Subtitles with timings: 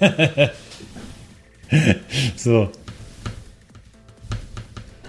[2.36, 2.70] so.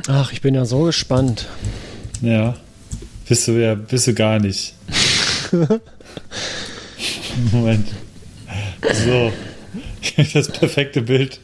[0.07, 1.47] Ach, ich bin ja so gespannt.
[2.21, 2.55] Ja.
[3.27, 4.73] Bist du ja, bist du gar nicht.
[7.51, 7.87] Moment.
[9.05, 9.31] So.
[10.33, 11.39] Das perfekte Bild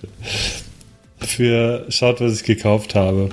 [1.19, 3.29] für schaut, was ich gekauft habe.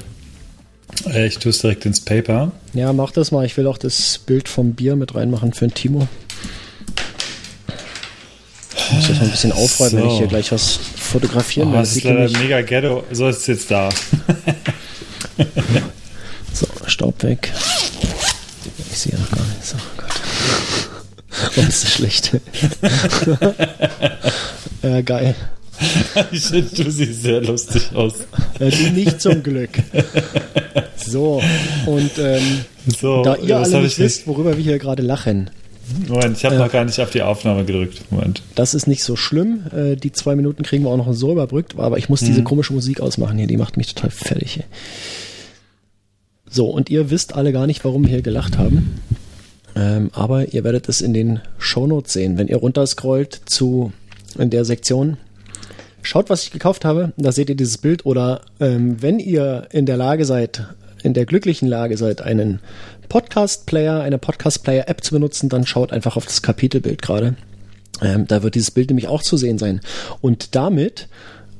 [1.06, 2.52] Äh, Ich tue es direkt ins Paper.
[2.74, 3.46] Ja, mach das mal.
[3.46, 6.08] Ich will auch das Bild vom Bier mit reinmachen für den Timo.
[9.00, 10.10] Ich muss mal ein bisschen aufräumen, wenn So.
[10.12, 13.04] ich hier gleich was fotografieren Oh, das ist leider mega ghetto.
[13.12, 13.88] So ist es jetzt da.
[16.52, 17.52] So, Staub weg.
[18.90, 19.74] Ich sehe noch gar nichts.
[19.74, 20.06] Oh Gott.
[21.56, 22.32] Oh, ist das schlecht.
[24.82, 25.34] ja, geil.
[26.32, 28.14] Ich finde, du siehst sehr lustig aus.
[28.58, 29.70] Äh, du nicht zum Glück.
[30.96, 31.40] So,
[31.86, 32.64] und ähm,
[33.00, 35.50] So, da ihr alle nicht ich wisst, worüber wir hier gerade lachen,
[36.08, 36.58] Moment, ich habe Äh.
[36.58, 38.02] noch gar nicht auf die Aufnahme gedrückt.
[38.10, 38.42] Moment.
[38.54, 39.64] das ist nicht so schlimm.
[39.74, 42.26] Äh, die zwei Minuten kriegen wir auch noch so überbrückt, aber ich muss Mhm.
[42.26, 44.52] diese komische Musik ausmachen hier, die macht mich total fertig.
[44.54, 44.64] Hier.
[46.48, 49.00] So, und ihr wisst alle gar nicht, warum wir hier gelacht haben.
[49.76, 53.92] Ähm, aber ihr werdet es in den Shownotes sehen, wenn ihr runterscrollt zu
[54.38, 55.16] in der Sektion.
[56.02, 58.04] Schaut, was ich gekauft habe, da seht ihr dieses Bild.
[58.06, 60.64] Oder ähm, wenn ihr in der Lage seid,
[61.04, 62.58] in der glücklichen Lage seid, einen
[63.10, 67.34] Podcast-Player, eine Podcast-Player-App zu benutzen, dann schaut einfach auf das Kapitelbild gerade.
[68.00, 69.80] Ähm, da wird dieses Bild nämlich auch zu sehen sein.
[70.20, 71.08] Und damit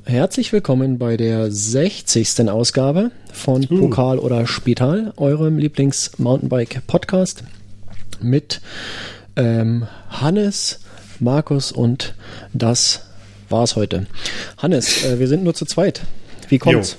[0.05, 2.49] herzlich willkommen bei der 60.
[2.49, 7.43] Ausgabe von Pokal oder Spital, eurem Lieblings-Mountainbike-Podcast
[8.21, 8.61] mit
[9.35, 10.79] ähm, Hannes,
[11.19, 12.15] Markus und
[12.53, 13.07] das
[13.49, 14.07] war's heute.
[14.57, 16.01] Hannes, äh, wir sind nur zu zweit.
[16.47, 16.95] Wie kommt's?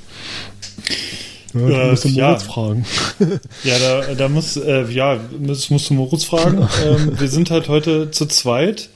[1.55, 2.85] Ja, du musst den Moritz fragen.
[3.65, 6.67] Ja, da, da muss, äh, ja, das musst du Moritz fragen.
[6.85, 8.89] ähm, wir sind halt heute zu zweit.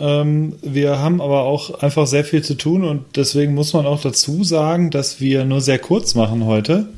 [0.00, 4.00] Ähm, wir haben aber auch einfach sehr viel zu tun und deswegen muss man auch
[4.00, 6.88] dazu sagen, dass wir nur sehr kurz machen heute.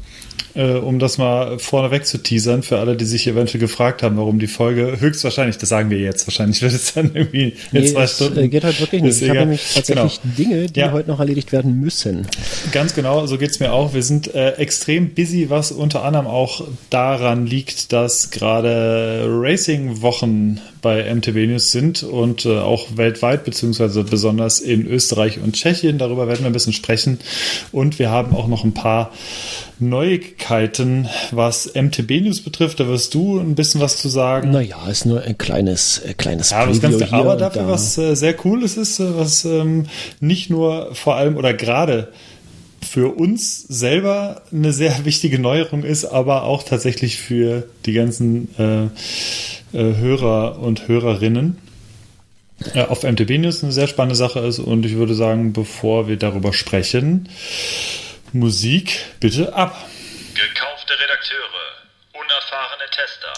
[0.54, 4.38] Äh, um das mal vorneweg zu teasern, für alle, die sich eventuell gefragt haben, warum
[4.40, 8.02] die Folge höchstwahrscheinlich, das sagen wir jetzt, wahrscheinlich wird es dann irgendwie in Nee, zwei
[8.02, 8.38] es Stunden.
[8.38, 9.22] äh, geht halt wirklich nicht.
[9.22, 10.34] Ich habe nämlich tatsächlich Genau.
[10.36, 10.92] Dinge, die Ja.
[10.92, 12.26] heute noch erledigt werden müssen.
[12.72, 13.94] Ganz genau, so geht's mir auch.
[13.94, 21.14] Wir sind äh, extrem busy, was unter anderem auch daran liegt, dass gerade Racing-Wochen bei
[21.14, 25.98] MTB News sind und äh, auch weltweit, beziehungsweise besonders in Österreich und Tschechien.
[25.98, 27.18] Darüber werden wir ein bisschen sprechen.
[27.70, 29.12] Und wir haben auch noch ein paar
[30.40, 32.80] Neuigkeiten, was MTB News betrifft.
[32.80, 34.50] Da wirst du ein bisschen was zu sagen.
[34.50, 37.68] Naja, ist nur ein kleines, äh, kleines Ja, das Preview Ganze, hier aber dafür, da.
[37.68, 39.86] was äh, sehr cool ist, ist, äh, was ähm,
[40.20, 42.08] nicht nur vor allem oder gerade
[42.80, 48.84] für uns selber eine sehr wichtige Neuerung ist, aber auch tatsächlich für die ganzen äh,
[49.76, 51.58] äh, Hörer und Hörerinnen
[52.88, 54.58] auf MTB News eine sehr spannende Sache ist.
[54.58, 57.30] Und ich würde sagen, bevor wir darüber sprechen,
[58.34, 59.74] Musik bitte ab.
[60.90, 61.66] Gekaufte Redakteure,
[62.12, 63.32] unerfahrene Tester.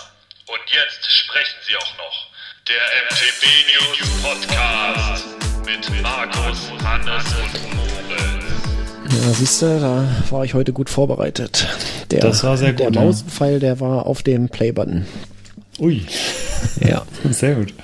[0.46, 2.26] Und jetzt sprechen sie auch noch.
[2.68, 5.26] Der MTB News Podcast
[5.66, 9.24] mit Markus, Hannes und Moritz.
[9.24, 11.66] Ja, siehst du, da war ich heute gut vorbereitet.
[12.10, 13.02] Der, Das war sehr Der gut, ja.
[13.02, 15.06] Mauspfeil, der war auf dem Playbutton.
[15.78, 16.06] Ui.
[16.80, 17.04] Ja.
[17.30, 17.74] Sehr gut.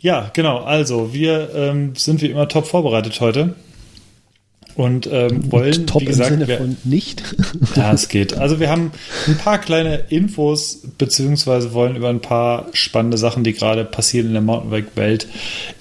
[0.00, 0.64] Ja, genau.
[0.64, 3.54] Also, wir ähm, sind wie immer top vorbereitet heute.
[4.78, 7.24] Und ähm, wollen, Top wie gesagt, im Sinne wir, von nicht.
[7.74, 8.38] ja, es geht.
[8.38, 8.92] Also wir haben
[9.26, 14.34] ein paar kleine Infos, beziehungsweise wollen über ein paar spannende Sachen, die gerade passieren in
[14.34, 15.26] der Mountainbike-Welt,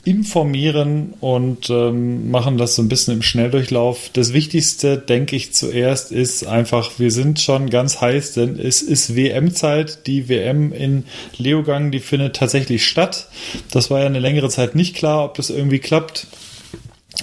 [0.03, 4.09] informieren und ähm, machen das so ein bisschen im Schnelldurchlauf.
[4.13, 9.16] Das Wichtigste, denke ich, zuerst ist einfach, wir sind schon ganz heiß, denn es ist
[9.16, 10.08] WM-Zeit.
[10.08, 11.03] Die WM in
[11.38, 13.28] Leogang, die findet tatsächlich statt.
[13.69, 16.25] Das war ja eine längere Zeit nicht klar, ob das irgendwie klappt.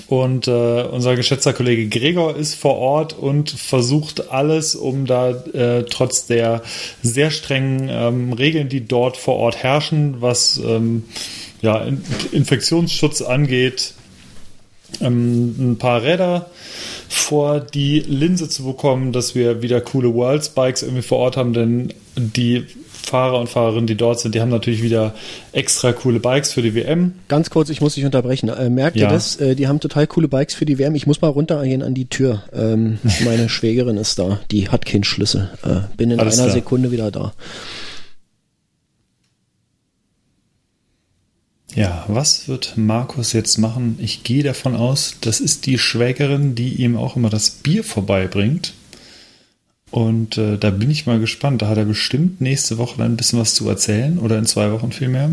[0.08, 5.84] Und äh, unser geschätzter Kollege Gregor ist vor Ort und versucht alles, um da äh,
[5.84, 6.62] trotz der
[7.02, 11.04] sehr strengen ähm, Regeln, die dort vor Ort herrschen, was ähm,
[11.62, 13.94] ja, In Infektionsschutz angeht,
[15.00, 16.50] ähm, ein paar Räder
[17.08, 21.52] vor die Linse zu bekommen, dass wir wieder coole Worlds Bikes irgendwie vor Ort haben,
[21.52, 22.66] denn die
[23.04, 25.14] Fahrer und Fahrerinnen, die dort sind, die haben natürlich wieder
[25.52, 27.12] extra coole Bikes für die WM.
[27.28, 28.48] Ganz kurz, ich muss dich unterbrechen.
[28.48, 29.06] Äh, merkt Ja.
[29.06, 29.36] ihr das?
[29.36, 30.94] Äh, die haben total coole Bikes für die WM.
[30.94, 32.42] Ich muss mal runtergehen an die Tür.
[32.52, 34.40] Ähm, meine Schwägerin ist da.
[34.50, 35.50] Die hat keinen Schlüssel.
[35.62, 36.54] Äh, bin in Alles einer klar.
[36.56, 37.32] Sekunde wieder da.
[41.74, 43.98] Ja, was wird Markus jetzt machen?
[44.00, 48.74] Ich gehe davon aus, das ist die Schwägerin, die ihm auch immer das Bier vorbeibringt.
[49.94, 51.62] Und äh, da bin ich mal gespannt.
[51.62, 54.72] Da hat er bestimmt nächste Woche dann ein bisschen was zu erzählen oder in zwei
[54.72, 55.30] Wochen vielmehr,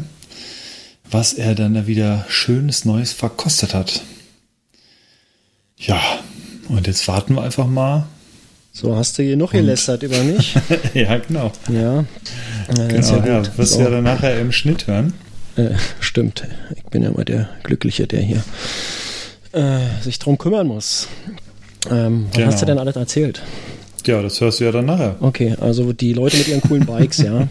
[1.09, 4.03] was er dann da wieder schönes Neues verkostet hat.
[5.77, 5.99] Ja,
[6.69, 8.05] und jetzt warten wir einfach mal.
[8.71, 10.53] So, hast du hier noch gelästert über mich?
[10.93, 11.51] ja, genau.
[11.67, 12.01] Ja.
[12.01, 13.57] Äh, genau, ja, ja.
[13.57, 15.15] Wirst du ja dann nachher im Schnitt hören.
[15.55, 16.47] Äh, stimmt.
[16.75, 18.43] Ich bin ja immer der Glückliche, der hier
[19.53, 21.07] äh, sich drum kümmern muss.
[21.89, 22.51] Ähm, was genau.
[22.51, 23.41] hast du denn alles erzählt?
[24.07, 25.15] Ja, das hörst du ja dann nachher.
[25.19, 27.47] Okay, also die Leute mit ihren coolen Bikes, ja.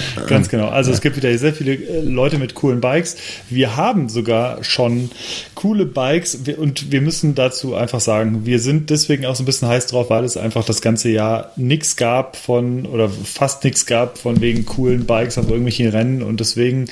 [0.26, 0.68] Ganz genau.
[0.68, 3.16] Also es gibt wieder sehr viele äh, Leute mit coolen Bikes.
[3.50, 5.10] Wir haben sogar schon
[5.54, 9.68] coole Bikes und wir müssen dazu einfach sagen, wir sind deswegen auch so ein bisschen
[9.68, 14.18] heiß drauf, weil es einfach das ganze Jahr nichts gab von oder fast nichts gab
[14.18, 16.86] von wegen coolen Bikes auf irgendwelchen Rennen und deswegen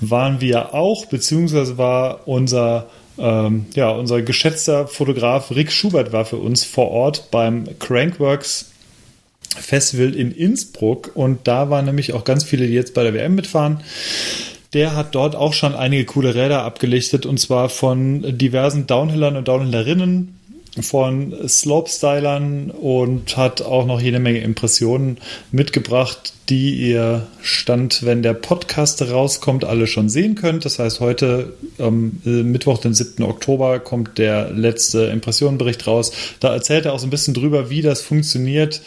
[0.00, 2.86] waren wir auch, beziehungsweise war unser
[3.20, 8.70] ähm, ja, unser geschätzter Fotograf Rick Schubert war für uns vor Ort beim Crankworks
[9.56, 13.34] Festival in Innsbruck und da waren nämlich auch ganz viele, die jetzt bei der WM
[13.34, 13.80] mitfahren.
[14.72, 19.48] Der hat dort auch schon einige coole Räder abgelichtet und zwar von diversen Downhillern und
[19.48, 20.39] Downhillerinnen,
[20.80, 25.18] von Slopestylern und hat auch noch jede Menge Impressionen
[25.50, 30.64] mitgebracht, die ihr Stand, wenn der Podcast rauskommt, alle schon sehen könnt.
[30.64, 33.24] Das heißt, heute ähm, Mittwoch, den 7.
[33.24, 36.12] Oktober, kommt der letzte Impressionenbericht raus.
[36.40, 38.80] Da erzählt er auch so ein bisschen drüber, wie das funktioniert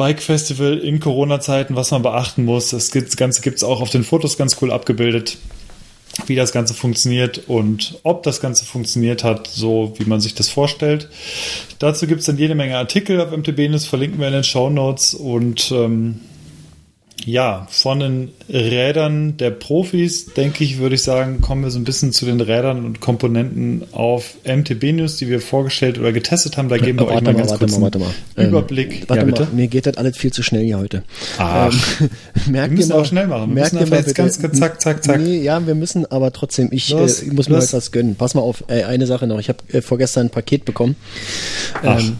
[0.00, 2.70] Bike Festival in Corona-Zeiten, was man beachten muss.
[2.70, 5.36] Das Ganze gibt es auch auf den Fotos ganz cool abgebildet,
[6.26, 10.48] wie das Ganze funktioniert und ob das Ganze funktioniert hat, so wie man sich das
[10.48, 11.08] vorstellt.
[11.78, 14.70] Dazu gibt es dann jede Menge Artikel auf MTB News, verlinken wir in den Show
[14.70, 16.20] Notes und ähm,
[17.24, 21.84] ja, von den Rädern der Profis, denke ich, würde ich sagen, kommen wir so ein
[21.84, 26.68] bisschen zu den Rädern und Komponenten auf MTB News, die wir vorgestellt oder getestet haben.
[26.68, 28.14] Da geben wir euch mal, ganz kurz einen mal.
[28.36, 28.92] Überblick.
[28.92, 29.42] Ähm, warte ja, bitte?
[29.44, 31.02] mal, mir geht das alles viel zu schnell hier heute.
[31.38, 31.70] Ah,
[32.00, 32.10] ähm,
[32.52, 33.54] wir müssen auch schnell machen.
[33.54, 35.20] Wir müssen einfach jetzt ganz zack, zack, zack.
[35.20, 37.58] Nee, ja, wir müssen, aber trotzdem, ich, los, äh, ich muss los.
[37.58, 38.16] mir etwas gönnen.
[38.16, 39.38] Pass mal auf, äh, eine Sache noch.
[39.38, 40.96] Ich habe äh, vorgestern ein Paket bekommen.
[41.84, 42.18] Ähm,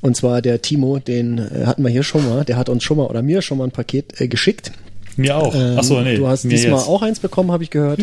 [0.00, 2.96] und zwar der Timo, den äh, hatten wir hier schon mal, der hat uns schon
[2.96, 4.72] mal oder mir schon mal ein Paket äh, geschickt.
[5.16, 5.54] Mir auch.
[5.54, 6.16] Ähm, Achso, nee.
[6.16, 6.88] Du hast diesmal jetzt.
[6.88, 8.00] auch eins bekommen, habe ich gehört.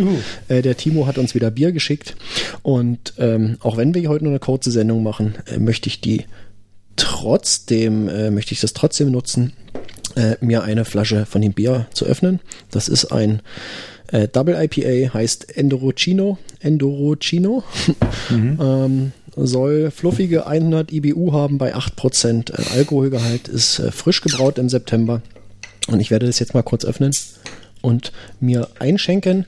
[0.47, 2.15] Äh, der Timo hat uns wieder Bier geschickt.
[2.61, 6.25] Und ähm, auch wenn wir heute nur eine kurze Sendung machen, äh, möchte ich die
[6.95, 9.53] trotzdem, äh, möchte ich das trotzdem nutzen,
[10.15, 12.39] äh, mir eine Flasche von dem Bier zu öffnen.
[12.71, 13.41] Das ist ein
[14.11, 16.37] äh, Double IPA, heißt Endorocino.
[16.59, 17.63] Endorocino.
[18.29, 18.59] Mhm.
[18.61, 22.51] ähm, soll fluffige 100 IBU haben bei 8%.
[22.51, 25.21] Äh, Alkoholgehalt ist äh, frisch gebraut im September.
[25.87, 27.11] Und ich werde das jetzt mal kurz öffnen
[27.81, 29.45] und mir einschenken.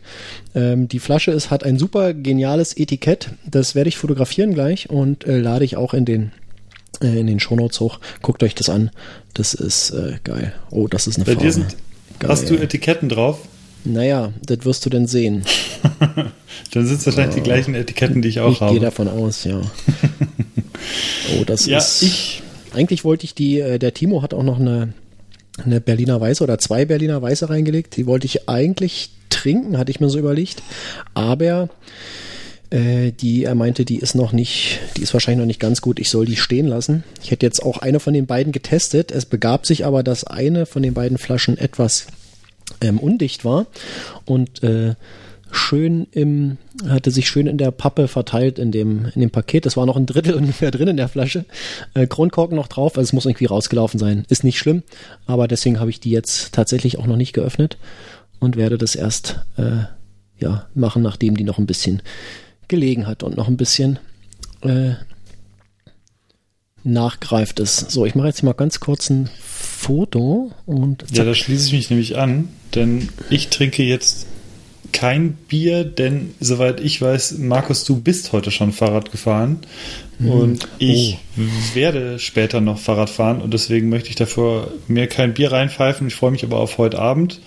[0.56, 3.32] Ähm, die Flasche ist, hat ein super geniales Etikett.
[3.46, 6.32] Das werde ich fotografieren gleich und äh, lade ich auch in den
[7.02, 8.00] äh, in den Shownotes hoch.
[8.22, 8.92] Guckt euch das an.
[9.34, 10.54] Das ist äh, geil.
[10.72, 11.46] Oh, das ist eine Bei Farbe.
[11.46, 11.76] Dir sind,
[12.24, 13.40] hast du Etiketten drauf?
[13.86, 15.44] Naja, das wirst du denn sehen.
[16.72, 18.74] dann sind es wahrscheinlich oh, die gleichen Etiketten, die ich auch ich habe.
[18.74, 19.62] Ich gehe davon aus, ja.
[21.40, 22.02] oh, das ja, ist.
[22.02, 22.44] Ich,
[22.74, 24.94] eigentlich wollte ich die, äh, der Timo hat auch noch eine,
[25.64, 27.96] eine Berliner Weiße oder zwei Berliner Weiße reingelegt.
[27.98, 30.62] Die wollte ich eigentlich trinken, hatte ich mir so überlegt.
[31.14, 31.70] Aber
[32.70, 36.00] äh, die, er meinte, die ist noch nicht, die ist wahrscheinlich noch nicht ganz gut.
[36.00, 37.04] Ich soll die stehen lassen.
[37.24, 39.12] Ich hätte jetzt auch eine von den beiden getestet.
[39.12, 42.08] Es begab sich aber, dass eine von den beiden Flaschen etwas
[42.82, 43.68] ähm, undicht war
[44.26, 44.96] und äh,
[45.52, 46.58] schön im,
[46.88, 49.66] hatte sich schön in der Pappe verteilt in dem, in dem Paket.
[49.66, 51.46] Es war noch ein Drittel ungefähr drin in der Flasche.
[51.94, 54.26] Äh, Kronkorken noch drauf, also es muss irgendwie rausgelaufen sein.
[54.30, 54.84] Ist nicht schlimm,
[55.26, 57.78] aber deswegen habe ich die jetzt tatsächlich auch noch nicht geöffnet
[58.40, 59.84] und werde das erst äh,
[60.38, 62.02] ja, machen, nachdem die noch ein bisschen
[62.68, 64.00] gelegen hat und noch ein bisschen
[64.62, 64.92] äh,
[66.84, 67.78] nachgreift es.
[67.78, 69.30] So, ich mache jetzt mal ganz kurz ein
[69.80, 71.06] Foto und.
[71.12, 74.28] Ja, da schließe ich mich nämlich an, denn ich trinke jetzt
[74.92, 79.60] kein Bier, denn soweit ich weiß, Markus, du bist heute schon Fahrrad gefahren
[80.18, 80.30] hm.
[80.30, 81.76] und ich oh.
[81.76, 86.08] werde später noch Fahrrad fahren und deswegen möchte ich dafür mir kein Bier reinpfeifen.
[86.08, 87.40] Ich freue mich aber auf heute Abend.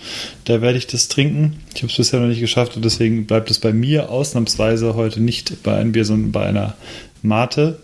[0.45, 1.61] Da werde ich das trinken.
[1.75, 5.21] Ich habe es bisher noch nicht geschafft und deswegen bleibt es bei mir ausnahmsweise heute
[5.21, 6.77] nicht bei einem Bier, sondern bei einer
[7.23, 7.79] Mate.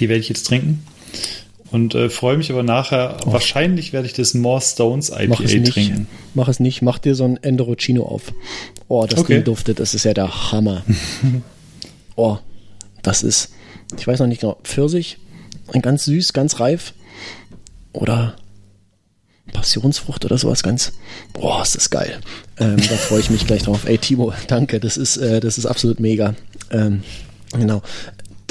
[0.00, 0.84] Die werde ich jetzt trinken.
[1.72, 3.32] Und äh, freue mich aber nachher, oh.
[3.32, 6.06] wahrscheinlich werde ich das More Stones IPA mach es nicht, trinken.
[6.34, 8.34] Mach es nicht, mach dir so ein Endorocino auf.
[8.88, 9.36] Oh, das okay.
[9.36, 10.84] Ding duftet, das ist ja der Hammer.
[12.16, 12.36] oh,
[13.02, 13.54] das ist,
[13.98, 15.16] ich weiß noch nicht genau, Pfirsich,
[15.72, 16.92] ein ganz süß, ganz reif.
[17.94, 18.36] Oder
[19.54, 20.92] Passionsfrucht oder sowas ganz.
[21.32, 22.20] Boah, ist das geil.
[22.58, 23.86] Ähm, da freue ich mich gleich drauf.
[23.86, 26.34] Ey, Timo, danke, das ist, äh, das ist absolut mega.
[26.70, 27.02] Ähm,
[27.52, 27.82] genau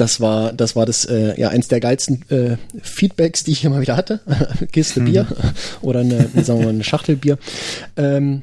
[0.02, 3.82] das war, das war das, äh, ja, eins der geilsten äh, Feedbacks, die ich immer
[3.82, 4.20] wieder hatte.
[4.72, 5.06] Kiste mhm.
[5.06, 5.28] Bier
[5.84, 7.38] oder eine, sagen wir mal, eine Schachtel Bier.
[7.96, 8.42] Ähm,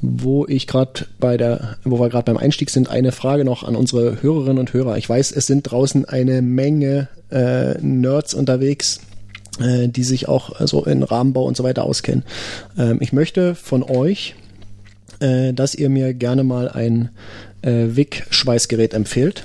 [0.00, 3.74] wo ich gerade bei der, wo wir gerade beim Einstieg sind, eine Frage noch an
[3.74, 4.96] unsere Hörerinnen und Hörer.
[4.96, 9.00] Ich weiß, es sind draußen eine Menge äh, Nerds unterwegs,
[9.60, 12.22] äh, die sich auch so also in Rahmenbau und so weiter auskennen.
[12.78, 14.36] Ähm, ich möchte von euch,
[15.18, 17.08] äh, dass ihr mir gerne mal ein
[17.62, 19.44] äh, WIG-Schweißgerät empfehlt.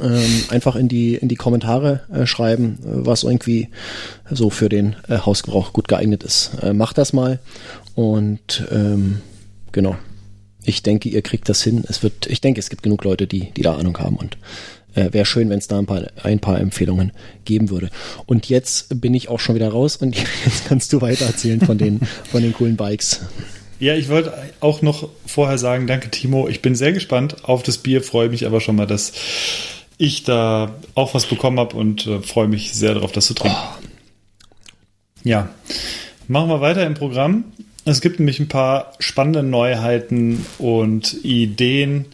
[0.00, 3.68] Ähm, einfach in die in die Kommentare äh, schreiben, was irgendwie
[4.30, 6.50] so für den äh, Hausgebrauch gut geeignet ist.
[6.62, 7.38] Äh, macht das mal
[7.94, 9.20] und ähm,
[9.72, 9.96] genau.
[10.64, 11.84] Ich denke, ihr kriegt das hin.
[11.88, 14.36] Es wird, ich denke, es gibt genug Leute, die die da Ahnung haben und
[14.94, 17.12] äh, Wäre schön, wenn es da ein paar, ein paar Empfehlungen
[17.44, 17.90] geben würde.
[18.26, 21.78] Und jetzt bin ich auch schon wieder raus und jetzt kannst du weiter erzählen von
[21.78, 23.20] den, von den coolen Bikes.
[23.80, 26.48] Ja, ich wollte auch noch vorher sagen, danke Timo.
[26.48, 29.12] Ich bin sehr gespannt auf das Bier, freue mich aber schon mal, dass
[29.98, 33.56] ich da auch was bekommen habe und äh, freue mich sehr darauf, das zu trinken.
[33.58, 33.86] Oh.
[35.24, 35.50] Ja,
[36.26, 37.44] machen wir weiter im Programm.
[37.84, 42.06] Es gibt nämlich ein paar spannende Neuheiten und Ideen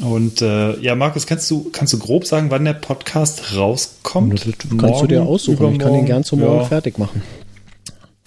[0.00, 4.34] und äh, ja, Markus, kannst du, kannst du grob sagen, wann der Podcast rauskommt?
[4.34, 5.72] Das kannst morgen, du dir aussuchen.
[5.72, 6.64] Ich kann den gern zum Morgen ja.
[6.64, 7.22] fertig machen.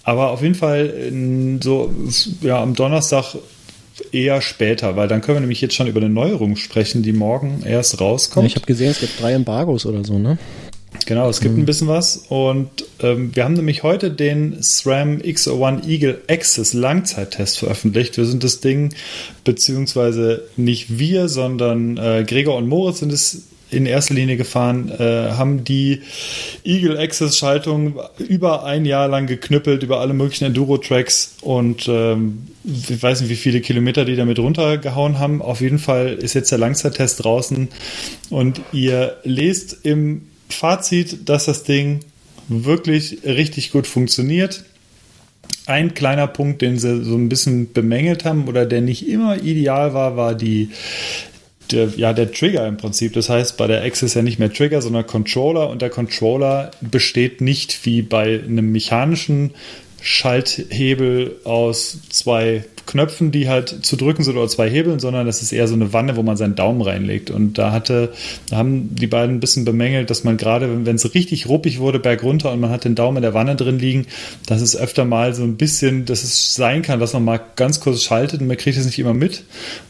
[0.08, 1.94] Aber auf jeden Fall in, so
[2.40, 3.36] ja, am Donnerstag
[4.14, 7.62] eher später, weil dann können wir nämlich jetzt schon über eine Neuerung sprechen, die morgen
[7.66, 8.46] erst rauskommt.
[8.46, 10.38] Ja, ich habe gesehen, es gibt drei Embargos oder so, ne?
[11.06, 11.64] Genau, es gibt mhm.
[11.64, 12.24] ein bisschen was.
[12.30, 12.70] Und
[13.02, 18.16] ähm, wir haben nämlich heute den SRAM X01 Eagle Access Langzeittest veröffentlicht.
[18.16, 18.94] Wir sind das Ding,
[19.44, 25.31] beziehungsweise nicht wir, sondern äh, Gregor und Moritz sind es in erster Linie gefahren, äh,
[25.31, 26.01] haben die
[26.63, 33.01] Eagle Access Schaltung über ein Jahr lang geknüppelt über alle möglichen Enduro-Tracks und ähm, ich
[33.01, 35.41] weiß nicht, wie viele Kilometer die damit runtergehauen haben.
[35.41, 37.67] Auf jeden Fall ist jetzt der Langzeittest draußen
[38.29, 42.00] und ihr lest im Fazit, dass das Ding
[42.47, 44.63] wirklich richtig gut funktioniert.
[45.65, 49.93] Ein kleiner Punkt, den sie so ein bisschen bemängelt haben oder der nicht immer ideal
[49.93, 50.69] war, war die,
[51.71, 53.13] der, ja, der Trigger im Prinzip.
[53.13, 56.71] Das heißt, bei der X ist ja nicht mehr Trigger, sondern Controller und der Controller
[56.81, 59.51] besteht nicht wie bei einem mechanischen
[60.01, 65.51] Schalthebel aus zwei Knöpfen, die halt zu drücken sind oder zwei Hebeln, sondern das ist
[65.51, 67.30] eher so eine Wanne, wo man seinen Daumen reinlegt.
[67.30, 68.13] Und da hatte,
[68.50, 72.00] da haben die beiden ein bisschen bemängelt, dass man gerade, wenn es richtig ruppig wurde,
[72.00, 74.08] bergunter und man hat den Daumen in der Wanne drin liegen,
[74.48, 77.80] dass es öfter mal so ein bisschen, dass es sein kann, dass man mal ganz
[77.80, 79.44] kurz schaltet und man kriegt es nicht immer mit.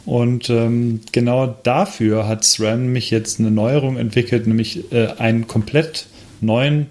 [0.05, 6.07] Und ähm, genau dafür hat SRAM mich jetzt eine Neuerung entwickelt, nämlich äh, einen komplett
[6.41, 6.87] neuen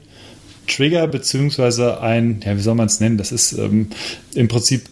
[0.66, 3.18] Trigger beziehungsweise ein, ja, wie soll man es nennen?
[3.18, 3.90] Das ist ähm,
[4.34, 4.90] im Prinzip,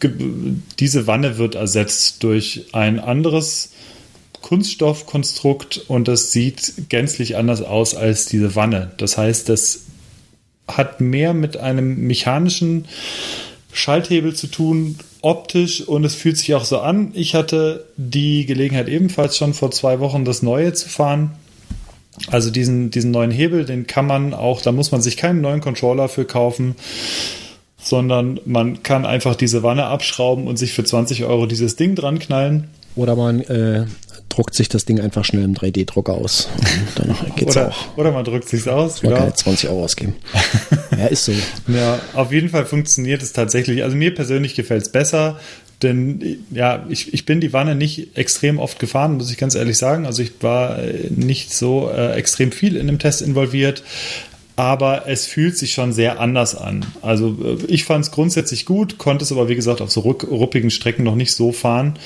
[0.79, 3.71] diese Wanne wird ersetzt durch ein anderes
[4.41, 8.93] Kunststoffkonstrukt und das sieht gänzlich anders aus als diese Wanne.
[8.99, 9.85] Das heißt, das
[10.69, 12.87] hat mehr mit einem mechanischen
[13.73, 17.11] Schalthebel zu tun, optisch und es fühlt sich auch so an.
[17.15, 21.33] Ich hatte die Gelegenheit ebenfalls schon vor zwei Wochen das Neue zu fahren
[22.29, 25.61] also diesen, diesen neuen Hebel, den kann man auch, da muss man sich keinen neuen
[25.61, 26.77] Controller für kaufen,
[27.79, 32.19] sondern man kann einfach diese Wanne abschrauben und sich für 20 Euro dieses Ding dran
[32.19, 32.69] knallen.
[32.97, 33.87] Oder man äh,
[34.29, 36.49] druckt sich das Ding einfach schnell im 3D-Drucker aus.
[36.95, 37.99] Dann geht's oder, auch.
[37.99, 39.03] Oder man druckt sich aus.
[39.03, 40.15] Man kann 20 Euro ausgeben.
[40.93, 41.33] ja, ist so.
[41.69, 43.83] Ja, auf jeden Fall funktioniert es tatsächlich.
[43.83, 45.39] Also mir persönlich gefällt es besser.
[45.85, 49.79] Denn ja, ich, ich bin die Wanne nicht extrem oft gefahren, muss ich ganz ehrlich
[49.79, 50.07] sagen.
[50.07, 53.85] Also ich war äh, nicht so äh, extrem viel in dem Test involviert,
[54.57, 56.87] aber es fühlt sich schon sehr anders an.
[57.03, 60.71] Also äh, ich fand es grundsätzlich gut, konnte es aber wie gesagt auf so ruppigen
[60.71, 61.99] Strecken noch nicht so fahren.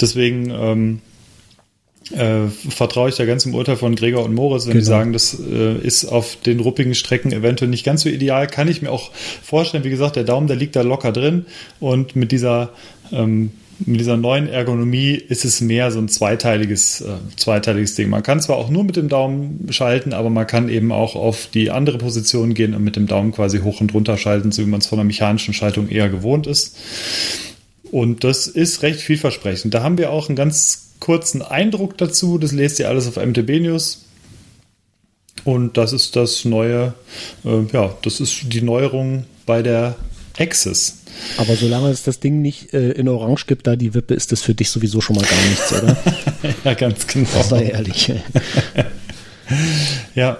[0.00, 1.00] Deswegen ähm,
[2.12, 4.80] äh, vertraue ich da ganz im Urteil von Gregor und Moritz, wenn genau.
[4.80, 8.68] die sagen, das äh, ist auf den ruppigen Strecken eventuell nicht ganz so ideal, kann
[8.68, 9.10] ich mir auch
[9.42, 9.84] vorstellen.
[9.84, 11.46] Wie gesagt, der Daumen, der liegt da locker drin
[11.80, 12.70] und mit dieser
[13.12, 13.50] ähm,
[13.86, 18.08] mit dieser neuen Ergonomie ist es mehr so ein zweiteiliges, äh, zweiteiliges Ding.
[18.08, 21.48] Man kann zwar auch nur mit dem Daumen schalten, aber man kann eben auch auf
[21.52, 24.70] die andere Position gehen und mit dem Daumen quasi hoch und runter schalten, so wie
[24.70, 26.76] man es von einer mechanischen Schaltung eher gewohnt ist.
[27.90, 29.74] Und das ist recht vielversprechend.
[29.74, 32.38] Da haben wir auch einen ganz kurzen Eindruck dazu.
[32.38, 34.04] Das lest ihr alles auf MTB News.
[35.44, 36.94] Und das ist das neue,
[37.44, 39.96] äh, ja, das ist die Neuerung bei der
[40.38, 40.98] Access.
[41.36, 44.42] Aber solange es das Ding nicht äh, in Orange gibt, da die Wippe, ist das
[44.42, 45.96] für dich sowieso schon mal gar nichts, oder?
[46.64, 47.42] ja, ganz genau.
[47.42, 48.12] Sei ehrlich.
[50.14, 50.38] ja.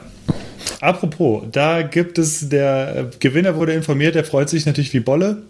[0.80, 5.42] Apropos, da gibt es, der Gewinner wurde informiert, der freut sich natürlich wie Bolle.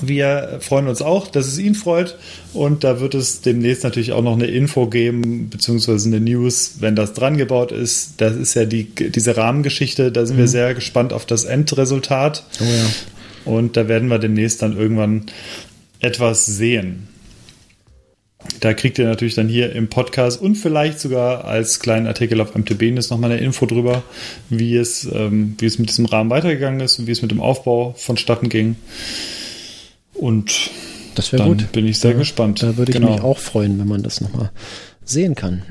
[0.00, 2.16] Wir freuen uns auch, dass es ihn freut.
[2.54, 6.96] Und da wird es demnächst natürlich auch noch eine Info geben, beziehungsweise eine News, wenn
[6.96, 8.14] das dran gebaut ist.
[8.18, 10.10] Das ist ja die, diese Rahmengeschichte.
[10.10, 10.40] Da sind mhm.
[10.40, 12.44] wir sehr gespannt auf das Endresultat.
[12.60, 12.86] Oh ja.
[13.44, 15.26] Und da werden wir demnächst dann irgendwann
[16.00, 17.08] etwas sehen.
[18.58, 22.56] Da kriegt ihr natürlich dann hier im Podcast und vielleicht sogar als kleinen Artikel auf
[22.56, 24.02] MTB ist nochmal eine Info drüber,
[24.50, 27.40] wie es, ähm, wie es mit diesem Rahmen weitergegangen ist und wie es mit dem
[27.40, 28.74] Aufbau vonstatten ging.
[30.14, 30.70] Und
[31.14, 31.72] das wäre dann gut.
[31.72, 32.62] bin ich sehr da, gespannt.
[32.62, 33.12] Da würde ich Genau.
[33.12, 34.50] mich auch freuen, wenn man das nochmal
[35.04, 35.62] sehen kann.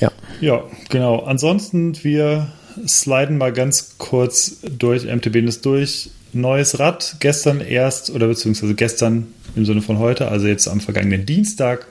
[0.00, 0.10] Ja.
[0.40, 1.20] Ja, genau.
[1.24, 2.52] Ansonsten, wir
[2.86, 6.10] sliden mal ganz kurz durch MTB ist durch.
[6.34, 11.26] Neues Rad, gestern erst, oder beziehungsweise gestern im Sinne von heute, also jetzt am vergangenen
[11.26, 11.86] Dienstag,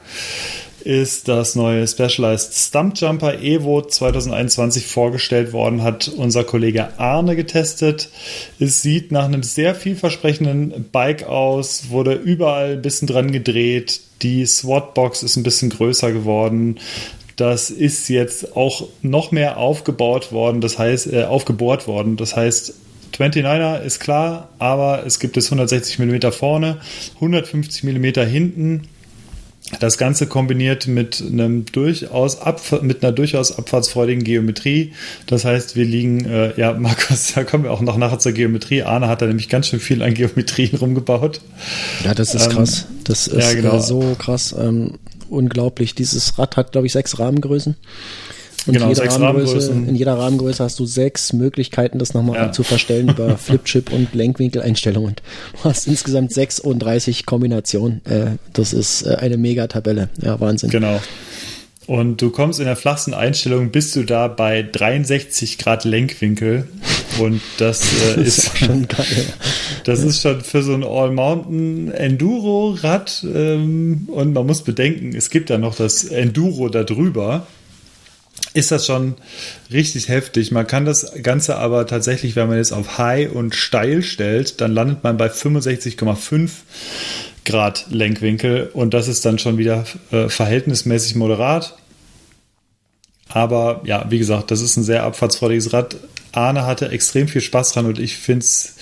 [0.84, 8.10] ist das neue Specialized Stump Jumper Evo 2021 vorgestellt worden, hat unser Kollege Arne getestet.
[8.60, 14.02] Es sieht nach einem sehr vielversprechenden Bike aus, wurde überall ein bisschen dran gedreht.
[14.22, 16.80] Die SWAT-Box ist ein bisschen größer geworden.
[17.36, 22.18] Das ist jetzt auch noch mehr aufgebaut worden, das heißt, äh, aufgebohrt worden.
[22.18, 22.74] Das heißt,
[23.20, 26.78] 29er ist klar, aber es gibt es 160 mm vorne,
[27.16, 28.88] 150 mm hinten.
[29.80, 32.38] Das Ganze kombiniert mit einem durchaus
[32.82, 34.94] mit einer durchaus abfahrtsfreudigen Geometrie.
[35.26, 38.84] Das heißt, wir liegen, äh, ja, Markus, da kommen wir auch noch nachher zur Geometrie.
[38.84, 41.42] Arne hat da nämlich ganz schön viel an Geometrien rumgebaut.
[42.04, 42.88] Ja, das ist Ähm, krass.
[43.06, 43.78] Das ist ja, genau.
[43.78, 44.54] äh, so krass.
[44.58, 45.96] Ähm, unglaublich.
[45.96, 47.76] Dieses Rad hat, glaube ich, sechs Rahmengrößen.
[48.66, 52.52] Und Genau, jede Rahmengröße, in jeder Rahmengröße hast du sechs Möglichkeiten, das nochmal Ja.
[52.52, 55.10] zu verstellen über Flipchip und Lenkwinkeleinstellungen.
[55.10, 55.22] Und
[55.64, 58.02] du hast insgesamt 36 Kombinationen.
[58.06, 60.10] Äh, das ist äh, eine Mega-Tabelle.
[60.22, 60.70] Ja, Wahnsinn.
[60.70, 61.00] Genau.
[61.86, 66.66] Und du kommst in der flachsten Einstellung, bist du da bei 63 Grad Lenkwinkel.
[67.20, 67.82] Und das,
[68.16, 69.26] äh, Das ist, ist schon geil.
[69.84, 73.26] das ist schon für so ein All-Mountain Enduro-Rad.
[73.36, 77.46] Ähm, und man muss bedenken, es gibt ja noch das Enduro da drüber.
[78.54, 79.16] Ist das schon
[79.72, 80.52] richtig heftig.
[80.52, 84.74] Man kann das Ganze aber tatsächlich, wenn man jetzt auf High und steil stellt, dann
[84.74, 86.52] landet man bei 65,5
[87.46, 91.76] Grad Lenkwinkel und das ist dann schon wieder äh, verhältnismäßig moderat.
[93.28, 95.96] Aber ja, wie gesagt, das ist ein sehr abfahrtsfreudiges Rad.
[96.32, 98.76] Arne hatte extrem viel Spaß dran und ich finde es,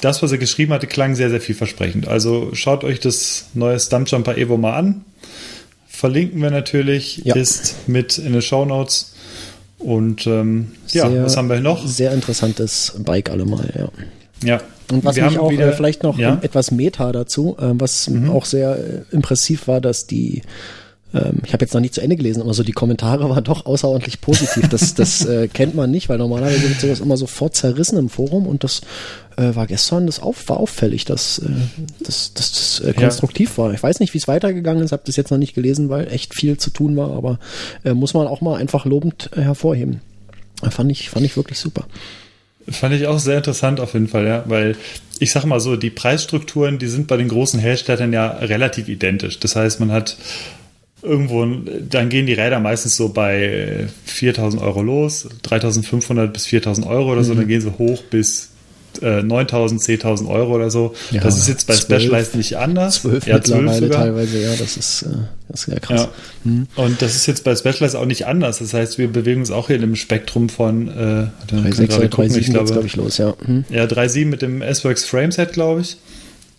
[0.00, 2.08] das, was er geschrieben hatte, klang sehr, sehr vielversprechend.
[2.08, 5.04] Also schaut euch das neue Stumpjumper Evo mal an.
[6.00, 7.34] Verlinken wir natürlich, Ja.
[7.36, 9.12] ist mit in den Show Notes.
[9.78, 11.86] Und ähm, ja, Sehr- was haben wir noch?
[11.86, 13.88] Sehr interessantes Bike allemal, ja.
[14.42, 14.60] Ja.
[14.90, 16.36] Und was wir mich haben auch wieder- äh, vielleicht noch ja?
[16.36, 16.42] Mhm.
[16.42, 20.40] etwas Meta dazu, ähm, was auch sehr äh, impressiv war, dass die
[21.12, 23.66] ähm, ich habe jetzt noch nicht zu Ende gelesen, aber so die Kommentare waren doch
[23.66, 24.68] außerordentlich positiv.
[24.68, 28.46] Das, das äh, kennt man nicht, weil normalerweise wird sowas immer sofort zerrissen im Forum
[28.46, 28.82] und das
[29.36, 31.48] äh, war gestern das auf, war auffällig, dass äh,
[32.00, 33.72] das, das, das äh, konstruktiv war.
[33.72, 36.34] Ich weiß nicht, wie es weitergegangen ist, habe das jetzt noch nicht gelesen, weil echt
[36.34, 37.38] viel zu tun war, aber
[37.84, 40.00] äh, muss man auch mal einfach lobend äh, hervorheben.
[40.68, 41.86] Fand ich, fand ich wirklich super.
[42.68, 44.76] Fand ich auch sehr interessant auf jeden Fall, ja, weil
[45.18, 49.40] ich sag mal so, die Preisstrukturen, die sind bei den großen Herstellern ja relativ identisch.
[49.40, 50.16] Das heißt, man hat
[51.02, 51.46] irgendwo,
[51.88, 57.24] dann gehen die Räder meistens so bei 4000 Euro los, 3500 bis 4000 Euro oder
[57.24, 58.50] so, dann gehen sie hoch bis
[59.02, 60.94] äh, 9000, 10.000 Euro oder so.
[61.10, 63.02] Ja, das ist jetzt bei 12, Specialized nicht anders.
[63.02, 64.02] Zwölf ja, zwölf mittlerweile sogar.
[64.02, 65.06] teilweise, ja, das ist, äh,
[65.48, 66.08] das ist ja krass.
[66.44, 66.50] Ja.
[66.76, 68.58] Und das ist jetzt bei Specialized auch nicht anders.
[68.58, 71.72] Das heißt, wir bewegen uns auch hier in einem Spektrum von äh, dann können wir
[71.72, 73.34] 3,6 gerade oder gucken, 3,7 ich glaube, glaube ich, los, ja.
[73.44, 73.64] Hm.
[73.70, 75.96] Ja, 3.7 mit dem S-Works Frameset, glaube ich.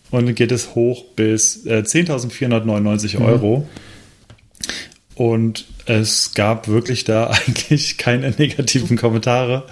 [0.10, 3.64] Und dann geht es hoch bis äh, 10.499 Mhm.
[5.22, 9.66] Und es gab wirklich da eigentlich keine negativen Kommentare.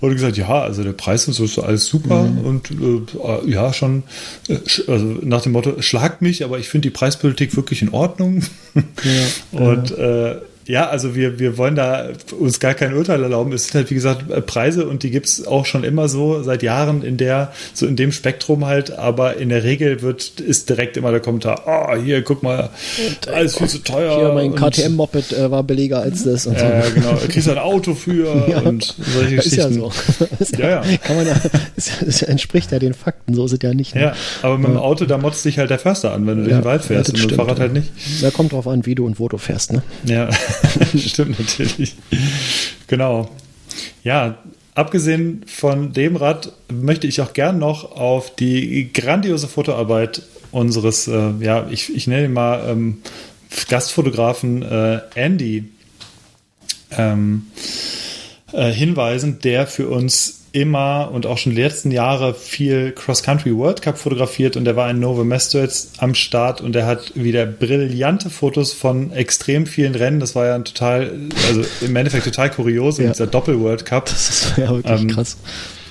[0.00, 2.38] Wurde gesagt, ja, also der Preis ist so alles super Mhm.
[2.44, 4.04] und äh, ja, schon
[4.48, 8.44] äh, also nach dem Motto, schlagt mich, aber ich finde die Preispolitik wirklich in Ordnung.
[9.50, 10.36] und äh,
[10.66, 13.52] ja, also wir, wir wollen da uns gar kein Urteil erlauben.
[13.52, 16.62] Es sind halt, wie gesagt, äh, Preise und die gibt's auch schon immer so seit
[16.62, 20.96] Jahren in der, so in dem Spektrum halt, aber in der Regel wird, ist direkt
[20.96, 22.70] immer der Kommentar, ah, hier, guck mal,
[23.32, 24.16] alles viel zu teuer.
[24.16, 26.64] Hier, mein und- KTM-Moped äh, war billiger als das und so.
[26.64, 28.12] Ja, genau, du kriegst ein Auto für
[28.48, 28.60] Ja.
[28.60, 29.90] und solche ist ja Geschichten.
[30.18, 30.26] so.
[30.38, 30.82] Ist Ja, ja.
[31.02, 31.34] Kann man ja,
[31.76, 33.94] das, das entspricht ja den Fakten, so ist es ja nicht.
[33.94, 34.02] ne?
[34.02, 36.52] Ja, aber mit dem Auto, da motzt dich halt der Förster an, wenn du durch
[36.52, 37.62] Ja, den Wald fährst ja, und mit dem Fahrrad ja.
[37.62, 37.90] halt nicht.
[38.22, 39.82] Da kommt drauf an, wie du und wo du fährst, ne?
[40.04, 40.28] Ja,
[40.96, 41.96] stimmt natürlich.
[42.86, 43.30] Genau.
[44.04, 44.38] Ja,
[44.74, 51.32] abgesehen von dem Rad möchte ich auch gern noch auf die grandiose Fotoarbeit unseres, äh,
[51.40, 53.02] ja, ich, ich nenne ihn mal ähm,
[53.68, 55.70] Gastfotografen äh, Andy
[56.90, 57.46] ähm,
[58.52, 63.80] äh, hinweisen, der für uns immer und auch schon die letzten Jahre viel Cross-Country World
[63.82, 67.46] Cup fotografiert und der war in Novo Mesto jetzt am Start und der hat wieder
[67.46, 70.20] brillante Fotos von extrem vielen Rennen.
[70.20, 71.10] Das war ja ein total,
[71.48, 73.12] also im Endeffekt total kurios in Ja.
[73.12, 74.06] dieser Doppel-World Cup.
[74.06, 75.38] Das ist ja wirklich Ähm, krass.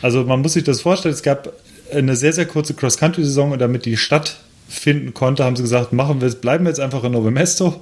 [0.04, 1.52] Also man muss sich das vorstellen, es gab
[1.94, 4.38] eine sehr, sehr kurze Cross-Country-Saison und damit die Stadt
[4.72, 7.82] finden konnte, haben sie gesagt, machen wir, bleiben wir jetzt einfach in Novemesto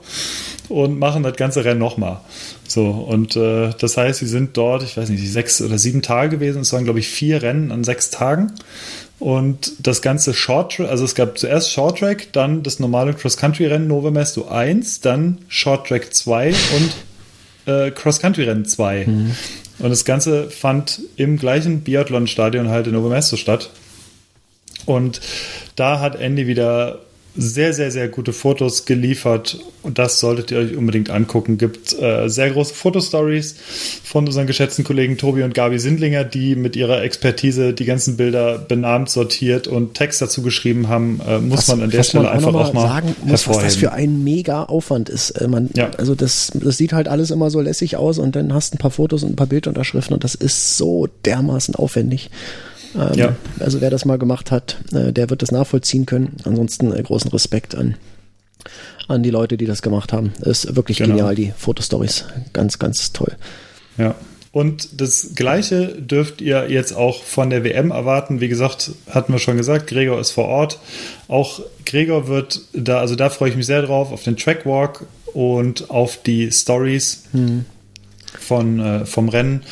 [0.70, 2.22] und machen das ganze Rennen nochmal.
[2.68, 6.38] So, und äh, das heißt, sie sind dort, ich weiß nicht, sechs oder sieben Tage
[6.38, 6.62] gewesen.
[6.62, 8.54] Es waren, glaube ich, vier Rennen an sechs Tagen.
[9.20, 13.88] Und das ganze Short Track, also es gab zuerst Short Track, dann das normale Cross-Country-Rennen
[13.88, 19.06] Novemesto 1, dann Short Track 2 und äh, Cross-Country-Rennen 2.
[19.06, 19.36] Mhm.
[19.80, 23.70] Und das Ganze fand im gleichen Biathlon-Stadion halt in Novemesto statt.
[24.90, 25.22] Und
[25.76, 27.00] da hat Andy wieder
[27.36, 31.58] sehr, sehr, sehr gute Fotos geliefert und das solltet ihr euch unbedingt angucken.
[31.58, 33.56] Gibt äh, sehr große Fotostories
[34.04, 38.58] von unseren geschätzten Kollegen Tobi und Gabi Sindlinger, die mit ihrer Expertise die ganzen Bilder
[38.58, 41.22] benannt, sortiert und Text dazu geschrieben haben.
[41.26, 43.94] Äh, muss was, man an der Stelle einfach auch mal sagen muss, was das für
[43.94, 45.32] ein mega Aufwand ist.
[45.32, 45.92] Äh, man, ja.
[45.98, 48.80] Also das, das sieht halt alles immer so lässig aus und dann hast du ein
[48.80, 52.32] paar Fotos und ein paar Bildunterschriften und das ist so dermaßen aufwendig.
[52.96, 53.36] Ähm, ja.
[53.60, 56.38] Also wer das mal gemacht hat, äh, der wird das nachvollziehen können.
[56.44, 57.96] Ansonsten äh, großen Respekt an,
[59.08, 60.34] an die Leute, die das gemacht haben.
[60.42, 61.16] Ist wirklich genau.
[61.16, 62.26] genial, die Fotostories.
[62.54, 63.36] Ganz, ganz toll.
[63.98, 64.16] Ja.
[64.52, 68.42] Und das Gleiche dürft ihr jetzt auch von der WM erwarten.
[68.42, 70.80] Wie gesagt, hatten wir schon gesagt, Gregor ist vor Ort.
[71.28, 75.92] Auch Gregor wird da, also da freue ich mich sehr drauf, auf den Trackwalk und
[75.92, 77.26] auf die Stories.
[77.32, 77.66] Hm
[78.38, 79.64] von, äh, vom Rennen.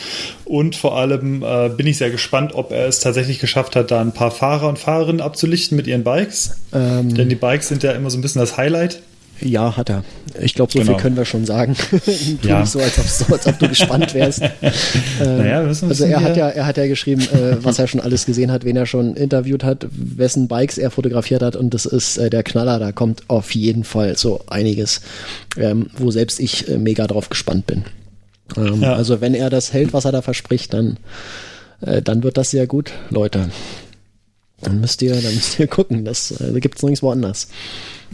[0.46, 4.02] Und vor allem äh, bin ich sehr gespannt, ob er es tatsächlich geschafft hat, da
[4.02, 6.58] ein paar Fahrer und Fahrerinnen abzulichten mit ihren Bikes.
[6.74, 9.02] Ähm, Denn die Bikes sind ja immer so ein bisschen das Highlight.
[9.42, 10.04] Ja, hat er.
[10.42, 10.94] Ich glaube, so genau.
[10.94, 11.76] viel können wir schon sagen.
[12.42, 12.62] ja.
[12.62, 14.42] nicht so, als ob, so, als ob du gespannt wärst.
[15.22, 18.26] ähm, naja, also er hat ja, er hat ja geschrieben, äh, was er schon alles
[18.26, 22.18] gesehen hat, wen er schon interviewt hat, wessen Bikes er fotografiert hat und das ist
[22.18, 22.80] äh, der Knaller.
[22.80, 25.02] Da kommt auf jeden Fall so einiges,
[25.58, 27.86] ähm, wo selbst ich äh, mega drauf gespannt bin.
[28.56, 28.94] Ähm, ja.
[28.94, 30.98] Also wenn er das hält, was er da verspricht, dann,
[31.82, 33.50] äh, dann wird das sehr gut, Leute.
[34.62, 36.06] Dann müsst ihr, dann müsst ihr gucken.
[36.06, 37.50] Das äh, gibt es nirgendwo anders.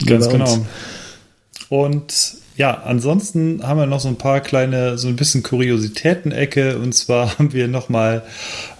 [0.04, 0.66] Ganz genau.
[1.68, 6.78] Und ja, ansonsten haben wir noch so ein paar kleine, so ein bisschen Kuriositäten-Ecke.
[6.78, 8.22] Und zwar haben wir nochmal,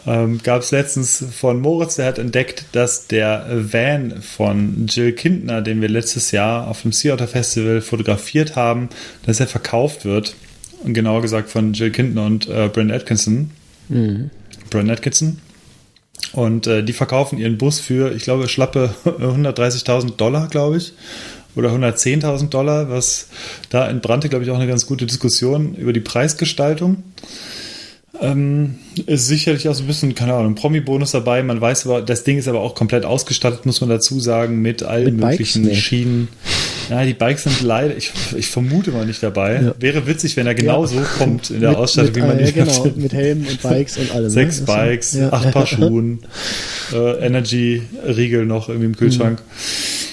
[0.07, 5.62] ähm, gab es letztens von Moritz, der hat entdeckt, dass der Van von Jill Kindner,
[5.62, 8.90] den wir letztes Jahr auf dem Sea Otter Festival fotografiert haben,
[9.25, 10.37] dass er verkauft wird
[10.92, 13.51] genauer gesagt von Jill Kintner und äh, Brent Atkinson.
[13.88, 14.31] Mhm.
[14.70, 15.38] Brent Atkinson.
[16.33, 20.92] Und äh, die verkaufen ihren Bus für, ich glaube, schlappe 130.000 Dollar, glaube ich.
[21.57, 23.29] Oder 110.000 Dollar, was
[23.70, 27.05] da entbrannte, glaube ich, auch eine ganz gute Diskussion über die Preisgestaltung.
[28.20, 31.42] Ähm, ist sicherlich auch so ein bisschen, keine Ahnung, Promi-Bonus dabei.
[31.42, 34.83] Man weiß aber, das Ding ist aber auch komplett ausgestattet, muss man dazu sagen, mit
[34.83, 36.29] allen mit möglichen Bikes, Schienen.
[36.90, 39.61] Ja, die Bikes sind leider, ich, ich vermute mal nicht dabei.
[39.62, 39.75] Ja.
[39.79, 41.05] Wäre witzig, wenn er genauso ja.
[41.18, 43.97] kommt in der mit, Ausstattung, mit, wie man äh, die genau, mit Helm und Bikes
[43.99, 44.25] und allem.
[44.25, 44.31] Ne?
[44.31, 44.66] Sechs ne?
[44.66, 45.33] Bikes, ja.
[45.33, 46.20] acht Paar Schuhen,
[46.92, 49.40] äh, Energy-Riegel noch irgendwie im Kühlschrank.
[49.40, 50.05] Mhm.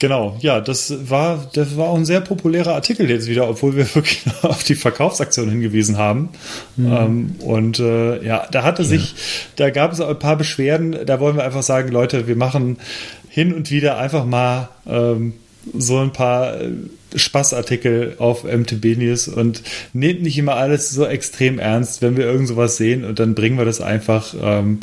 [0.00, 3.86] Genau, ja, das war, das war auch ein sehr populärer Artikel jetzt wieder, obwohl wir
[3.94, 6.30] wirklich auf die Verkaufsaktion hingewiesen haben.
[6.76, 6.92] Mhm.
[6.92, 9.14] Ähm, und äh, ja, da hatte sich,
[9.56, 12.78] da gab es ein paar Beschwerden, da wollen wir einfach sagen, Leute, wir machen
[13.28, 15.34] hin und wieder einfach mal ähm,
[15.76, 16.72] so ein paar äh,
[17.14, 22.48] Spaßartikel auf MTB News und nehmt nicht immer alles so extrem ernst, wenn wir irgend
[22.48, 24.80] sowas sehen und dann bringen wir das einfach ähm,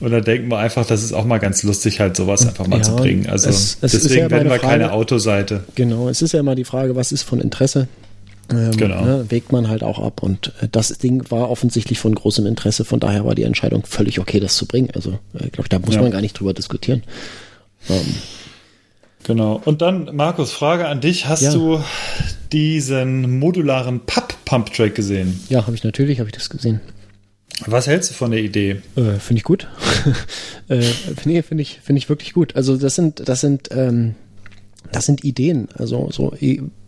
[0.00, 2.78] und dann denken wir einfach, das ist auch mal ganz lustig, halt sowas einfach mal
[2.78, 3.26] ja, zu bringen.
[3.28, 5.64] Also es, es deswegen ja werden wir Frage, keine Autoseite.
[5.74, 7.88] Genau, es ist ja immer die Frage, was ist von Interesse?
[8.50, 9.04] Ähm, genau.
[9.04, 12.84] Ne, wägt man halt auch ab und äh, das Ding war offensichtlich von großem Interesse,
[12.84, 14.90] von daher war die Entscheidung völlig okay, das zu bringen.
[14.94, 16.02] Also, äh, glaube ich, da muss ja.
[16.02, 17.02] man gar nicht drüber diskutieren.
[17.88, 18.14] Ähm,
[19.24, 19.60] Genau.
[19.64, 21.26] Und dann, Markus, Frage an dich.
[21.26, 21.52] Hast ja.
[21.52, 21.82] du
[22.52, 25.40] diesen modularen Papp-Pump-Track gesehen?
[25.48, 26.80] Ja, habe ich natürlich, habe ich das gesehen.
[27.66, 28.82] Was hältst du von der Idee?
[28.96, 29.68] Äh, finde ich gut.
[30.68, 30.84] äh,
[31.24, 32.56] nee, finde ich, finde ich wirklich gut.
[32.56, 34.14] Also das sind, das sind, ähm,
[34.92, 35.68] das sind Ideen.
[35.74, 36.34] Also so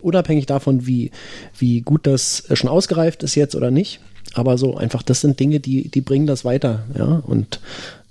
[0.03, 1.11] unabhängig davon, wie,
[1.59, 4.01] wie gut das schon ausgereift ist jetzt oder nicht.
[4.35, 6.85] Aber so einfach, das sind Dinge, die, die bringen das weiter.
[6.99, 7.61] Ja, und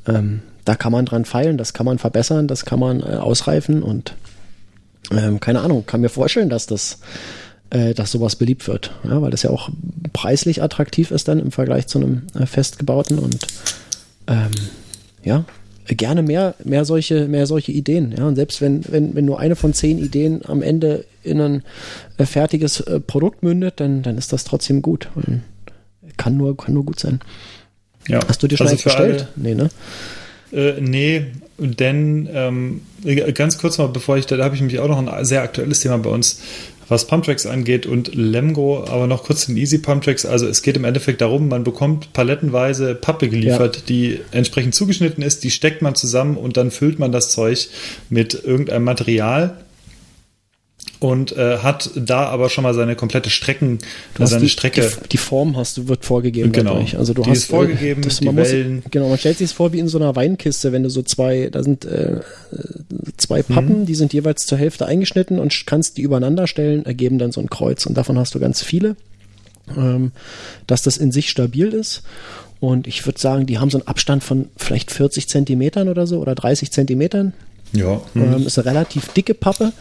[0.08, 3.84] ähm, da kann man dran feilen, das kann man verbessern, das kann man äh, ausreifen
[3.84, 4.16] und
[5.12, 7.00] ähm, keine Ahnung, kann mir vorstellen, dass das
[7.70, 9.70] äh, dass sowas beliebt wird, ja, weil das ja auch
[10.14, 13.48] preislich attraktiv ist dann im Vergleich zu einem äh, festgebauten und
[14.28, 14.52] ähm,
[15.24, 15.46] ja,
[15.94, 18.14] gerne mehr, mehr solche, mehr solche Ideen.
[18.18, 21.64] Ja, und selbst wenn, wenn, wenn nur eine von zehn Ideen am Ende in ein
[22.18, 25.10] äh, fertiges äh, Produkt mündet, dann, dann ist das trotzdem gut.
[25.16, 25.42] Und
[26.18, 27.20] kann nur, kann nur gut sein.
[28.08, 28.20] Ja.
[28.28, 29.28] Hast du dir schon also bestellt?
[29.36, 29.70] Nee, ne?
[30.56, 31.26] Äh, nee,
[31.58, 32.82] denn ähm,
[33.34, 35.82] ganz kurz mal, bevor ich, da, da habe ich mich auch noch ein sehr aktuelles
[35.82, 36.42] Thema bei uns,
[36.88, 40.26] was Pumptracks angeht und Lemgo, aber noch kurz den Easy Pumptracks.
[40.26, 43.82] Also es geht im Endeffekt darum, man bekommt palettenweise Pappe geliefert, ja.
[43.88, 47.68] die entsprechend zugeschnitten ist, die steckt man zusammen und dann füllt man das Zeug
[48.10, 49.58] mit irgendeinem Material
[51.06, 53.78] und äh, hat da aber schon mal seine komplette Strecken,
[54.16, 54.82] du seine die, Strecke.
[55.04, 56.52] Die, die, Form hast du, wird vorgegeben.
[56.52, 56.74] Genau.
[56.74, 56.98] Dadurch.
[56.98, 58.76] Also du die hast ist vorgegeben, äh, das, die man Wellen.
[58.78, 61.04] Muss, genau, man stellt sich es vor wie in so einer Weinkiste, wenn du so
[61.04, 62.22] zwei, da sind äh,
[63.18, 63.86] zwei Pappen, mhm.
[63.86, 67.52] die sind jeweils zur Hälfte eingeschnitten und kannst die übereinander stellen, ergeben dann so ein
[67.52, 68.96] Kreuz und davon hast du ganz viele,
[69.78, 70.12] ähm,
[70.66, 72.02] dass das in sich stabil ist.
[72.60, 76.20] Und ich würde sagen, die haben so einen Abstand von vielleicht 40 Zentimetern oder so
[76.20, 77.34] oder 30 Zentimetern.
[77.74, 78.02] Ja.
[78.16, 78.24] Mhm.
[78.24, 79.72] Ähm, ist eine relativ dicke Pappe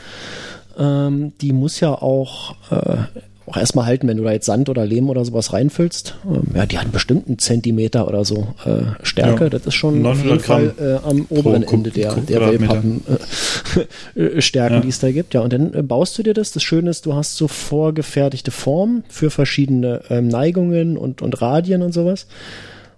[0.78, 2.98] ähm, die muss ja auch, äh,
[3.46, 6.16] auch erstmal halten, wenn du da jetzt Sand oder Lehm oder sowas reinfüllst.
[6.26, 9.44] Ähm, ja, die hat bestimmt einen Zentimeter oder so äh, Stärke.
[9.44, 9.50] Ja.
[9.50, 14.80] Das ist schon auf jeden Fall äh, am oberen Ende der, der Wellpappen-Stärken, äh, ja.
[14.80, 15.34] die es da gibt.
[15.34, 16.52] Ja, und dann äh, baust du dir das.
[16.52, 21.82] Das Schöne ist, du hast so vorgefertigte Formen für verschiedene ähm, Neigungen und, und Radien
[21.82, 22.26] und sowas.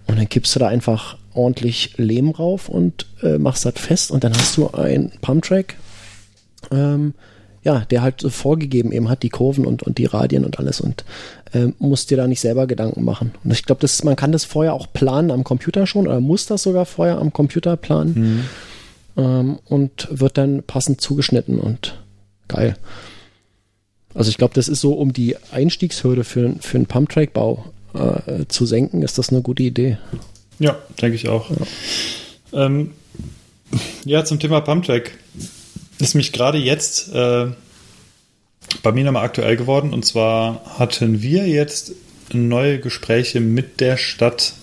[0.07, 4.25] Und dann kippst du da einfach ordentlich Lehm rauf und äh, machst das fest und
[4.25, 5.77] dann hast du ein Pumptrack,
[6.73, 7.15] ähm,
[7.67, 10.81] ja, der halt so vorgegeben eben hat, die Kurven und, und die Radien und alles
[10.81, 11.05] und
[11.53, 13.33] äh, muss dir da nicht selber Gedanken machen.
[13.43, 16.63] Und ich glaube, man kann das vorher auch planen am Computer schon oder muss das
[16.63, 18.47] sogar vorher am Computer planen
[19.17, 19.21] mhm.
[19.21, 21.99] ähm, und wird dann passend zugeschnitten und
[22.47, 22.77] geil.
[24.15, 28.65] Also ich glaube, das ist so, um die Einstiegshürde für, für einen Pumptrack-Bau äh, zu
[28.65, 29.99] senken, ist das eine gute Idee.
[30.61, 31.51] Ja, denke ich auch.
[31.51, 32.93] Ja, ähm,
[34.05, 35.11] ja zum Thema Pumptrack
[35.99, 37.47] ist mich gerade jetzt äh,
[38.83, 39.93] bei mir nochmal aktuell geworden.
[39.93, 41.93] Und zwar hatten wir jetzt
[42.33, 44.55] neue Gespräche mit der Stadt.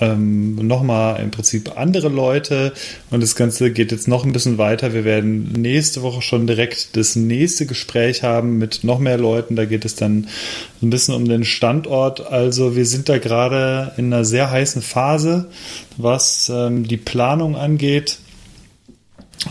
[0.00, 2.72] Ähm, nochmal im Prinzip andere Leute
[3.10, 4.94] und das Ganze geht jetzt noch ein bisschen weiter.
[4.94, 9.56] Wir werden nächste Woche schon direkt das nächste Gespräch haben mit noch mehr Leuten.
[9.56, 10.28] Da geht es dann
[10.82, 12.24] ein bisschen um den Standort.
[12.30, 15.48] Also wir sind da gerade in einer sehr heißen Phase,
[15.96, 18.18] was ähm, die Planung angeht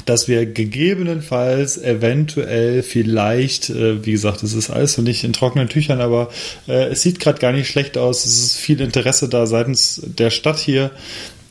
[0.06, 5.70] dass wir gegebenenfalls eventuell vielleicht, äh, wie gesagt, es ist alles noch nicht in trockenen
[5.70, 6.30] Tüchern, aber
[6.68, 8.26] äh, es sieht gerade gar nicht schlecht aus.
[8.26, 10.92] Es ist viel Interesse da seitens der Stadt hier,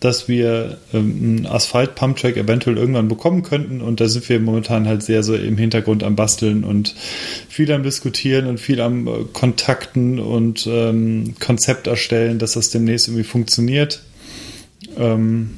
[0.01, 3.81] dass wir ähm, einen Asphalt-Pumptrack eventuell irgendwann bekommen könnten.
[3.81, 6.95] Und da sind wir momentan halt sehr so im Hintergrund am Basteln und
[7.49, 13.09] viel am Diskutieren und viel am äh, Kontakten und ähm, Konzept erstellen, dass das demnächst
[13.09, 14.03] irgendwie funktioniert.
[14.99, 15.55] Ähm,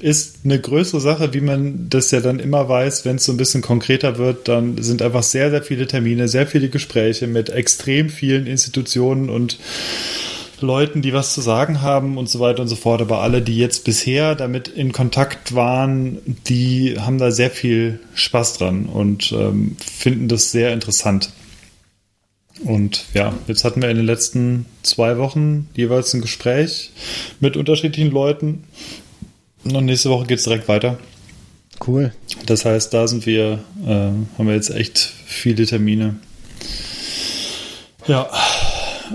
[0.00, 3.36] ist eine größere Sache, wie man das ja dann immer weiß, wenn es so ein
[3.36, 8.08] bisschen konkreter wird, dann sind einfach sehr, sehr viele Termine, sehr viele Gespräche mit extrem
[8.08, 9.58] vielen Institutionen und
[10.60, 13.00] Leuten, die was zu sagen haben und so weiter und so fort.
[13.00, 18.58] Aber alle, die jetzt bisher damit in Kontakt waren, die haben da sehr viel Spaß
[18.58, 21.30] dran und ähm, finden das sehr interessant.
[22.64, 26.90] Und ja, jetzt hatten wir in den letzten zwei Wochen jeweils ein Gespräch
[27.38, 28.64] mit unterschiedlichen Leuten
[29.64, 30.98] und nächste Woche geht es direkt weiter.
[31.86, 32.12] Cool.
[32.46, 36.16] Das heißt, da sind wir, äh, haben wir jetzt echt viele Termine.
[38.06, 38.28] Ja,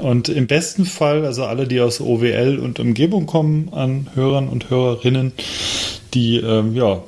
[0.02, 4.70] und im besten Fall, also alle, die aus OWL und Umgebung kommen, an Hörern und
[4.70, 5.34] Hörerinnen,
[6.14, 7.04] die, ähm, ja,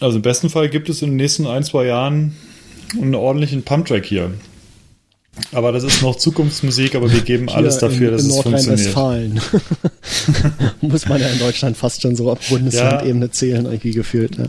[0.00, 2.36] also im besten Fall gibt es in den nächsten ein, zwei Jahren
[3.00, 4.32] einen ordentlichen Pumptrack hier.
[5.52, 8.36] Aber das ist noch Zukunftsmusik, aber wir geben Hier alles dafür, in, dass in es
[8.36, 9.40] Nordrhein-Westfalen.
[10.80, 13.32] Muss man ja in Deutschland fast schon so auf Bundeslandebene ja.
[13.32, 14.36] zählen, irgendwie gefühlt.
[14.36, 14.46] Ja,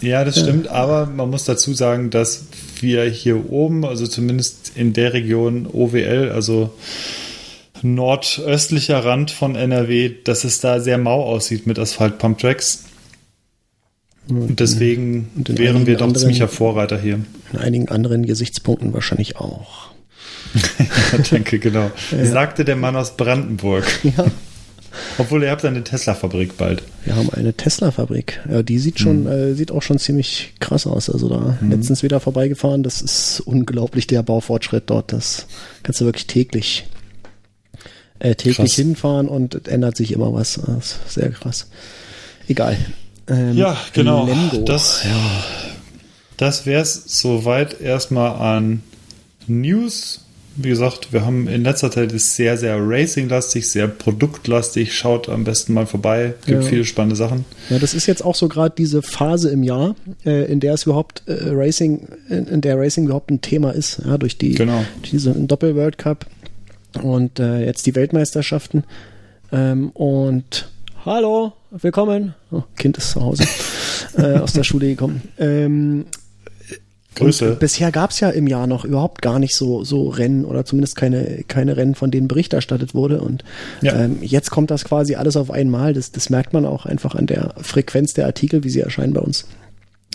[0.00, 0.42] ja das ja.
[0.42, 2.44] stimmt, aber man muss dazu sagen, dass
[2.80, 6.70] wir hier oben, also zumindest in der Region OWL, also
[7.82, 12.84] nordöstlicher Rand von NRW, dass es da sehr mau aussieht mit Asphalt-Pump-Tracks.
[14.28, 17.20] Und deswegen und wären wir doch ziemlicher Vorreiter hier.
[17.52, 19.89] In einigen anderen Gesichtspunkten wahrscheinlich auch.
[21.12, 21.90] Ja, denke, genau.
[22.10, 22.24] Ja.
[22.26, 23.84] Sagte der Mann aus Brandenburg.
[24.02, 24.26] Ja.
[25.18, 26.82] Obwohl ihr habt eine Tesla-Fabrik bald.
[27.04, 28.40] Wir haben eine Tesla-Fabrik.
[28.50, 29.28] Ja, die sieht schon, mhm.
[29.28, 31.08] äh, sieht auch schon ziemlich krass aus.
[31.08, 31.70] Also da mhm.
[31.70, 32.82] letztens wieder vorbeigefahren.
[32.82, 35.12] Das ist unglaublich der Baufortschritt dort.
[35.12, 35.46] Das
[35.82, 36.86] kannst du wirklich täglich,
[38.18, 38.74] äh, täglich krass.
[38.74, 40.56] hinfahren und ändert sich immer was.
[40.56, 41.68] Ist sehr krass.
[42.48, 42.76] Egal.
[43.28, 44.26] Ähm, ja, genau.
[44.26, 44.64] Lemgo.
[44.64, 45.44] Das, ja.
[46.36, 48.82] das wäre es soweit erstmal an
[49.46, 50.24] News
[50.62, 54.94] wie gesagt, wir haben in letzter Zeit ist sehr, sehr racing-lastig, sehr produktlastig.
[54.94, 56.34] Schaut am besten mal vorbei.
[56.46, 56.68] Gibt ja.
[56.68, 57.44] viele spannende Sachen.
[57.68, 59.94] Ja, das ist jetzt auch so gerade diese Phase im Jahr,
[60.24, 64.02] äh, in der es überhaupt äh, Racing, in, in, der Racing überhaupt ein Thema ist.
[64.04, 64.84] Ja, durch die genau.
[65.10, 66.26] diesen Doppel-World Cup
[67.02, 68.84] und äh, jetzt die Weltmeisterschaften.
[69.52, 70.68] Ähm, und
[71.04, 72.34] hallo, willkommen.
[72.50, 73.44] Oh, kind ist zu Hause
[74.16, 75.22] äh, aus der Schule gekommen.
[75.38, 76.06] Ähm,
[77.16, 77.56] Grüße.
[77.58, 80.96] bisher gab es ja im Jahr noch überhaupt gar nicht so, so Rennen oder zumindest
[80.96, 83.20] keine, keine Rennen, von denen Bericht erstattet wurde.
[83.20, 83.44] Und
[83.82, 83.94] Ja.
[84.04, 85.92] ähm, jetzt kommt das quasi alles auf einmal.
[85.92, 89.20] Das, das merkt man auch einfach an der Frequenz der Artikel, wie sie erscheinen bei
[89.20, 89.46] uns.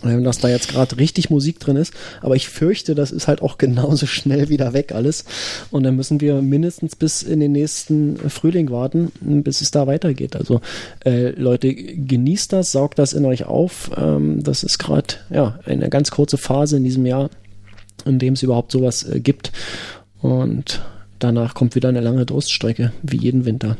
[0.03, 1.93] Ähm, dass da jetzt gerade richtig Musik drin ist.
[2.21, 5.23] Aber ich fürchte, das ist halt auch genauso schnell wieder weg alles.
[5.71, 10.36] Und dann müssen wir mindestens bis in den nächsten Frühling warten, bis es da weitergeht.
[10.36, 10.62] Also
[11.05, 13.91] äh, Leute, genießt das, saugt das in euch auf.
[13.97, 17.29] Ähm, das ist gerade ja eine ganz kurze Phase in diesem Jahr,
[18.05, 19.53] in dem es überhaupt sowas äh, gibt.
[20.21, 20.81] Und
[21.19, 23.77] danach kommt wieder eine lange Durststrecke, wie jeden Winter.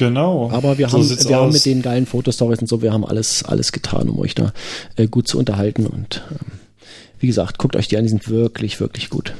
[0.00, 0.50] Genau.
[0.50, 1.52] Aber wir So haben, wir haben aus.
[1.52, 4.54] mit den geilen Fotostories und so, wir haben alles, alles getan, um euch da
[4.96, 5.86] äh, gut zu unterhalten.
[5.86, 6.52] Und ähm,
[7.18, 9.34] wie gesagt, guckt euch die an, die sind wirklich, wirklich gut.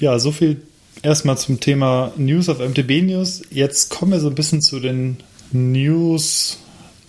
[0.00, 0.62] Ja, so viel
[1.02, 3.42] erstmal zum Thema News auf MTB News.
[3.50, 5.18] Jetzt kommen wir so ein bisschen zu den
[5.52, 6.56] News,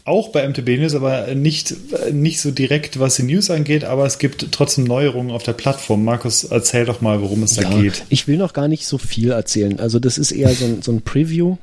[0.04, 1.73] auch bei MTB News, aber nicht,
[2.12, 6.04] nicht so direkt, was die News angeht, aber es gibt trotzdem Neuerungen auf der Plattform.
[6.04, 8.04] Markus, erzähl doch mal, worum es da geht.
[8.10, 9.80] Ich will noch gar nicht so viel erzählen.
[9.80, 11.56] Also das ist eher so ein, so ein Preview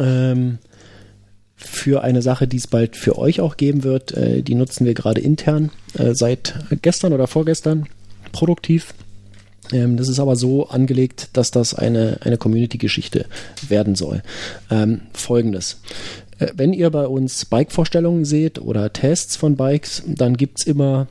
[0.00, 0.58] ähm,
[1.56, 4.12] für eine Sache, die es bald für euch auch geben wird.
[4.12, 7.86] Äh, die nutzen wir gerade intern äh, seit gestern oder vorgestern
[8.32, 8.94] produktiv.
[9.72, 13.26] Ähm, das ist aber so angelegt, dass das eine, eine Community-Geschichte
[13.68, 14.22] werden soll.
[14.70, 15.80] Ähm, Folgendes.
[16.38, 21.08] Äh, Wenn ihr bei uns Bike-Vorstellungen seht oder Tests von Bikes, dann gibt's immer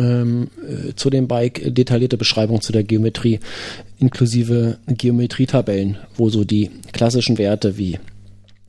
[0.00, 3.40] ähm, äh, zu dem Bike detaillierte Beschreibung zu der Geometrie,
[3.98, 7.94] inklusive Geometrietabellen, wo so die klassischen Werte wie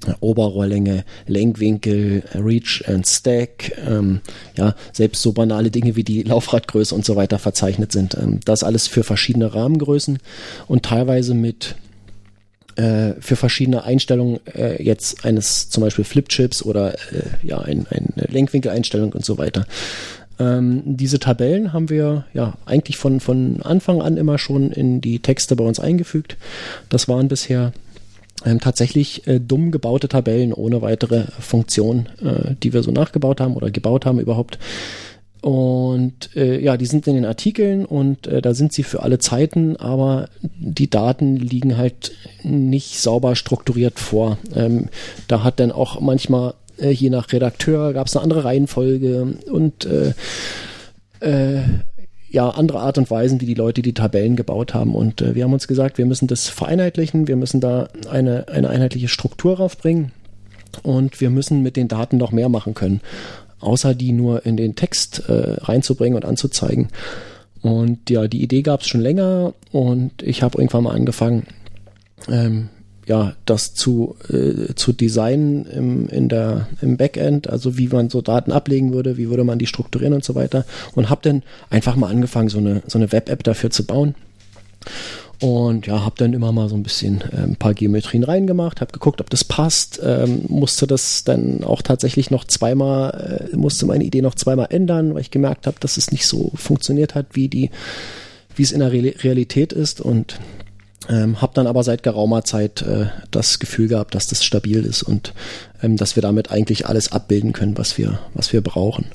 [0.06, 4.22] äh, Oberrohrlänge, Lenkwinkel, Reach and Stack, ähm,
[4.58, 8.15] ja, selbst so banale Dinge wie die Laufradgröße und so weiter verzeichnet sind.
[8.15, 10.20] Ähm, das alles für verschiedene Rahmengrößen
[10.67, 11.76] und teilweise mit
[12.76, 18.28] äh, für verschiedene Einstellungen äh, jetzt eines zum Beispiel Flipchips oder äh, ja ein, eine
[18.30, 19.65] Lenkwinkeleinstellung und so weiter.
[20.39, 25.20] Ähm, diese Tabellen haben wir ja eigentlich von, von Anfang an immer schon in die
[25.20, 26.38] Texte bei uns eingefügt.
[26.89, 27.74] Das waren bisher
[28.46, 33.56] ähm, tatsächlich äh, dumm gebaute Tabellen ohne weitere Funktion, äh, die wir so nachgebaut haben
[33.56, 34.58] oder gebaut haben überhaupt.
[35.41, 39.17] Und äh, ja, die sind in den Artikeln und äh, da sind sie für alle
[39.17, 42.12] Zeiten, aber die Daten liegen halt
[42.44, 44.38] nicht sauber strukturiert vor.
[44.56, 44.89] Ähm,
[45.28, 49.86] da hat dann auch manchmal, äh, je nach Redakteur, gab es eine andere Reihenfolge und
[49.86, 50.13] äh,
[51.20, 51.62] äh,
[52.30, 54.96] ja, andere Art und Weisen, wie die Leute die Tabellen gebaut haben.
[54.96, 58.70] Und äh, wir haben uns gesagt, wir müssen das vereinheitlichen, wir müssen da eine, eine
[58.70, 60.12] einheitliche Struktur raufbringen
[60.84, 63.02] und wir müssen mit den Daten noch mehr machen können,
[63.60, 66.88] außer die nur in den Text äh, reinzubringen und anzuzeigen.
[67.62, 71.46] Und ja, die Idee gab es schon länger und ich habe irgendwann mal angefangen,
[72.30, 72.70] ähm,
[73.12, 78.21] ja, das zu, äh, zu designen im, in der, im Backend, also wie man so
[78.21, 80.63] Daten ablegen würde, wie würde man die strukturieren und so weiter.
[80.95, 84.15] Und habe dann einfach mal angefangen, so eine, so eine Web-App dafür zu bauen.
[85.41, 88.93] Und ja, habe dann immer mal so ein bisschen äh, ein paar Geometrien reingemacht, habe
[88.93, 94.06] geguckt, ob das passt, ähm, musste das dann auch tatsächlich noch zweimal, äh, musste meine
[94.06, 97.50] Idee noch zweimal ändern, weil ich gemerkt habe, dass es nicht so funktioniert hat, wie
[97.50, 97.71] die,
[98.56, 100.39] wie es in der Re Realität ist und
[101.10, 105.04] ähm, habe dann aber seit geraumer Zeit äh, das Gefühl gehabt, dass das stabil ist
[105.04, 105.34] und
[105.82, 109.06] ähm, dass wir damit eigentlich alles abbilden können, was wir, was wir brauchen.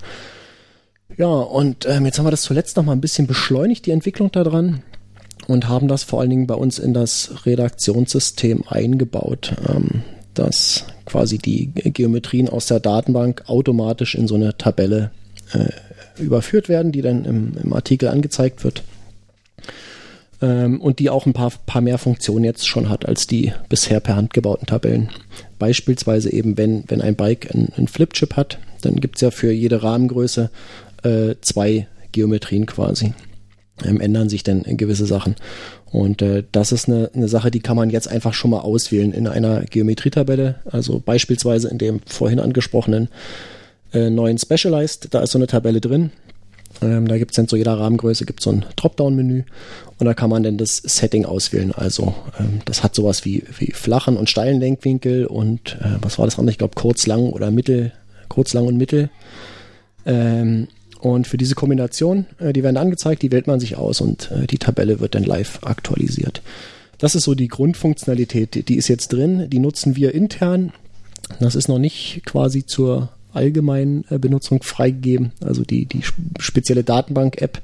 [1.16, 4.32] Ja, und ähm, jetzt haben wir das zuletzt noch mal ein bisschen beschleunigt, die Entwicklung
[4.32, 4.82] daran
[5.46, 10.02] und haben das vor allen Dingen bei uns in das Redaktionssystem eingebaut, ähm,
[10.34, 15.12] dass quasi die Geometrien aus der Datenbank automatisch in so eine Tabelle
[15.52, 18.82] äh, überführt werden, die dann im, im Artikel angezeigt wird
[20.42, 24.00] ähm, und die auch ein paar, paar mehr Funktionen jetzt schon hat als die bisher
[24.00, 25.10] per Hand gebauten Tabellen.
[25.58, 30.50] Beispielsweise eben, wenn, wenn ein Bike einen, Flipchip hat, dann gibt's ja für jede Rahmengröße
[31.02, 33.14] äh, zwei Geometrien quasi.
[33.84, 35.36] Ähm, ändern sich dann gewisse Sachen.
[35.92, 39.12] Und äh, das ist eine, eine Sache, die kann man jetzt einfach schon mal auswählen
[39.12, 40.56] in einer Geometrietabelle.
[40.64, 43.08] Also beispielsweise in dem vorhin angesprochenen
[43.92, 46.10] äh, neuen Specialized, da ist so eine Tabelle drin.
[46.82, 49.44] Ähm, da gibt es dann zu jeder Rahmengröße gibt so ein Dropdown-Menü
[49.98, 51.72] und da kann man dann das Setting auswählen.
[51.72, 56.26] Also ähm, das hat sowas wie, wie flachen und steilen Lenkwinkel und äh, was war
[56.26, 56.52] das andere?
[56.52, 57.92] Ich glaube kurz, lang oder mittel,
[58.28, 59.10] kurz, lang und mittel.
[60.04, 60.68] Ähm,
[61.00, 64.46] und für diese Kombination, äh, die werden angezeigt, die wählt man sich aus und äh,
[64.46, 66.42] die Tabelle wird dann live aktualisiert.
[66.98, 70.72] Das ist so die Grundfunktionalität, die, die ist jetzt drin, die nutzen wir intern.
[71.40, 76.02] Das ist noch nicht quasi zur allgemeinen äh, Benutzung freigegeben, also die, die
[76.38, 77.60] spezielle Datenbank-App.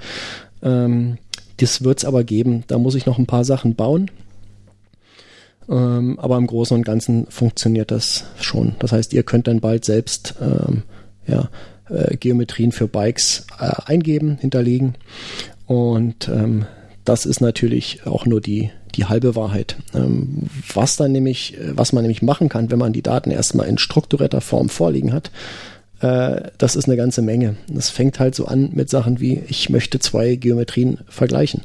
[0.62, 1.18] Ähm,
[1.56, 2.64] das wird es aber geben.
[2.66, 4.10] Da muss ich noch ein paar Sachen bauen.
[5.68, 8.74] Ähm, aber im Großen und Ganzen funktioniert das schon.
[8.78, 10.82] Das heißt, ihr könnt dann bald selbst ähm,
[11.26, 11.50] ja,
[11.88, 14.94] äh, Geometrien für Bikes äh, eingeben, hinterlegen.
[15.66, 16.66] Und ähm,
[17.04, 19.76] das ist natürlich auch nur die, die halbe Wahrheit.
[19.94, 23.78] Ähm, was dann nämlich, was man nämlich machen kann, wenn man die Daten erstmal in
[23.78, 25.30] strukturierter Form vorliegen hat,
[26.02, 27.54] äh, das ist eine ganze Menge.
[27.68, 31.62] Das fängt halt so an mit Sachen wie, ich möchte zwei Geometrien vergleichen.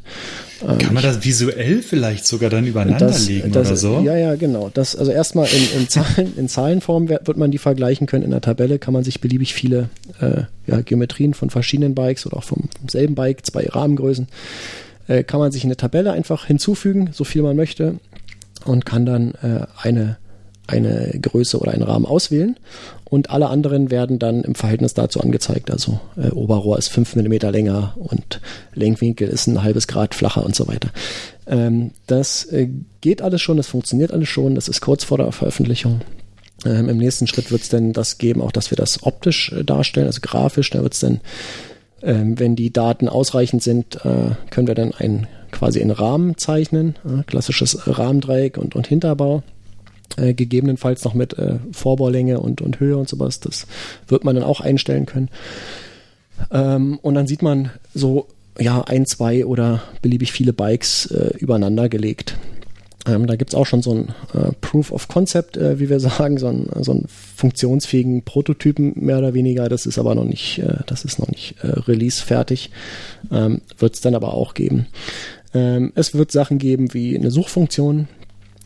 [0.62, 4.02] Ähm, Kann man das visuell vielleicht sogar dann übereinander das, legen das, oder so?
[4.06, 4.70] Ja, ja, genau.
[4.72, 8.24] Das, also erstmal in, in, Zahlen, in Zahlenform wird man die vergleichen können.
[8.24, 9.90] In der Tabelle kann man sich beliebig viele
[10.22, 14.28] äh, ja, Geometrien von verschiedenen Bikes oder auch vom, vom selben Bike, zwei Rahmengrößen,
[15.08, 18.00] äh, kann man sich in eine Tabelle einfach hinzufügen, so viel man möchte,
[18.66, 20.18] und kann dann äh, eine
[20.68, 22.58] eine Größe oder einen Rahmen auswählen
[23.06, 25.72] und alle anderen werden dann im Verhältnis dazu angezeigt.
[25.72, 28.42] Also äh, Oberrohr ist 5 mm länger und
[28.74, 30.90] Lenkwinkel ist ein halbes Grad flacher und so weiter.
[31.48, 32.70] Ähm, das äh,
[33.02, 36.02] geht alles schon, das funktioniert alles schon, das ist kurz vor der Veröffentlichung.
[36.66, 39.64] Ähm, Im nächsten Schritt wird es dann das geben, auch dass wir das optisch äh,
[39.64, 40.70] darstellen, also grafisch.
[40.72, 41.22] Da wird es dann,
[42.02, 46.96] ähm, wenn die Daten ausreichend sind, äh, können wir dann ein, quasi einen Rahmen zeichnen,
[47.06, 49.44] äh, klassisches Rahmendreieck und, und Hinterbau.
[50.16, 53.40] Äh, gegebenenfalls noch mit äh, Vorbaulänge und, und Höhe und sowas.
[53.40, 53.68] Das
[54.08, 55.30] wird man dann auch einstellen können.
[56.50, 58.28] Ähm, und dann sieht man so
[58.58, 62.38] ja ein, zwei oder beliebig viele Bikes äh, übereinander gelegt.
[63.08, 66.38] Ähm, da gibt's auch schon so ein äh, Proof of Concept, äh, wie wir sagen,
[66.38, 67.02] so einen, so
[67.36, 69.70] funktionsfähigen Prototypen mehr oder weniger.
[69.70, 72.72] Das ist aber noch nicht, äh, das ist noch nicht äh, Release fertig.
[73.32, 74.88] Ähm, Wird es dann aber auch geben.
[75.54, 78.08] Ähm, es wird Sachen geben wie eine Suchfunktion,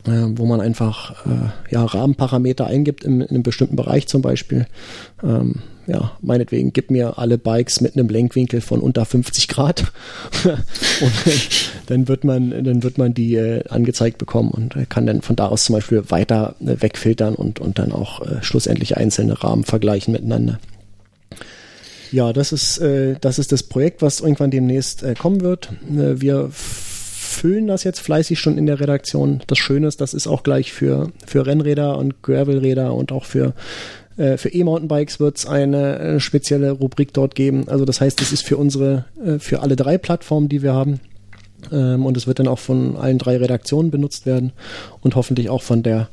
[0.06, 4.66] äh, wo man einfach äh, ja, Rahmenparameter eingibt in, in, einem bestimmten Bereich zum Beispiel.
[5.22, 9.92] Ähm, ja, meinetwegen, gib mir alle Bikes mit einem Lenkwinkel von unter 50 Grad
[10.44, 11.12] und
[11.86, 15.48] dann wird man, dann wird man die äh, angezeigt bekommen und kann dann von da
[15.48, 20.12] aus zum Beispiel weiter äh, wegfiltern und, und dann auch äh, schlussendlich einzelne Rahmen vergleichen
[20.12, 20.58] miteinander.
[22.12, 25.70] Ja, das ist, äh, das ist das Projekt, was irgendwann demnächst äh, kommen wird.
[25.90, 29.42] Äh, wir füllen das jetzt fleißig schon in der Redaktion.
[29.46, 33.54] Das Schöne ist, das ist auch gleich für, für Rennräder und Gravelräder und auch für
[34.16, 37.68] äh, für E-Mountainbikes wird es eine äh, spezielle Rubrik dort geben.
[37.68, 41.00] Also das heißt, es ist für unsere, äh, für alle drei Plattformen, die wir haben.
[41.70, 44.52] Ähm, und es wird dann auch von allen drei Redaktionen benutzt werden
[45.00, 46.08] und hoffentlich auch von der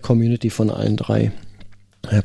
[0.00, 1.32] Community von allen drei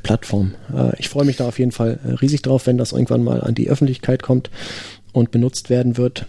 [0.03, 0.53] Plattformen.
[0.99, 3.68] ich freue mich da auf jeden Fall riesig drauf, wenn das irgendwann mal an die
[3.68, 4.51] Öffentlichkeit kommt
[5.12, 6.28] und benutzt werden wird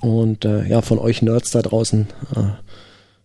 [0.00, 2.06] und äh, ja, von euch Nerds da draußen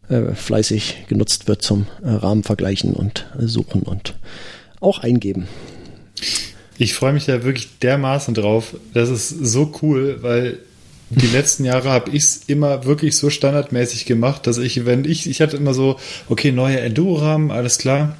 [0.09, 4.15] äh, äh, fleißig genutzt wird zum äh, Rahmenvergleichen und äh, Suchen und
[4.81, 5.47] auch eingeben.
[6.77, 8.75] Ich freue mich da wirklich dermaßen drauf.
[8.93, 10.59] Das ist so cool, weil
[11.09, 15.29] die letzten Jahre habe ich es immer wirklich so standardmäßig gemacht, dass ich, wenn ich,
[15.29, 18.17] ich hatte immer so, okay, neue Enduro-Rahmen, alles klar,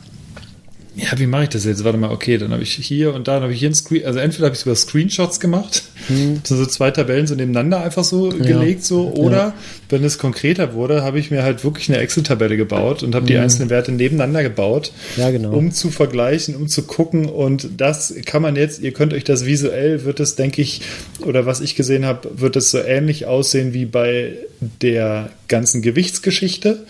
[0.94, 1.86] ja, wie mache ich das jetzt?
[1.86, 4.06] Warte mal, okay, dann habe ich hier und da, dann habe ich hier ein Screen,
[4.06, 6.42] also entweder habe ich sogar Screenshots gemacht, hm.
[6.44, 8.38] so zwei Tabellen so nebeneinander einfach so ja.
[8.38, 9.54] gelegt, so, oder ja.
[9.88, 13.28] wenn es konkreter wurde, habe ich mir halt wirklich eine Excel-Tabelle gebaut und habe hm.
[13.28, 15.52] die einzelnen Werte nebeneinander gebaut, ja, genau.
[15.52, 19.46] um zu vergleichen, um zu gucken und das kann man jetzt, ihr könnt euch das
[19.46, 20.82] visuell, wird es, denke ich,
[21.26, 24.34] oder was ich gesehen habe, wird es so ähnlich aussehen wie bei
[24.82, 26.86] der ganzen Gewichtsgeschichte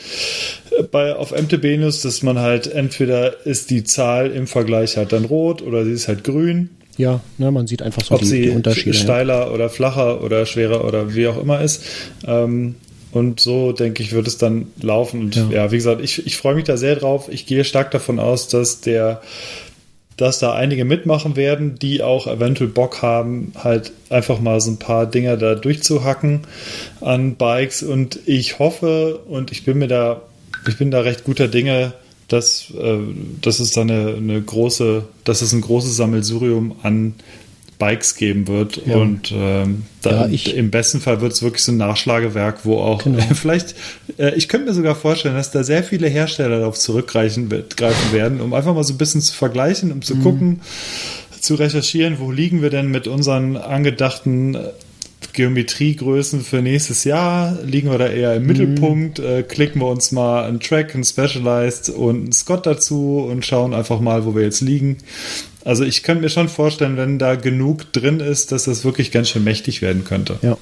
[0.91, 5.26] bei, auf MTB News, dass man halt entweder ist die Zahl im Vergleich halt dann
[5.26, 6.69] rot oder sie ist halt grün.
[6.97, 8.93] Ja, ne, man sieht einfach so Ob die, sie die Unterschiede.
[8.93, 9.51] Steiler ja.
[9.51, 11.84] oder flacher oder schwerer oder wie auch immer ist.
[12.28, 12.76] Ähm,
[13.11, 15.22] und so, denke ich, wird es dann laufen.
[15.22, 17.28] Und ja, ja wie gesagt, ich, ich freue mich da sehr drauf.
[17.30, 19.22] Ich gehe stark davon aus, dass der
[20.17, 24.78] dass da einige mitmachen werden, die auch eventuell Bock haben, halt einfach mal so ein
[24.78, 26.41] paar Dinger da durchzuhacken
[26.99, 27.82] an Bikes.
[27.82, 30.22] Und ich hoffe und ich bin mir da
[30.68, 31.93] ich bin da recht guter Dinge,
[32.28, 32.97] dass, äh,
[33.41, 37.16] dass es da eine, eine, große, dass es ein großes Sammelsurium an
[37.78, 38.86] Bikes geben wird.
[38.86, 38.97] Ja.
[38.97, 43.03] Und ähm, da, ja, im besten Fall wird es wirklich so ein Nachschlagewerk, wo auch
[43.03, 43.24] genau.
[43.34, 43.76] vielleicht,
[44.18, 48.39] äh, ich könnte mir sogar vorstellen, dass da sehr viele Hersteller darauf zurückgreifen greifen werden,
[48.39, 50.24] um einfach mal so ein bisschen zu vergleichen, um zu mhm.
[50.24, 50.62] gucken,
[51.39, 54.55] zu recherchieren, wo liegen wir denn mit unseren angedachten
[55.34, 57.58] Geometriegrößen für nächstes Jahr?
[57.64, 58.48] Liegen wir da eher im mhm.
[58.48, 59.20] Mittelpunkt?
[59.20, 63.74] Äh, klicken wir uns mal einen Track, einen Specialized und einen Scott dazu und schauen
[63.74, 64.98] einfach mal, wo wir jetzt liegen.
[65.64, 69.30] Also ich könnte mir schon vorstellen, wenn da genug drin ist, dass das wirklich ganz
[69.30, 70.40] schön mächtig werden könnte.
[70.42, 70.58] Ja.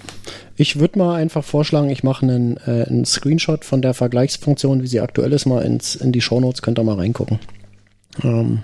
[0.57, 4.87] Ich würde mal einfach vorschlagen, ich mache einen, äh, einen Screenshot von der Vergleichsfunktion, wie
[4.87, 7.39] sie aktuell ist, mal ins, in die Shownotes, könnt ihr mal reingucken.
[8.23, 8.63] Ähm,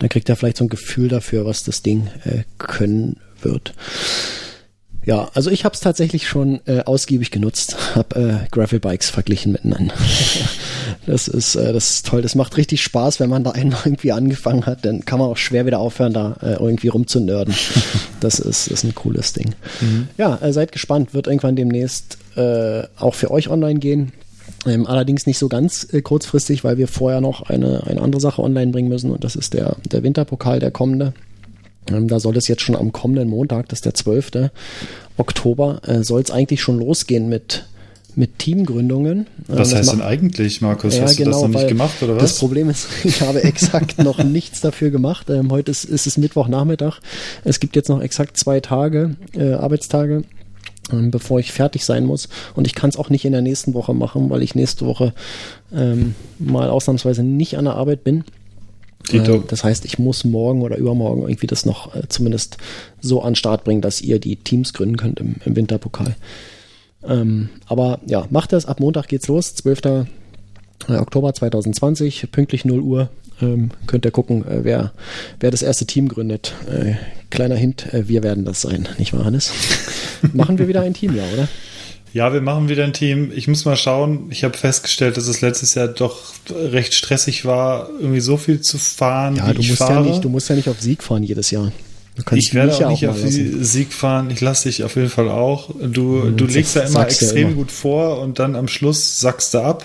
[0.00, 3.74] dann kriegt ihr vielleicht so ein Gefühl dafür, was das Ding äh, können wird.
[5.08, 9.52] Ja, also ich habe es tatsächlich schon äh, ausgiebig genutzt, habe äh, Gravel Bikes verglichen
[9.52, 9.94] miteinander.
[11.06, 14.12] das ist äh, das ist toll, das macht richtig Spaß, wenn man da einen irgendwie
[14.12, 17.54] angefangen hat, dann kann man auch schwer wieder aufhören, da äh, irgendwie rumzunörden.
[18.20, 19.54] Das ist, ist ein cooles Ding.
[19.80, 20.08] Mhm.
[20.16, 24.12] Ja, äh, seid gespannt, wird irgendwann demnächst äh, auch für euch online gehen.
[24.66, 28.42] Ähm, allerdings nicht so ganz äh, kurzfristig, weil wir vorher noch eine, eine andere Sache
[28.42, 31.14] online bringen müssen und das ist der, der Winterpokal, der kommende.
[31.88, 34.50] Ähm, da soll es jetzt schon am kommenden Montag, das ist der 12.
[35.16, 37.66] Oktober, äh, soll es eigentlich schon losgehen mit,
[38.14, 39.26] mit Teamgründungen.
[39.46, 40.96] Was ähm, heißt denn eigentlich, Markus?
[40.96, 42.22] Ja, Hast genau, du das noch nicht gemacht oder was?
[42.22, 45.30] Das Problem ist, ich habe exakt noch nichts dafür gemacht.
[45.30, 47.00] Ähm, heute ist, ist es Mittwochnachmittag.
[47.44, 50.24] Es gibt jetzt noch exakt zwei Tage, äh, Arbeitstage
[50.92, 52.28] ähm, bevor ich fertig sein muss.
[52.54, 55.12] Und ich kann es auch nicht in der nächsten Woche machen, weil ich nächste Woche
[55.74, 58.24] ähm, mal ausnahmsweise nicht an der Arbeit bin.
[59.10, 62.58] Äh, das heißt, ich muss morgen oder übermorgen irgendwie das noch äh, zumindest
[63.00, 66.16] so an Start bringen, dass ihr die Teams gründen könnt im, im Winterpokal.
[67.06, 68.66] Ähm, aber ja, macht das.
[68.66, 69.80] Ab Montag geht's los, 12.
[69.84, 70.04] Äh,
[70.88, 73.08] Oktober 2020, pünktlich 0 Uhr.
[73.40, 74.92] Ähm, könnt ihr gucken, äh, wer,
[75.38, 76.54] wer das erste Team gründet.
[76.68, 76.94] Äh,
[77.30, 79.52] kleiner Hint, äh, wir werden das sein, nicht wahr, Hannes?
[80.32, 81.48] Machen wir wieder ein Team, ja, oder?
[82.12, 83.32] Ja, wir machen wieder ein Team.
[83.34, 84.28] Ich muss mal schauen.
[84.30, 86.18] Ich habe festgestellt, dass es letztes Jahr doch
[86.50, 89.36] recht stressig war, irgendwie so viel zu fahren.
[89.36, 89.94] Ja, du musst fahre.
[89.94, 91.70] ja nicht, du musst ja nicht auf Sieg fahren jedes Jahr.
[92.32, 94.30] ich werde auch nicht auf Sieg fahren.
[94.30, 95.70] Ich lasse dich auf jeden Fall auch.
[95.80, 97.52] Du, hm, du legst ja immer extrem ja immer.
[97.52, 99.84] gut vor und dann am Schluss sackst du ab.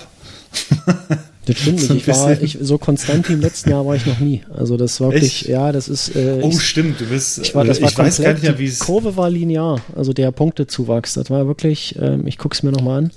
[1.45, 2.07] Das stimmt nicht.
[2.07, 4.43] Ich war ich, so konstant wie im letzten Jahr war ich noch nie.
[4.55, 5.49] Also das war wirklich, Echt?
[5.49, 6.15] ja, das ist.
[6.15, 7.01] Äh, oh, stimmt.
[7.01, 7.39] Du bist.
[7.39, 8.79] Ich, war, das war ich weiß gar nicht mehr, wie es.
[8.79, 9.81] Die Kurve war linear.
[9.95, 11.15] Also der Punktezuwachs.
[11.15, 11.95] Das war wirklich.
[11.99, 13.11] Ähm, ich gucke es mir nochmal an.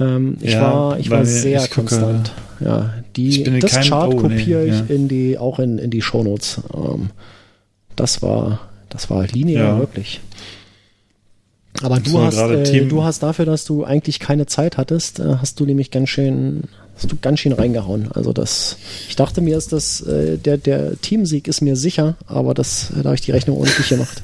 [0.00, 2.22] Ähm, ich ja, war, ich war sehr ich gucke,
[2.60, 4.94] Ja, die, das Chart oh, kopiere nee, ich ja.
[4.94, 6.60] in die, auch in, in die Shownotes.
[6.74, 7.10] Ähm,
[7.96, 9.78] das war, das war linear ja.
[9.78, 10.20] wirklich.
[11.82, 15.60] Aber du hast, äh, du hast dafür, dass du eigentlich keine Zeit hattest, äh, hast
[15.60, 16.64] du nämlich ganz schön
[16.98, 18.10] hast du ganz schön reingehauen.
[18.12, 18.76] Also das,
[19.08, 23.04] ich dachte mir, ist das, äh, der, der Teamsieg ist mir sicher, aber das, da
[23.04, 24.22] habe ich die Rechnung ordentlich gemacht.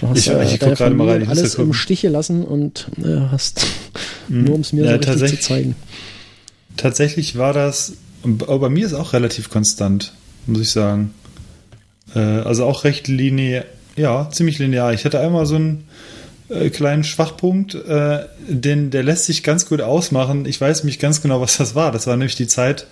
[0.00, 3.20] Du hast ich, äh, ich deine gerade mal rein, alles im Stich gelassen und äh,
[3.30, 3.66] hast
[4.28, 4.44] mhm.
[4.44, 5.76] nur um es mir ja, so richtig zu zeigen.
[6.76, 7.92] Tatsächlich war das,
[8.24, 10.12] aber bei mir ist auch relativ konstant,
[10.46, 11.14] muss ich sagen.
[12.16, 13.64] Äh, also auch recht linear,
[13.96, 14.92] ja, ziemlich linear.
[14.92, 15.84] Ich hatte einmal so ein
[16.50, 20.46] äh, kleinen Schwachpunkt, äh, den, der lässt sich ganz gut ausmachen.
[20.46, 21.92] Ich weiß nämlich ganz genau, was das war.
[21.92, 22.86] Das war nämlich die Zeit,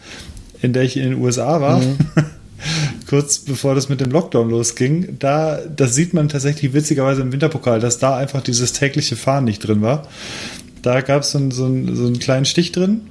[0.63, 1.81] in der ich in den USA war.
[1.81, 1.99] Mhm.
[3.09, 7.81] Kurz bevor das mit dem Lockdown losging, da, das sieht man tatsächlich witzigerweise im Winterpokal,
[7.81, 10.07] dass da einfach dieses tägliche Fahren nicht drin war.
[10.83, 13.03] Da gab es so, so, so einen kleinen Stich drin,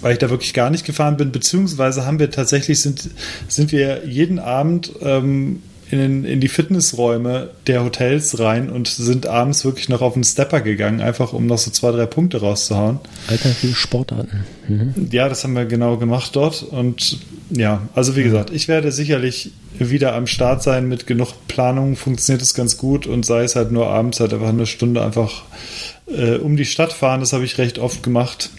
[0.00, 3.10] weil ich da wirklich gar nicht gefahren bin, beziehungsweise haben wir tatsächlich, sind,
[3.48, 9.64] sind wir jeden Abend ähm, in, in die Fitnessräume der Hotels rein und sind abends
[9.64, 13.00] wirklich noch auf den Stepper gegangen, einfach um noch so zwei, drei Punkte rauszuhauen.
[13.26, 14.44] Alternative Sportarten.
[14.68, 15.08] Mhm.
[15.10, 16.62] Ja, das haben wir genau gemacht dort.
[16.62, 17.18] Und
[17.50, 22.42] ja, also wie gesagt, ich werde sicherlich wieder am Start sein mit genug Planung, funktioniert
[22.42, 25.44] es ganz gut und sei es halt nur abends halt einfach eine Stunde einfach
[26.06, 28.50] äh, um die Stadt fahren, das habe ich recht oft gemacht.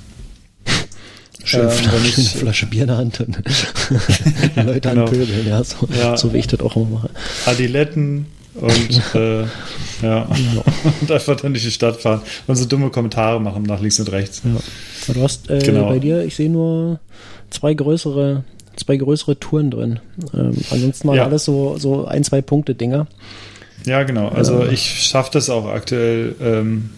[1.43, 1.69] Schön, ähm,
[2.05, 3.37] ich, eine Flasche Bier in der Hand und
[4.55, 5.05] Leute genau.
[5.05, 6.17] anpöbeln, ja so, ja.
[6.17, 7.09] so wie ich das auch immer mache.
[7.45, 9.43] Adiletten und äh,
[10.01, 10.27] ja,
[11.01, 14.11] und einfach dann durch die Stadt fahren und so dumme Kommentare machen nach links und
[14.11, 14.41] rechts.
[14.43, 15.13] Ja.
[15.13, 15.87] Du hast äh, genau.
[15.89, 16.99] bei dir, ich sehe nur
[17.49, 18.43] zwei größere,
[18.75, 19.99] zwei größere Touren drin.
[20.33, 21.25] Ähm, ansonsten waren ja.
[21.25, 23.07] alles so, so ein, zwei Punkte Dinger.
[23.85, 24.29] Ja, genau.
[24.29, 26.35] Also äh, ich schaffe das auch aktuell.
[26.41, 26.89] Ähm,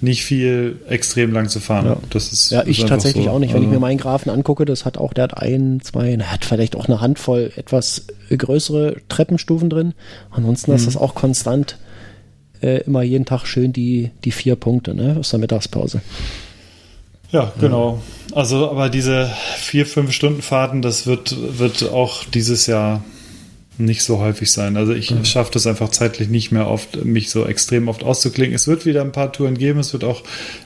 [0.00, 1.86] nicht viel extrem lang zu fahren.
[1.86, 3.30] Ja, das ist, ja ich tatsächlich so.
[3.30, 3.54] auch nicht.
[3.54, 6.44] Wenn ich mir meinen Grafen angucke, das hat auch, der hat ein, zwei, er hat
[6.44, 9.94] vielleicht auch eine Handvoll etwas größere Treppenstufen drin.
[10.30, 10.76] Ansonsten mhm.
[10.76, 11.78] ist das auch konstant
[12.62, 16.00] äh, immer jeden Tag schön die, die vier Punkte ne, aus der Mittagspause.
[17.30, 18.00] Ja, genau.
[18.32, 23.04] Also, aber diese vier, fünf Stunden Fahrten, das wird, wird auch dieses Jahr
[23.78, 24.76] nicht so häufig sein.
[24.76, 25.24] Also ich mhm.
[25.24, 28.54] schaffe das einfach zeitlich nicht mehr oft, mich so extrem oft auszuklingen.
[28.54, 29.78] Es wird wieder ein paar Touren geben.
[29.78, 30.22] Es wird auch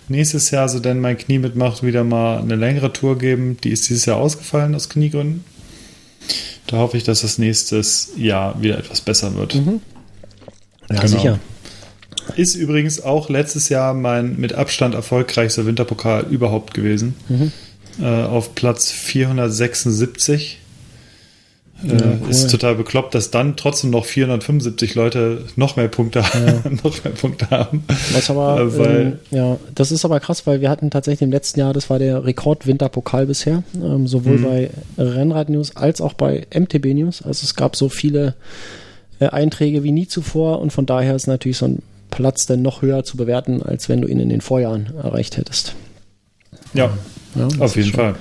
[0.08, 3.58] nächstes Jahr, so denn mein Knie mitmacht, wieder mal eine längere Tour geben.
[3.62, 5.44] Die ist dieses Jahr ausgefallen aus Kniegründen.
[6.66, 9.54] Da hoffe ich, dass das nächstes Jahr wieder etwas besser wird.
[9.56, 9.80] Mhm.
[10.90, 11.06] Ja, genau.
[11.06, 11.38] sicher.
[12.36, 17.14] Ist übrigens auch letztes Jahr mein mit Abstand erfolgreichster Winterpokal überhaupt gewesen.
[17.28, 17.52] Mhm.
[18.00, 20.61] Äh, auf Platz 476
[21.84, 22.30] ja, äh, cool.
[22.30, 26.70] Ist total bekloppt, dass dann trotzdem noch 475 Leute noch mehr Punkte, ja.
[26.84, 27.84] noch mehr Punkte haben.
[28.12, 31.32] Was aber, äh, weil, ähm, ja, das ist aber krass, weil wir hatten tatsächlich im
[31.32, 34.44] letzten Jahr, das war der Rekord-Winterpokal bisher, ähm, sowohl mhm.
[34.44, 37.22] bei Rennrad News als auch bei MTB News.
[37.22, 38.34] Also es gab so viele
[39.18, 42.82] äh, Einträge wie nie zuvor und von daher ist natürlich so ein Platz denn noch
[42.82, 45.74] höher zu bewerten, als wenn du ihn in den Vorjahren erreicht hättest.
[46.74, 46.90] Ja,
[47.34, 48.14] Ja, auf jeden Fall.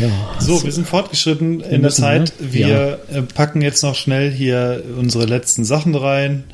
[0.00, 0.08] Ja,
[0.40, 2.32] So, wir sind fortgeschritten in der müssen, Zeit.
[2.40, 2.52] ne?
[2.52, 6.44] Wir äh, packen jetzt noch schnell hier unsere letzten Sachen rein.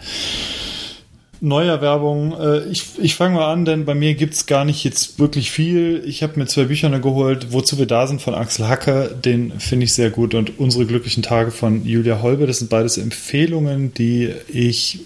[1.40, 2.38] Neuerwerbung.
[2.38, 6.02] Äh, ich ich fange mal an, denn bei mir gibt's gar nicht jetzt wirklich viel.
[6.04, 9.16] Ich habe mir zwei Bücher geholt, wozu wir da sind von Axel Hacke.
[9.24, 10.34] Den finde ich sehr gut.
[10.34, 12.46] Und unsere glücklichen Tage von Julia Holbe.
[12.46, 15.00] Das sind beides Empfehlungen, die ich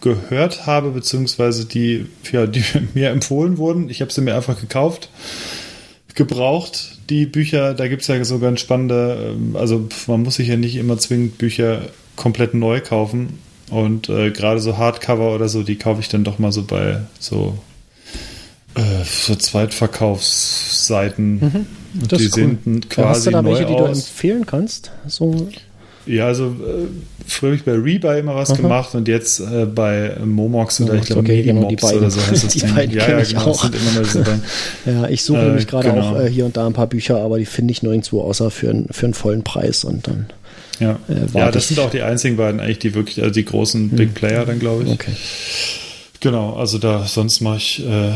[0.00, 2.64] gehört habe, beziehungsweise die, ja, die
[2.94, 3.88] mir empfohlen wurden.
[3.88, 5.08] Ich habe sie mir einfach gekauft
[6.16, 7.74] gebraucht, die Bücher.
[7.74, 11.38] Da gibt's ja so ganz spannende, ähm, also man muss sich ja nicht immer zwingend
[11.38, 11.82] Bücher
[12.16, 13.38] komplett neu kaufen.
[13.70, 17.00] Und äh, gerade so Hardcover oder so, die kaufe ich dann doch mal so bei
[17.18, 17.58] so,
[18.74, 21.66] äh, so Zweitverkaufsseiten.
[22.00, 22.32] Und Das die cool.
[22.32, 23.98] sehen quasi Hast du da welche, die du aus.
[24.08, 24.92] empfehlen kannst?
[25.06, 25.48] So,
[26.06, 26.86] Ja, also äh,
[27.26, 28.56] früher habe ich bei Rebuy immer was Aha.
[28.58, 31.98] gemacht und jetzt äh, bei Momox oder Momox, ich glaube okay, genau, die Medimox beiden.
[31.98, 32.74] oder so heißt das Die Ding.
[32.74, 33.64] beiden ja, ja, ich genau, auch.
[34.86, 36.10] ja, ich suche Äh, nämlich gerade genau.
[36.16, 38.70] auch äh, hier und da ein paar Bücher, aber die finde ich nirgendwo außer für,
[38.70, 40.26] einen- für einen vollen Preis und dann.
[40.78, 41.68] Ja, Äh, ja das ich.
[41.76, 44.84] sind auch die einzigen beiden eigentlich, die wirklich, also die großen Big Player dann, glaube
[44.84, 44.90] ich.
[44.90, 45.12] Okay.
[46.20, 48.12] Genau, also da, sonst mache ich, äh,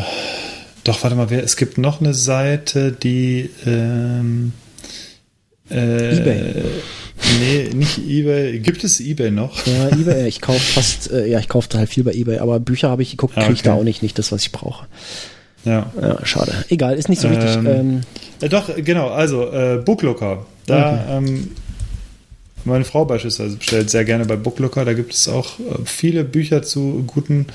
[0.85, 4.53] doch, warte mal, wer, es gibt noch eine Seite, die, ähm,
[5.71, 6.55] äh, eBay.
[7.39, 8.59] Nee, nicht eBay.
[8.61, 9.67] Gibt es eBay noch?
[9.67, 12.89] Ja, eBay, ich kaufe fast, äh, ja, ich kaufe halt viel bei eBay, aber Bücher
[12.91, 13.81] habe ich geguckt, kriege ich da okay.
[13.81, 14.87] auch nicht, nicht das, was ich brauche.
[15.65, 15.93] Ja.
[16.01, 16.53] Ja, schade.
[16.71, 17.51] Egal, ist nicht so wichtig.
[17.57, 18.01] Ähm, Ähm,
[18.41, 20.47] Äh, doch, genau, also äh, Booklooker.
[20.67, 21.51] Da, ähm,
[22.65, 24.85] meine Frau beispielsweise bestellt sehr gerne bei Booklooker.
[24.85, 27.47] Da gibt es auch äh, viele Bücher zu guten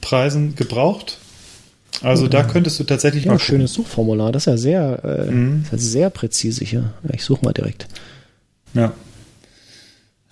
[0.00, 1.18] Preisen gebraucht.
[2.02, 3.46] Also da könntest du tatsächlich ja, mal gucken.
[3.46, 5.62] schönes Suchformular, das ist ja sehr, äh, Mhm.
[5.64, 6.92] ist ja sehr präzise hier.
[7.12, 7.86] Ich suche mal direkt.
[8.74, 8.92] Ja.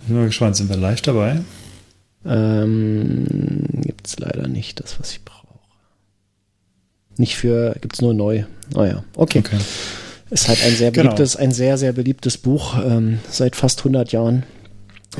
[0.07, 1.41] Bin mal gespannt, sind wir live dabei?
[2.25, 3.25] Ähm,
[3.81, 5.47] gibt's leider nicht das, was ich brauche.
[7.17, 8.43] Nicht für, gibt's nur neu.
[8.75, 9.39] Ah ja, okay.
[9.39, 9.57] Okay.
[10.29, 11.03] Ist halt ein sehr Genau.
[11.11, 14.43] beliebtes, ein sehr, sehr beliebtes Buch, ähm, seit fast 100 Jahren.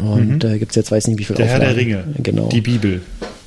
[0.01, 1.37] Und äh, gibt's jetzt, weiß nicht wie viel Mhm.
[1.37, 1.91] Der Herr der Auflagen.
[1.93, 2.03] Ringe.
[2.23, 2.49] Genau.
[2.49, 3.01] Die Bibel.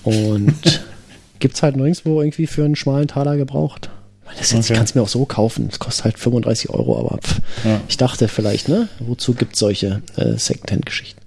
[0.04, 0.84] Und
[1.40, 3.90] gibt's halt nirgendwo irgendwie für einen schmalen Taler gebraucht.
[4.38, 4.72] Das jetzt, Okay.
[4.72, 5.68] Ich kann es mir auch so kaufen.
[5.68, 7.80] Das kostet halt 35 Euro, aber pff, Ja.
[7.88, 8.88] ich dachte vielleicht, ne?
[9.00, 11.20] Wozu gibt's solche äh, Secondhand-Geschichten?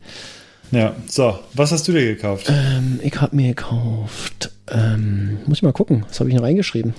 [0.72, 2.48] Ja, so, was hast du dir gekauft?
[2.50, 6.94] Ähm, ich habe mir gekauft, ähm, muss ich mal gucken, was habe ich noch reingeschrieben?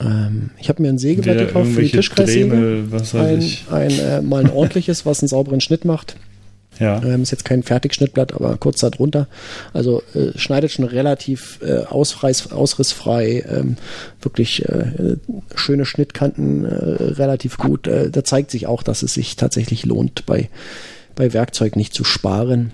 [0.00, 2.48] Ähm, ich habe mir ein Sägeblatt gekauft für die Tischkreissäge.
[2.48, 3.64] Dremel, was weiß Ein, ich.
[3.70, 6.16] ein, äh, mal ein ordentliches, was einen sauberen Schnitt macht.
[6.80, 7.00] Ja.
[7.04, 9.28] Ähm, ist jetzt kein Fertigschnittblatt, aber kurz da drunter.
[9.72, 13.76] Also äh, schneidet schon relativ äh, ausreiß, ausrissfrei, ähm,
[14.22, 15.16] wirklich äh,
[15.54, 17.86] schöne Schnittkanten, äh, relativ gut.
[17.86, 20.48] Äh, da zeigt sich auch, dass es sich tatsächlich lohnt, bei,
[21.14, 22.72] bei Werkzeug nicht zu sparen.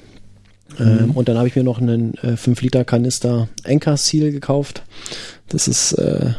[0.79, 4.83] Ähm, und dann habe ich mir noch einen äh, 5-Liter-Kanister Anchor Seal gekauft.
[5.49, 6.31] Das ist äh,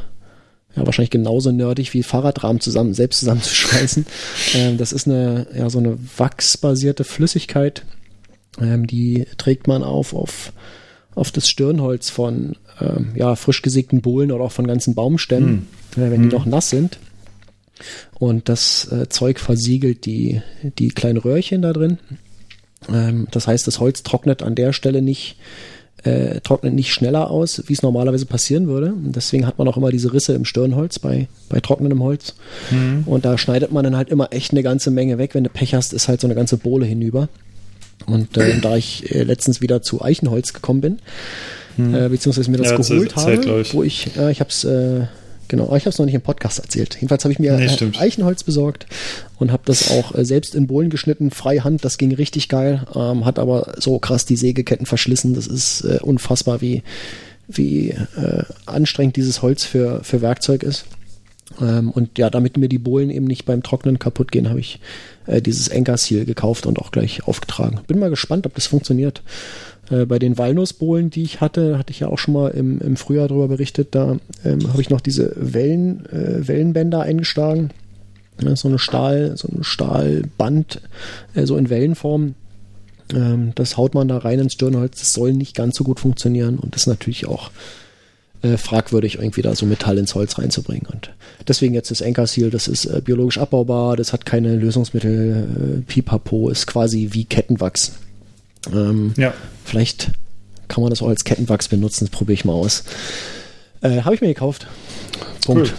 [0.77, 4.05] ja wahrscheinlich genauso nerdig wie Fahrradrahmen zusammen, selbst zusammenzuschweißen.
[4.55, 7.83] ähm, das ist eine, ja, so eine wachsbasierte Flüssigkeit.
[8.61, 10.53] Ähm, die trägt man auf, auf,
[11.15, 16.11] auf das Stirnholz von ähm, ja, frisch gesägten Bohlen oder auch von ganzen Baumstämmen, äh,
[16.11, 16.99] wenn die noch nass sind.
[18.13, 21.99] Und das äh, Zeug versiegelt die, die kleinen Röhrchen da drin.
[22.91, 25.37] Ähm, das heißt, das Holz trocknet an der Stelle nicht,
[26.03, 28.93] äh, trocknet nicht schneller aus, wie es normalerweise passieren würde.
[28.93, 32.35] Und deswegen hat man auch immer diese Risse im Stirnholz bei, bei trocknendem Holz.
[33.05, 35.33] Und da schneidet man dann halt immer echt eine ganze Menge weg.
[35.33, 37.29] Wenn du Pech hast, ist halt so eine ganze Bohle hinüber.
[38.05, 40.99] Und äh, da ich äh, letztens wieder zu Eichenholz gekommen bin,
[41.95, 45.05] äh, beziehungsweise mir das Ja, geholt habe, wo ich, äh, ich habe es, äh,
[45.47, 46.95] genau, ich habe es noch nicht im Podcast erzählt.
[46.95, 47.97] Jedenfalls habe ich mir Nee.
[47.97, 48.85] Eichenholz besorgt
[49.39, 51.83] und habe das auch äh, selbst in Bohlen geschnitten, freihand.
[51.83, 55.33] Das ging richtig geil, ähm, hat aber so krass die Sägeketten verschlissen.
[55.33, 56.83] Das ist äh, unfassbar, wie
[57.47, 60.85] wie äh, anstrengend dieses Holz für für Werkzeug ist.
[61.61, 64.79] Ähm, und ja, damit mir die Bohlen eben nicht beim Trocknen kaputt gehen, habe ich
[65.25, 67.79] äh, dieses Seal gekauft und auch gleich aufgetragen.
[67.87, 69.21] Bin mal gespannt, ob das funktioniert.
[69.89, 72.97] Äh, bei den Walnussbohlen, die ich hatte, hatte ich ja auch schon mal im, im
[72.97, 77.69] Frühjahr darüber berichtet, da ähm, habe ich noch diese Wellen, äh, Wellenbänder eingeschlagen.
[78.41, 80.81] Ja, so eine Stahl, so ein Stahlband,
[81.33, 82.35] äh, so in Wellenform.
[83.13, 84.99] Ähm, das haut man da rein ins Stirnholz.
[84.99, 87.49] Das soll nicht ganz so gut funktionieren und das ist natürlich auch
[88.43, 90.85] äh, fragwürdig, irgendwie da so Metall ins Holz reinzubringen.
[90.91, 91.11] Und
[91.47, 96.49] deswegen jetzt das Anchor Seal, das ist äh, biologisch abbaubar, das hat keine Lösungsmittel, Pipapo,
[96.49, 97.93] ist quasi wie Kettenwachs.
[98.71, 99.33] Ähm, Ja.
[99.65, 100.11] Vielleicht
[100.67, 102.83] kann man das auch als Kettenwachs benutzen, das probiere ich mal aus.
[103.81, 104.67] Äh, Habe ich mir gekauft.
[105.45, 105.69] Punkt.
[105.69, 105.73] Cool.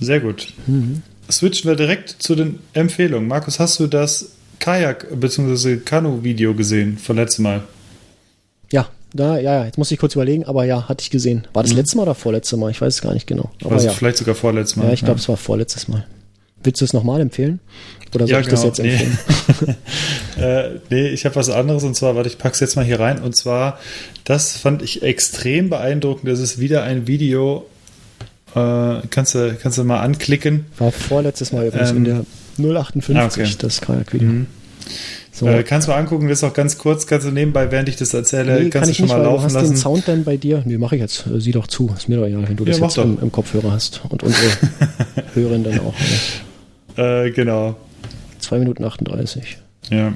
[0.00, 0.52] Sehr gut.
[0.66, 1.02] Mhm.
[1.30, 3.28] Switchen wir direkt zu den Empfehlungen.
[3.28, 5.76] Markus, hast du das Kajak- bzw.
[5.78, 7.62] Kanu-Video gesehen von letztem Mal?
[8.70, 11.46] Ja, Da, ja, ja, jetzt muss ich kurz überlegen, aber ja, hatte ich gesehen.
[11.52, 11.78] War das Mhm.
[11.78, 12.72] letzte Mal oder vorletzte Mal?
[12.72, 13.50] Ich weiß es gar nicht genau.
[13.62, 13.92] Aber Also ja.
[13.92, 14.88] vielleicht sogar vorletztes Mal.
[14.88, 16.04] ja, ich glaube, es war vorletztes Mal.
[16.64, 17.60] Willst du es nochmal empfehlen?
[18.14, 18.72] Oder soll Ja, ich das genau.
[18.72, 18.92] jetzt Nee.
[18.92, 19.76] empfehlen?
[20.36, 23.20] Äh, nee, ich habe was anderes und zwar, warte, ich pack's jetzt mal hier rein.
[23.22, 23.78] Und zwar,
[24.24, 26.28] das fand ich extrem beeindruckend.
[26.28, 27.66] Das ist wieder ein Video.
[28.54, 30.66] Äh, kannst, du, kannst du mal anklicken.
[30.78, 33.54] War vorletztes Mal übrigens Ähm, in der 058, ah, okay.
[33.58, 34.30] das Kajak-Video.
[35.32, 35.46] So.
[35.46, 37.06] Äh, kannst du mal angucken, das ist auch ganz kurz.
[37.06, 39.24] Kannst du nebenbei, während ich das erzähle, nee, kannst kann du schon nicht, mal weil
[39.24, 39.76] du laufen hast den lassen.
[39.76, 40.62] Sound dann bei dir.
[40.64, 41.26] Nee, mache ich jetzt.
[41.28, 41.92] Äh, Sieh doch zu.
[41.96, 44.00] Ist mir doch egal, wenn du das Ja, mach jetzt im, im Kopfhörer hast.
[44.08, 44.50] Und unsere
[45.34, 45.94] Hörenden auch.
[46.98, 47.76] Äh, genau.
[48.44, 49.58] 2 Minuten 38.
[49.90, 50.12] Ja.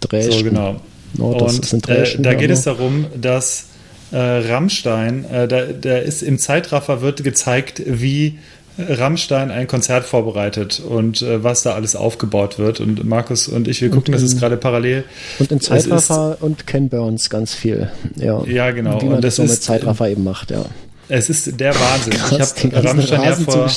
[0.00, 0.32] Dresden.
[0.32, 0.80] So, genau.
[1.14, 3.66] No, das und sind äh, Dresden, da geht es darum, dass
[4.12, 8.38] äh, Rammstein, äh, da, da ist im Zeitraffer wird gezeigt, wie
[8.78, 12.80] Rammstein ein Konzert vorbereitet und äh, was da alles aufgebaut wird.
[12.80, 15.04] Und Markus und ich, wir gucken das in- jetzt gerade parallel.
[15.38, 17.90] Und in Zeitraffer und Ken Burns ganz viel.
[18.16, 19.00] Ja, Ja, genau.
[19.02, 20.64] Wie man Und das das so mit ist- Zeitraffer eben macht, ja.
[21.08, 22.14] Es ist der Wahnsinn.
[22.14, 23.68] Krass, ich habe Rammstein ja vor.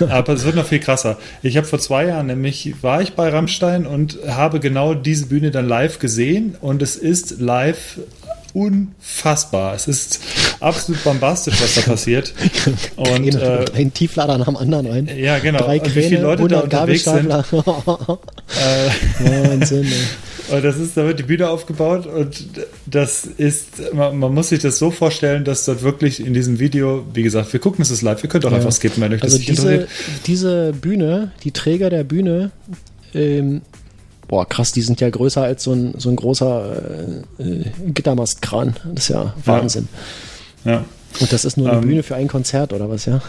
[0.00, 1.18] Ja, aber es wird noch viel krasser.
[1.42, 5.50] Ich habe vor zwei Jahren nämlich, war ich bei Rammstein und habe genau diese Bühne
[5.50, 7.98] dann live gesehen und es ist live
[8.54, 9.74] unfassbar.
[9.74, 10.20] Es ist
[10.60, 12.32] absolut bombastisch, was da passiert.
[12.96, 15.10] Und Kräne, äh, ein Tieflader nach dem anderen rein.
[15.16, 15.58] ja, genau.
[15.58, 17.30] Drei Und wie viele Kräne, Leute da 100 unterwegs sind.
[17.30, 17.40] Äh,
[19.48, 19.92] Wahnsinn, ey.
[20.52, 22.44] Und das ist, da wird die Bühne aufgebaut und
[22.86, 27.04] das ist, man, man muss sich das so vorstellen, dass dort wirklich in diesem Video,
[27.14, 28.56] wie gesagt, wir gucken es ist live, ihr könnt auch Ja.
[28.58, 30.26] einfach skippen, wenn euch das Also nicht diese, interessiert.
[30.26, 32.50] diese Bühne, die Träger der Bühne,
[33.14, 33.62] ähm,
[34.28, 38.76] boah, krass, die sind ja größer als so ein, so ein großer äh, äh, Gittermastkran.
[38.94, 39.88] Das ist ja Wahnsinn.
[40.64, 40.84] Ja.
[41.20, 43.20] Und das ist nur eine Ähm, Bühne für ein Konzert oder was, ja?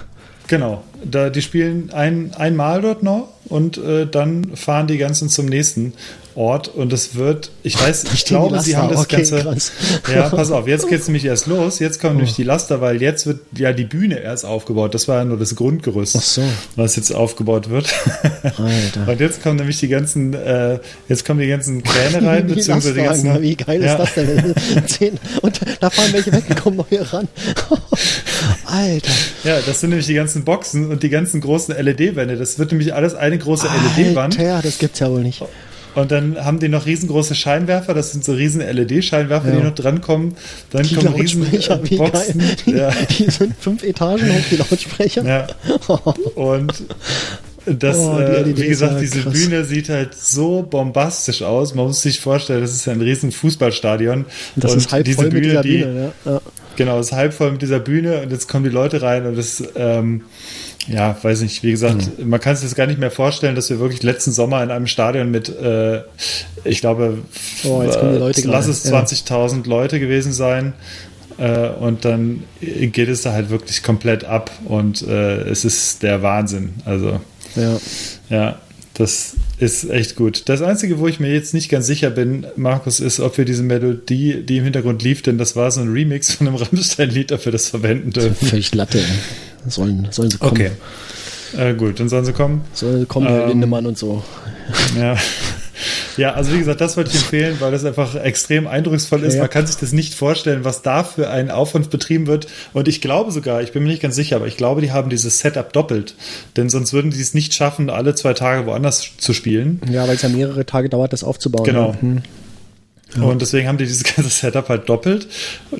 [0.47, 5.45] Genau, da, die spielen ein, einmal dort noch und äh, dann fahren die ganzen zum
[5.45, 5.93] nächsten
[6.35, 9.37] Ort und es wird, ich weiß, ich glaube, sie haben das Okay, Ganze.
[9.41, 9.71] krass.
[10.13, 11.79] Ja, pass auf, jetzt geht's nämlich erst los.
[11.79, 14.93] Jetzt kommen nämlich die Laster, weil jetzt wird ja die Bühne erst aufgebaut.
[14.93, 16.41] Das war ja nur das Grundgerüst, so.
[16.75, 17.93] was jetzt aufgebaut wird.
[18.43, 19.11] Alter.
[19.11, 20.79] Und jetzt kommen nämlich die ganzen, äh,
[21.09, 23.41] jetzt kommen die ganzen Kräne rein, Die beziehungsweise die ganzen.
[23.41, 23.95] wie geil ja.
[23.95, 25.19] ist das denn?
[25.41, 27.27] Und da fahren welche weg und kommen neue ran.
[28.65, 29.11] Alter.
[29.43, 32.37] Ja, das sind nämlich die ganzen Boxen und die ganzen großen LED-Wände.
[32.37, 33.67] Das wird nämlich alles eine große
[33.97, 34.39] LED-Wand.
[34.39, 35.41] Alter, das gibt's ja wohl nicht.
[35.95, 39.55] Und dann haben die noch riesengroße Scheinwerfer, das sind so riesen LED-Scheinwerfer, Ja.
[39.57, 40.35] die noch drankommen.
[40.71, 42.39] Dann Die kommen riesen wie Boxen.
[42.39, 42.55] geil.
[42.65, 42.89] Die, Ja,
[43.19, 45.23] die sind fünf Etagen hoch, die Lautsprecher.
[45.23, 45.47] ja.
[46.35, 46.73] Und
[47.65, 49.33] das, Oh, die äh, LED wie gesagt, ja diese krass.
[49.33, 51.73] Bühne sieht halt so bombastisch aus.
[51.75, 54.25] Man muss sich vorstellen, das ist ein riesen Fußballstadion.
[54.57, 56.11] Das und ist halb voll mit dieser Bühne.
[56.25, 56.31] Ja.
[56.33, 56.41] Ja.
[56.75, 59.37] Genau, es ist halb voll mit dieser Bühne und jetzt kommen die Leute rein und
[59.37, 60.23] das, ähm,
[60.87, 62.29] ja, weiß nicht, wie gesagt, Mhm.
[62.29, 64.87] man kann sich das gar nicht mehr vorstellen, dass wir wirklich letzten Sommer in einem
[64.87, 66.01] Stadion mit, äh,
[66.63, 67.19] ich glaube,
[67.63, 68.91] Oh, äh, lass es ja.
[68.91, 70.73] 20.000 Leute gewesen sein.
[71.37, 76.21] Äh, und dann geht es da halt wirklich komplett ab und äh, es ist der
[76.21, 76.73] Wahnsinn.
[76.85, 77.21] Also,
[77.55, 77.77] ja.
[78.29, 78.59] ja,
[78.93, 80.43] das ist echt gut.
[80.49, 83.63] Das Einzige, wo ich mir jetzt nicht ganz sicher bin, Markus, ist, ob wir diese
[83.63, 87.45] Melodie, die im Hintergrund lief, denn das war so ein Remix von einem Rammstein-Lied, ob
[87.45, 88.47] wir das verwenden dürfen.
[88.47, 88.99] Völlig Latte.
[89.67, 90.51] Sollen, sollen sie kommen.
[90.51, 90.71] Okay.
[91.57, 92.61] Äh, gut, dann sollen sie kommen.
[92.73, 94.23] Sollen kommen, Herr Ähm, Lindemann und so.
[94.97, 95.17] Ja.
[96.17, 99.35] Ja, also wie gesagt, das wollte ich empfehlen, weil das einfach extrem eindrucksvoll ist.
[99.35, 99.41] Ja.
[99.41, 102.47] Man kann sich das nicht vorstellen, was da für ein Aufwand betrieben wird.
[102.73, 105.09] Und ich glaube sogar, ich bin mir nicht ganz sicher, aber ich glaube, die haben
[105.09, 106.15] dieses Setup doppelt.
[106.57, 109.81] Denn sonst würden die es nicht schaffen, alle zwei Tage woanders zu spielen.
[109.89, 111.65] Ja, weil es ja mehrere Tage dauert, das aufzubauen.
[111.65, 111.91] Genau.
[111.91, 111.97] ne?
[112.01, 112.21] Hm.
[113.21, 115.27] Und deswegen haben die dieses ganze Setup halt doppelt.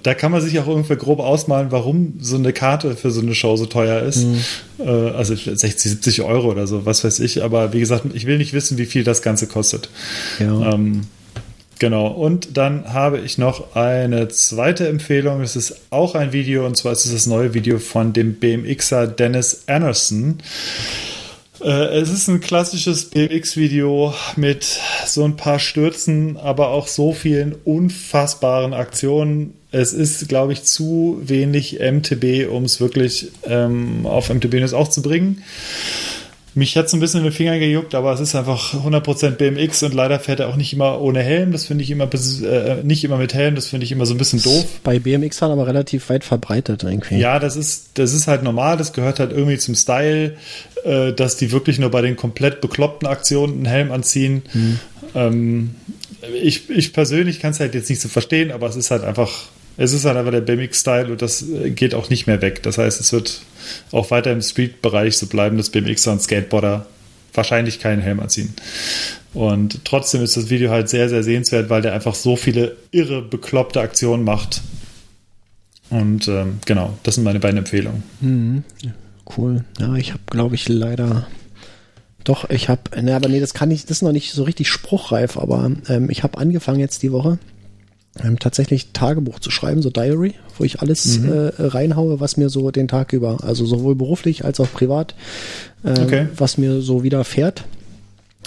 [0.04, 3.36] Da kann man sich auch ungefähr grob ausmalen, warum so eine Karte für so eine
[3.36, 4.26] Show so teuer ist.
[4.80, 7.44] Äh, also 60, 70 Euro oder so, was weiß ich.
[7.44, 9.90] Aber wie gesagt, ich will nicht wissen, wie viel das Ganze kostet.
[10.40, 10.74] Ja.
[10.74, 11.02] Ähm,
[11.80, 12.08] genau.
[12.08, 15.42] Und dann habe ich noch eine zweite Empfehlung.
[15.42, 19.08] Es ist auch ein Video und zwar ist es das neue Video von dem BMXer
[19.08, 20.40] Dennis Anderson.
[21.64, 27.56] Äh, Es ist ein klassisches BMX-Video mit so ein paar Stürzen, aber auch so vielen
[27.64, 29.54] unfassbaren Aktionen.
[29.72, 34.90] Es ist, glaube ich, zu wenig MTB, um es wirklich ähm, auf MTB News auch
[34.90, 35.44] zu bringen.
[36.56, 39.82] Mich hat es ein bisschen in den Finger gejuckt, aber es ist einfach 100% BMX
[39.84, 41.52] und leider fährt er auch nicht immer ohne Helm.
[41.52, 44.18] Das finde ich immer, äh, nicht immer mit Helm, das finde ich immer so ein
[44.20, 44.66] bisschen doof.
[44.84, 47.18] Bei BMX-Fahren aber relativ weit verbreitet irgendwie.
[47.18, 50.38] Ja, das ist, das ist halt normal, das gehört halt irgendwie zum Style,
[50.84, 54.44] äh, dass die wirklich nur bei den komplett bekloppten Aktionen einen Helm anziehen.
[55.16, 55.76] Ähm,
[56.42, 59.32] ich, ich persönlich kann es halt jetzt nicht so verstehen, aber es ist halt einfach,
[59.78, 62.64] es ist halt einfach der BMX-Style und das äh, geht auch nicht mehr weg.
[62.64, 63.42] Das heißt, es wird
[63.92, 66.86] auch weiter im Street-Bereich so bleiben, dass BMXer und Skateboarder
[67.34, 68.54] wahrscheinlich keinen Helm anziehen.
[69.34, 73.22] Und trotzdem ist das Video halt sehr, sehr sehenswert, weil der einfach so viele irre,
[73.22, 74.62] bekloppte Aktionen macht.
[75.90, 78.04] Und ähm, genau, das sind meine beiden Empfehlungen.
[78.22, 78.64] Mhm.
[79.38, 79.64] Cool.
[79.80, 81.28] Ja, ich habe, glaube ich, leider.
[82.24, 84.70] Doch, ich habe, ne, aber nee, das kann ich, das ist noch nicht so richtig
[84.70, 87.38] spruchreif, aber ähm, ich habe angefangen jetzt die Woche
[88.22, 91.32] ähm, tatsächlich Tagebuch zu schreiben, so Diary, wo ich alles mhm.
[91.32, 95.16] äh, reinhaue, was mir so den Tag über, also sowohl beruflich als auch privat,
[95.84, 96.28] äh, okay.
[96.36, 97.64] was mir so widerfährt.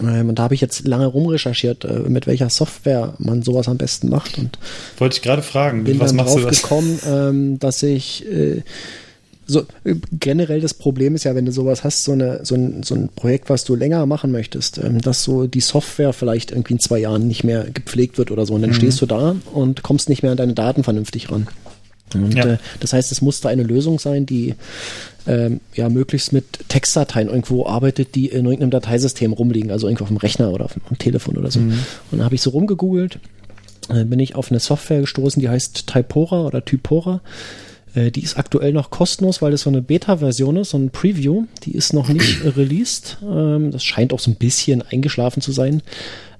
[0.01, 3.79] Ähm, und da habe ich jetzt lange rumrecherchiert, äh, mit welcher Software man sowas am
[3.79, 4.39] besten macht.
[4.39, 4.59] Und
[4.99, 6.63] wollte ich gerade fragen, bin was dann machst drauf du das?
[6.63, 8.63] gekommen, ähm, dass ich äh,
[9.47, 9.65] so
[10.13, 13.09] generell das Problem ist ja, wenn du sowas hast, so, eine, so, ein, so ein
[13.15, 16.99] Projekt, was du länger machen möchtest, ähm, dass so die Software vielleicht irgendwie in zwei
[16.99, 18.55] Jahren nicht mehr gepflegt wird oder so.
[18.55, 18.75] Und dann mhm.
[18.75, 21.47] stehst du da und kommst nicht mehr an deine Daten vernünftig ran.
[22.15, 22.45] Und ja.
[22.45, 24.55] äh, das heißt, es musste eine Lösung sein, die
[25.27, 30.11] ähm, ja möglichst mit Textdateien irgendwo arbeitet, die in irgendeinem Dateisystem rumliegen, also irgendwo auf
[30.11, 31.61] dem Rechner oder auf dem Telefon oder so.
[31.61, 31.73] Mhm.
[32.11, 33.19] Und dann habe ich so rumgegoogelt,
[33.91, 37.21] äh, bin ich auf eine Software gestoßen, die heißt Typora oder Typora.
[37.97, 41.47] Äh, die ist aktuell noch kostenlos, weil das so eine Beta-Version ist, so ein Preview.
[41.65, 43.19] Die ist noch nicht released.
[43.23, 45.83] Ähm, das scheint auch so ein bisschen eingeschlafen zu sein.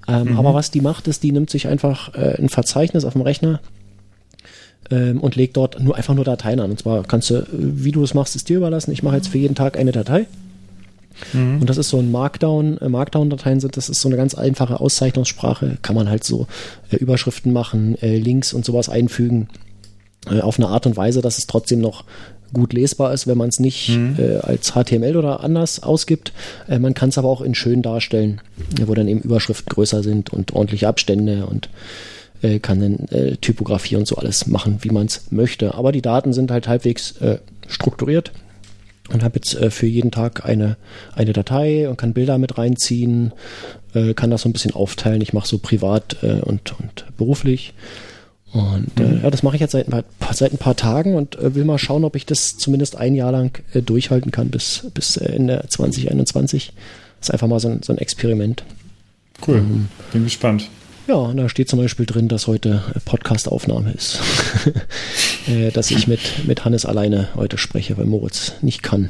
[0.07, 0.37] Ähm, mhm.
[0.37, 3.59] Aber was die macht, ist, die nimmt sich einfach äh, ein Verzeichnis auf dem Rechner
[4.91, 6.71] ähm, und legt dort nur einfach nur Dateien an.
[6.71, 8.91] Und zwar kannst du, wie du es machst, ist dir überlassen.
[8.91, 10.27] Ich mache jetzt für jeden Tag eine Datei.
[11.33, 11.61] Mhm.
[11.61, 14.79] Und das ist so ein Markdown, äh, Markdown-Dateien sind, das ist so eine ganz einfache
[14.79, 16.45] Auszeichnungssprache, kann man halt so
[16.91, 19.47] äh, Überschriften machen, äh, Links und sowas einfügen.
[20.31, 22.03] Äh, auf eine Art und Weise, dass es trotzdem noch
[22.53, 24.15] gut lesbar ist, wenn man es nicht mhm.
[24.17, 26.31] äh, als HTML oder anders ausgibt.
[26.67, 28.41] Äh, man kann es aber auch in schön darstellen,
[28.85, 31.69] wo dann eben Überschriften größer sind und ordentliche Abstände und
[32.41, 35.73] äh, kann dann äh, Typografie und so alles machen, wie man es möchte.
[35.73, 38.31] Aber die Daten sind halt halbwegs äh, strukturiert
[39.11, 40.75] und habe jetzt für jeden Tag eine,
[41.15, 43.31] eine Datei und kann Bilder mit reinziehen,
[44.17, 45.21] kann das so ein bisschen aufteilen.
[45.21, 47.73] Ich mache so privat und, und beruflich
[48.53, 49.23] und äh, mhm.
[49.23, 51.65] ja, das mache ich jetzt seit ein, paar, seit ein paar Tagen und äh, will
[51.65, 55.25] mal schauen, ob ich das zumindest ein Jahr lang äh, durchhalten kann bis, bis äh,
[55.25, 56.73] Ende 2021.
[57.19, 58.63] Das ist einfach mal so ein, so ein Experiment.
[59.45, 60.69] Cool, ähm, bin gespannt.
[61.07, 64.19] Ja, und da steht zum Beispiel drin, dass heute Podcast-Aufnahme ist.
[65.47, 69.09] äh, dass ich mit, mit Hannes alleine heute spreche, weil Moritz nicht kann.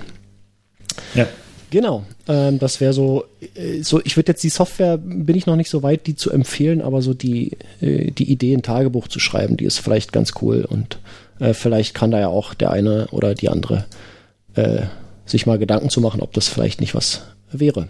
[1.15, 1.27] Ja.
[1.70, 5.57] Genau, ähm, das wäre so, äh, so, ich würde jetzt die Software, bin ich noch
[5.57, 9.20] nicht so weit, die zu empfehlen, aber so die, äh, die Idee, ein Tagebuch zu
[9.20, 10.99] schreiben, die ist vielleicht ganz cool und
[11.39, 13.86] äh, vielleicht kann da ja auch der eine oder die andere
[14.55, 14.84] äh,
[15.26, 17.89] sich mal Gedanken zu machen, ob das vielleicht nicht was wäre.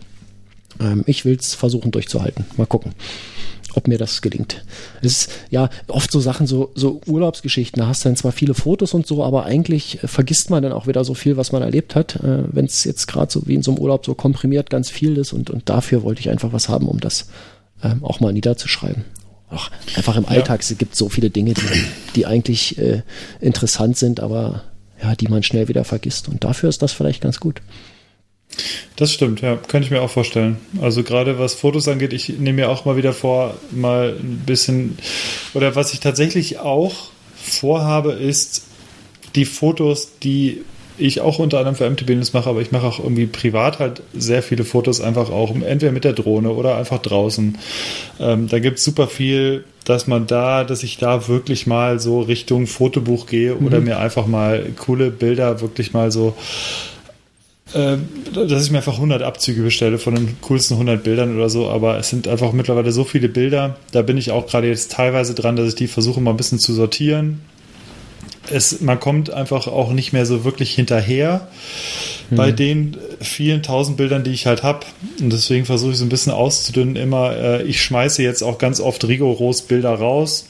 [0.80, 2.46] Ähm, ich will es versuchen durchzuhalten.
[2.58, 2.94] Mal gucken
[3.78, 4.66] ob mir das gelingt.
[5.02, 8.54] Es ist ja oft so Sachen, so, so Urlaubsgeschichten, da hast du dann zwar viele
[8.54, 11.62] Fotos und so, aber eigentlich äh, vergisst man dann auch wieder so viel, was man
[11.62, 14.70] erlebt hat, äh, wenn es jetzt gerade so wie in so einem Urlaub so komprimiert
[14.70, 17.28] ganz viel ist und, und dafür wollte ich einfach was haben, um das
[17.84, 19.06] ähm, auch mal niederzuschreiben.
[19.50, 20.72] Auch einfach im Alltag, ja.
[20.72, 21.62] es gibt so viele Dinge, die,
[22.16, 23.04] die eigentlich äh,
[23.40, 24.64] interessant sind, aber
[25.02, 26.28] ja, die man schnell wieder vergisst.
[26.28, 27.62] Und dafür ist das vielleicht ganz gut.
[28.96, 30.58] Das stimmt, ja, könnte ich mir auch vorstellen.
[30.82, 34.98] Also gerade was Fotos angeht, ich nehme mir auch mal wieder vor, mal ein bisschen,
[35.54, 38.64] oder was ich tatsächlich auch vorhabe, ist
[39.36, 40.64] die Fotos, die
[40.98, 44.02] ich auch unter anderem für MTB News mache, aber ich mache auch irgendwie privat halt
[44.14, 47.58] sehr viele Fotos einfach auch, entweder mit der Drohne oder einfach draußen.
[48.20, 52.22] Ähm, da gibt es super viel, dass man da, dass ich da wirklich mal so
[52.22, 53.66] Richtung Fotobuch gehe mhm.
[53.66, 56.36] oder mir einfach mal coole Bilder wirklich mal so
[57.74, 61.98] dass ich mir einfach 100 Abzüge bestelle von den coolsten 100 Bildern oder so, aber
[61.98, 63.76] es sind einfach mittlerweile so viele Bilder.
[63.92, 66.60] Da bin ich auch gerade jetzt teilweise dran, dass ich die versuche mal ein bisschen
[66.60, 67.42] zu sortieren.
[68.50, 71.50] Es, man kommt einfach auch nicht mehr so wirklich hinterher
[72.30, 72.36] mhm.
[72.38, 74.86] bei den vielen tausend Bildern, die ich halt habe.
[75.20, 76.96] Und deswegen versuche ich so ein bisschen auszudünnen.
[76.96, 80.46] Immer, äh, ich schmeiße jetzt auch ganz oft rigoros Bilder raus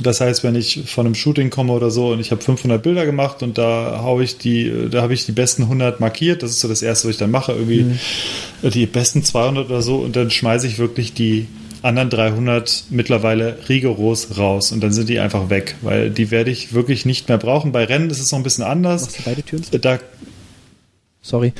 [0.00, 3.06] das heißt, wenn ich von einem Shooting komme oder so und ich habe 500 Bilder
[3.06, 6.42] gemacht und da habe ich die, da habe ich die besten 100 markiert.
[6.42, 8.70] Das ist so das erste, was ich dann mache, irgendwie mhm.
[8.70, 11.46] die besten 200 oder so und dann schmeiße ich wirklich die
[11.82, 16.72] anderen 300 mittlerweile rigoros raus und dann sind die einfach weg, weil die werde ich
[16.72, 17.72] wirklich nicht mehr brauchen.
[17.72, 19.02] Bei Rennen ist es noch ein bisschen anders.
[19.02, 19.62] Machst du beide Türen?
[19.80, 19.98] Da
[21.28, 21.52] Sorry.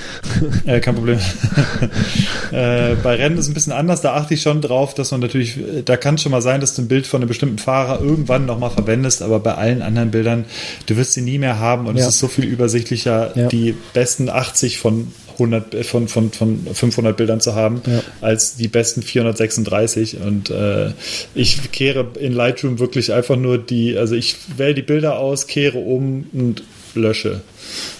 [0.64, 1.18] Äh, kein Problem.
[2.52, 4.00] äh, bei Rennen ist es ein bisschen anders.
[4.00, 6.74] Da achte ich schon drauf, dass man natürlich, da kann es schon mal sein, dass
[6.74, 10.46] du ein Bild von einem bestimmten Fahrer irgendwann nochmal verwendest, aber bei allen anderen Bildern,
[10.86, 12.04] du wirst sie nie mehr haben und ja.
[12.04, 13.32] es ist so viel übersichtlicher.
[13.36, 13.48] Ja.
[13.48, 18.02] Die besten 80 von 100 äh, von, von, von 500 Bildern zu haben, Ja.
[18.22, 20.18] als die besten 436.
[20.22, 20.92] Und äh,
[21.34, 25.78] ich kehre in Lightroom wirklich einfach nur die, also ich wähle die Bilder aus, kehre
[25.78, 26.62] um und
[26.98, 27.40] lösche.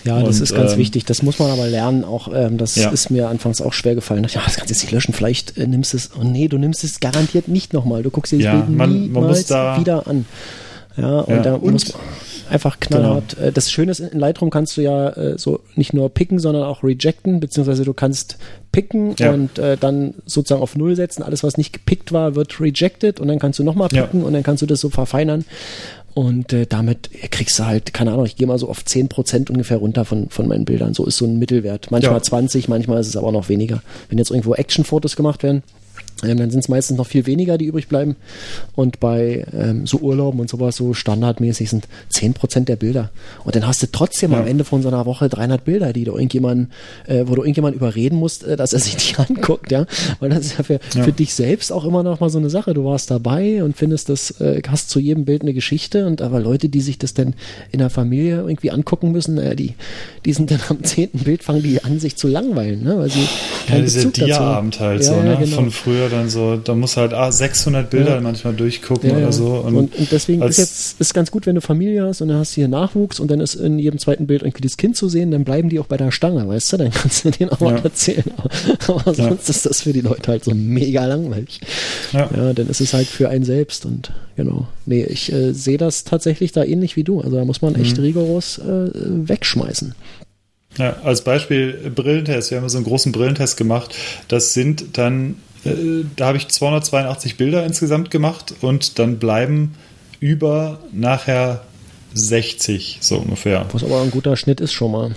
[0.04, 1.04] Ja, das Und, ist ganz ähm, wichtig.
[1.06, 2.04] Das muss man aber lernen.
[2.04, 2.90] Auch ähm, das Ja.
[2.90, 4.26] ist mir anfangs auch schwer gefallen.
[4.30, 5.14] Ja, das kannst du jetzt nicht löschen.
[5.14, 6.10] Vielleicht äh, nimmst du es.
[6.18, 8.02] Oh nee, du nimmst es garantiert nicht nochmal.
[8.02, 10.26] Du guckst dir das Ja, Bild man- man niemals muss da- wieder an.
[10.96, 11.72] Ja, und Ja, da und- Genau.
[11.72, 12.02] muss man
[12.50, 13.36] einfach knallhart.
[13.38, 16.64] Äh, Das Schöne ist, in Lightroom kannst du ja äh, so nicht nur picken, sondern
[16.64, 18.38] auch rejecten, beziehungsweise du kannst
[18.72, 19.32] picken Ja.
[19.32, 21.22] und äh, dann sozusagen auf Null setzen.
[21.22, 24.02] Alles, was nicht gepickt war, wird rejected und dann kannst du nochmal Ja.
[24.02, 25.44] picken und dann kannst du das so verfeinern.
[26.14, 29.76] Und äh, damit kriegst du halt, keine Ahnung, ich gehe mal so auf 10% ungefähr
[29.76, 30.94] runter von, von meinen Bildern.
[30.94, 31.90] So ist so ein Mittelwert.
[31.90, 32.22] Manchmal Ja.
[32.22, 33.82] 20, manchmal ist es aber noch weniger.
[34.08, 35.62] Wenn jetzt irgendwo Actionfotos gemacht werden,
[36.24, 38.16] ähm, dann sind es meistens noch viel weniger, die übrig bleiben.
[38.74, 43.10] Und bei ähm, so Urlauben und sowas, so standardmäßig sind 10% der Bilder.
[43.44, 44.40] Und dann hast du trotzdem Ja.
[44.40, 46.70] am Ende von so einer Woche 300 Bilder, die du irgendjemand,
[47.06, 49.86] äh, wo du irgendjemand überreden musst, äh, dass er sich die anguckt, ja.
[50.20, 51.02] Weil das ist ja für, Ja.
[51.04, 52.74] für dich selbst auch immer noch mal so eine Sache.
[52.74, 56.06] Du warst dabei und findest das, äh, hast zu jedem Bild eine Geschichte.
[56.06, 57.34] Und aber Leute, die sich das dann
[57.72, 59.74] in der Familie irgendwie angucken müssen, äh, die,
[60.24, 62.98] die sind dann am zehnten Bild fangen die an, sich zu langweilen, ne?
[62.98, 63.20] Weil sie
[63.68, 64.70] Ja, dieser Bezug dazu haben.
[64.70, 65.36] Dia-Abend halt Ja, so, ne?
[65.40, 65.56] genau.
[65.56, 68.20] Von früher dann so, da muss halt ah, 600 Bilder Ja.
[68.20, 69.46] manchmal durchgucken Ja, oder so.
[69.54, 72.38] Und, und, deswegen als- ist jetzt ist ganz gut, wenn du Familie hast und dann
[72.38, 75.08] hast du hier Nachwuchs und dann ist in jedem zweiten Bild irgendwie das Kind zu
[75.08, 76.76] sehen, dann bleiben die auch bei der Stange, weißt du?
[76.78, 77.76] Dann kannst du denen auch Ja.
[77.76, 78.24] erzählen.
[78.88, 81.60] Aber sonst ist das für die Leute halt so mega langweilig.
[82.12, 82.28] Ja.
[82.36, 84.68] Ja, dann ist es halt für einen selbst und genau.
[84.86, 87.20] Nee, ich äh, sehe das tatsächlich da ähnlich wie du.
[87.20, 87.80] Also da muss man Mhm.
[87.82, 89.94] echt rigoros äh, wegschmeißen.
[90.76, 92.50] Ja, als Beispiel Brillentest.
[92.50, 93.94] Wir haben so einen großen Brillentest gemacht.
[94.28, 95.34] Das sind dann,
[96.16, 99.74] da habe ich 282 Bilder insgesamt gemacht und dann bleiben
[100.20, 101.62] über nachher
[102.14, 103.66] 60 so ungefähr.
[103.72, 105.14] Was aber ein guter Schnitt ist schon mal.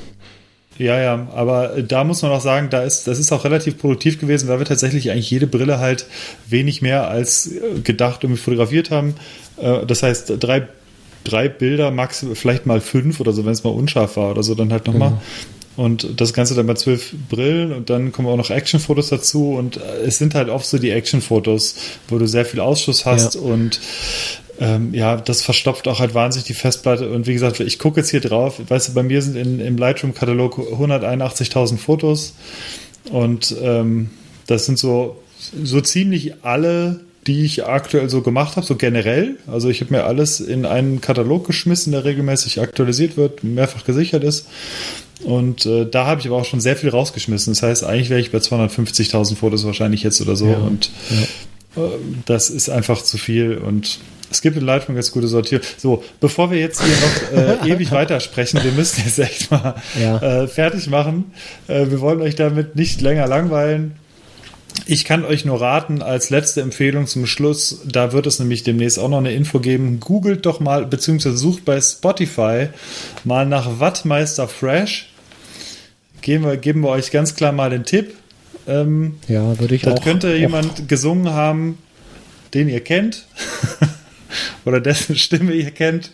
[0.78, 3.78] Ja, ja, aber äh, da muss man auch sagen, da ist, das ist auch relativ
[3.78, 6.06] produktiv gewesen, weil wir tatsächlich eigentlich jede Brille halt
[6.48, 9.16] wenig mehr als äh, gedacht irgendwie fotografiert haben.
[9.58, 10.68] Äh, Das heißt, drei,
[11.24, 14.56] drei Bilder, max vielleicht mal fünf oder so, wenn es mal unscharf war oder so,
[14.56, 15.14] dann halt nochmal.
[15.78, 19.78] Und das Ganze dann bei zwölf Brillen und dann kommen auch noch Actionfotos dazu und
[19.78, 21.76] äh, es sind halt oft so die Actionfotos,
[22.10, 23.42] wo du sehr viel Ausschuss hast Ja.
[23.42, 23.80] und
[24.60, 27.10] ähm, ja, das verstopft auch halt wahnsinnig die Festplatte.
[27.10, 28.62] Und wie gesagt, ich gucke jetzt hier drauf.
[28.68, 32.36] Weißt du, bei mir sind in, im Lightroom-Katalog 181.000 Fotos.
[33.10, 34.12] Und ähm,
[34.46, 35.18] das sind so,
[35.64, 39.38] so ziemlich alle, die ich aktuell so gemacht habe, so generell.
[39.48, 44.24] Also ich habe mir alles in einen Katalog geschmissen, der regelmäßig aktualisiert wird, mehrfach gesichert
[44.24, 44.48] ist.
[45.24, 47.54] Und äh, da habe ich aber auch schon sehr viel rausgeschmissen.
[47.54, 50.48] Das heißt, eigentlich wäre ich bei 250.000 Fotos wahrscheinlich jetzt oder so.
[50.48, 50.58] Ja.
[50.58, 50.90] Und
[51.76, 51.82] äh,
[52.26, 53.58] das ist einfach zu viel.
[53.58, 54.00] Und
[54.32, 55.66] es gibt in Lightroom ganz gute Sortierung.
[55.78, 56.96] So, bevor wir jetzt hier
[57.58, 60.18] noch äh, ewig weitersprechen, wir müssen jetzt echt mal Ja.
[60.44, 61.32] äh, fertig machen.
[61.68, 63.96] Äh, wir wollen euch damit nicht länger langweilen.
[64.86, 69.00] Ich kann euch nur raten, als letzte Empfehlung zum Schluss, da wird es nämlich demnächst
[69.00, 70.00] auch noch eine Info geben.
[70.00, 72.70] Googelt doch mal, beziehungsweise sucht bei Spotify
[73.26, 75.11] mal nach Wattmeister Fresh.
[76.22, 78.14] Geben wir, geben wir euch ganz klar mal den Tipp.
[78.68, 80.04] Ähm, Ja, würde ich das auch.
[80.04, 81.78] könnte auch- jemand gesungen haben,
[82.54, 83.26] den ihr kennt.
[84.66, 86.12] Oder dessen Stimme ihr kennt.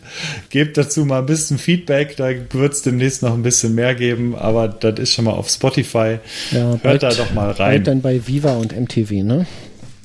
[0.49, 2.16] Gebt dazu mal ein bisschen Feedback.
[2.16, 4.36] Da wird es demnächst noch ein bisschen mehr geben.
[4.36, 6.18] Aber das ist schon mal auf Spotify.
[6.51, 7.84] Ja, Hört bald- da doch mal rein.
[7.84, 9.45] Dann bei Viva und MTV, ne?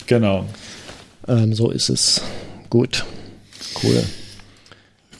[0.08, 0.46] Genau.
[1.28, 2.20] Ähm, so ist es.
[2.68, 3.04] Gut.
[3.82, 4.02] Cool.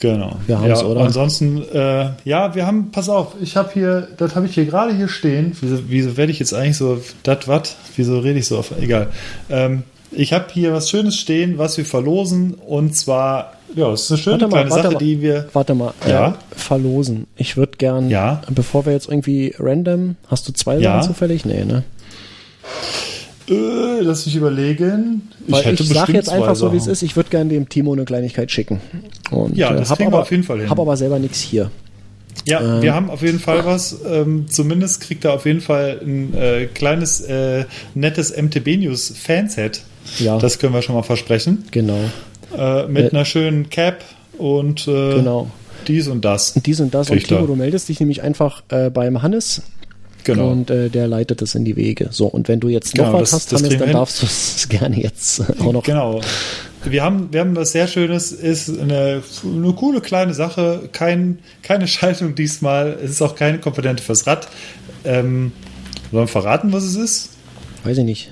[0.03, 0.35] Genau.
[0.47, 0.99] Wir haben's, ja, oder?
[1.01, 4.93] Ansonsten, äh, ja, wir haben, pass auf, ich habe hier, das habe ich hier gerade
[4.93, 5.55] hier stehen.
[5.61, 7.75] Wieso, wieso werde ich jetzt eigentlich so, dat wat?
[7.95, 9.07] Wieso rede ich so auf, egal.
[9.49, 12.53] Ähm, ich habe hier was Schönes stehen, was wir verlosen.
[12.53, 14.99] Und zwar, ja, es ist eine schöne Warte mal, kleine warte Sache, mal.
[14.99, 15.47] die wir.
[15.53, 15.93] Warte mal.
[16.05, 16.27] Ja?
[16.27, 17.27] Äh, verlosen.
[17.37, 18.41] Ich würde gern, Ja.
[18.49, 20.97] bevor wir jetzt irgendwie random, hast du zwei Ja.
[21.01, 21.45] Sachen zufällig?
[21.45, 21.83] Nee, ne?
[23.49, 25.29] Äh, lass mich überlegen.
[25.47, 27.01] Weil ich, sag bestimmt jetzt einfach so, wie es ist.
[27.01, 28.79] Ich würde gerne dem Timo eine Kleinigkeit schicken.
[29.31, 30.69] Und, Ja, das hab kriegen wir aber, auf jeden Fall hin.
[30.69, 31.69] Habe aber selber nichts hier.
[32.45, 32.81] Ja, Ähm.
[32.81, 33.97] wir haben auf jeden Fall was.
[34.09, 37.65] Ähm, zumindest kriegt er auf jeden Fall ein äh, kleines, äh,
[37.95, 39.81] nettes MTB News Fanset.
[40.19, 40.37] Ja.
[40.37, 41.65] Das können wir schon mal versprechen.
[41.71, 41.99] Genau.
[42.57, 44.03] Äh, mit Äh, einer schönen Cap
[44.37, 45.49] und äh, Genau.
[45.87, 46.51] dies und das.
[46.55, 47.09] Und dies und das.
[47.09, 47.23] Und.
[47.25, 49.61] Timo, du meldest dich nämlich einfach äh, beim Hannes
[50.23, 50.51] Genau.
[50.51, 52.07] und äh, der leitet das in die Wege.
[52.11, 54.25] So, und wenn du jetzt noch Genau, was das- hast, das Hannes, dann darfst du
[54.25, 55.83] es gerne jetzt äh, auch noch.
[55.83, 56.21] Genau.
[56.85, 61.87] Wir haben, wir haben was sehr Schönes, ist eine, eine coole kleine Sache, kein, keine
[61.87, 64.47] Schaltung diesmal, es ist auch keine Komponente fürs Rad.
[65.05, 65.53] Ähm,
[66.11, 67.29] sollen wir verraten, was es ist?
[67.85, 68.31] Weiß ich nicht.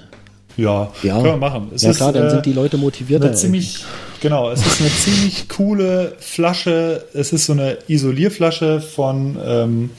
[0.58, 1.14] Ja, Ja.
[1.16, 1.72] können wir machen.
[1.74, 3.28] Es ja ist, klar, dann äh, sind die Leute motivierter.
[3.28, 3.86] eine ziemlich,
[4.20, 7.06] genau, es ist eine ziemlich coole Flasche.
[7.14, 9.90] Es ist so eine Isolierflasche von, ähm,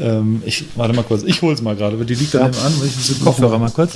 [0.00, 1.22] Ähm, ich warte mal kurz.
[1.24, 2.44] Ich hole es mal gerade, aber die liegt da Ja.
[2.46, 2.72] nebenan.
[2.86, 3.92] Ich muss den Kopfhörer mal kurz.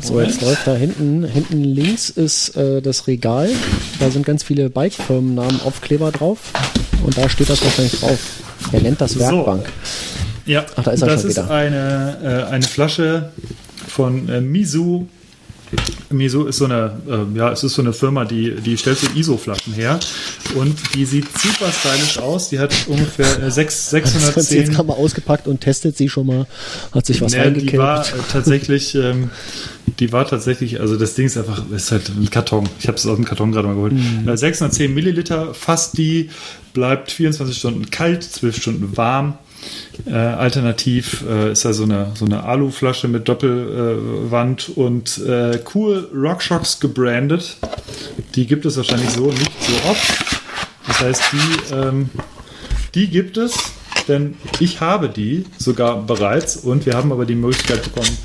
[0.00, 3.48] So, jetzt läuft da hinten, hinten links ist äh, das Regal.
[4.00, 6.38] Da sind ganz viele Bike-Firmennamen Aufkleber drauf.
[7.06, 8.18] Und da steht das wahrscheinlich drauf.
[8.72, 9.70] Er nennt das Werkbank.
[10.46, 11.50] Ja, Ach, da ist er das schon ist wieder.
[11.50, 13.30] eine, äh, eine Flasche
[13.88, 15.06] von äh, Misu.
[16.10, 19.06] Misu ist so eine, äh, ja, es ist so eine Firma, die, die stellt so
[19.14, 19.98] ISO-Flaschen her
[20.54, 22.48] und die sieht super stylisch aus.
[22.50, 25.96] Die hat ungefähr äh, sechs- Das hat sie jetzt 610 gerade mal ausgepackt und testet
[25.96, 26.46] sie schon mal.
[26.92, 29.30] Hat sich was Nee, die war äh, tatsächlich, ähm,
[29.98, 32.68] die war tatsächlich, also das Ding ist einfach, ist halt ein Karton.
[32.78, 33.92] Ich habe es aus dem Karton gerade mal geholt.
[33.92, 34.28] Mhm.
[34.28, 36.30] Äh, 610 Milliliter, fast die,
[36.72, 39.38] bleibt 24 Stunden kalt, 12 Stunden warm.
[40.06, 45.60] Äh, alternativ äh, ist da so eine, so eine Aluflasche mit Doppelwand Wand und äh,
[45.74, 47.56] cool RockShox gebrandet.
[48.34, 50.24] Die gibt es wahrscheinlich so nicht so oft.
[50.86, 52.10] Das heißt, die, ähm,
[52.94, 53.54] die gibt es,
[54.08, 58.16] denn ich habe die sogar bereits und wir haben aber die Möglichkeit bekommen,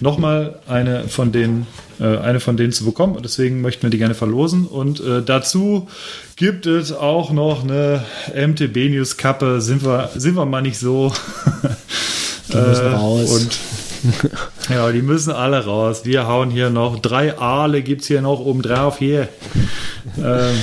[0.00, 1.66] nochmal eine von denen,
[2.00, 5.22] äh, eine von denen zu bekommen und deswegen möchten wir die gerne verlosen und äh,
[5.22, 5.88] dazu
[6.36, 11.12] gibt es auch noch eine MTB News Kappe, sind wir, sind wir mal nicht so.
[12.48, 13.30] Die müssen raus.
[13.32, 13.58] Und
[14.70, 16.02] ja, die müssen alle raus.
[16.04, 19.28] Wir hauen hier noch drei Aale gibt es hier noch oben drauf hier.
[20.16, 20.54] ähm,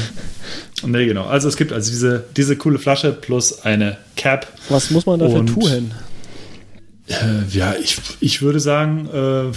[0.86, 1.26] nee, genau.
[1.26, 4.48] Also es gibt also diese, diese coole Flasche plus eine Cap.
[4.70, 5.92] Was muss man dafür Und- tun?
[7.08, 7.14] Äh,
[7.52, 9.50] ja, ich, ich würde sagen, äh,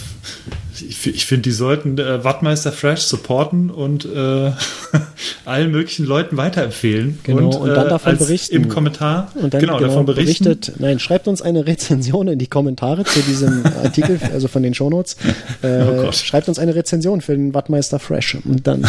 [0.81, 4.51] ich, ich finde, die sollten äh, Wattmeister Fresh supporten und äh,
[5.45, 7.21] allen möglichen Leuten weiterempfehlen.
[7.23, 8.57] Genau, und dann äh, davon berichten.
[8.57, 9.31] Im Kommentar.
[9.35, 10.45] Und dann genau, genau, davon berichten.
[10.45, 14.75] berichtet, nein, schreibt uns eine Rezension in die Kommentare zu diesem Artikel, also von den
[14.75, 15.17] Shownotes.
[15.63, 16.17] Äh, Oh Gott.
[16.17, 18.39] schreibt uns eine Rezension für den Wattmeister Fresh.
[18.45, 18.87] Und dann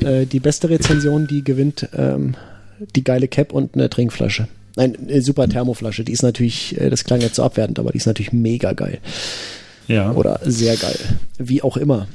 [0.00, 2.34] äh, die beste Rezension, die gewinnt ähm,
[2.94, 4.48] die geile Cap und eine Trinkflasche.
[4.76, 6.04] Nein, eine super Thermoflasche.
[6.04, 8.98] Die ist natürlich, äh, das klang jetzt so abwertend, aber die ist natürlich mega geil.
[9.88, 10.12] Ja.
[10.12, 10.98] Oder sehr geil.
[11.38, 12.06] Wie auch immer.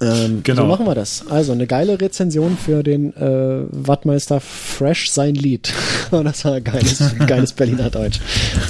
[0.00, 0.62] Ähm, Genau.
[0.62, 1.24] So machen wir das.
[1.28, 5.72] Also eine geile Rezension für den äh, Wattmeister Fresh sein Lied.
[6.10, 8.18] Oh, das war ein geiles, geiles Berliner Deutsch.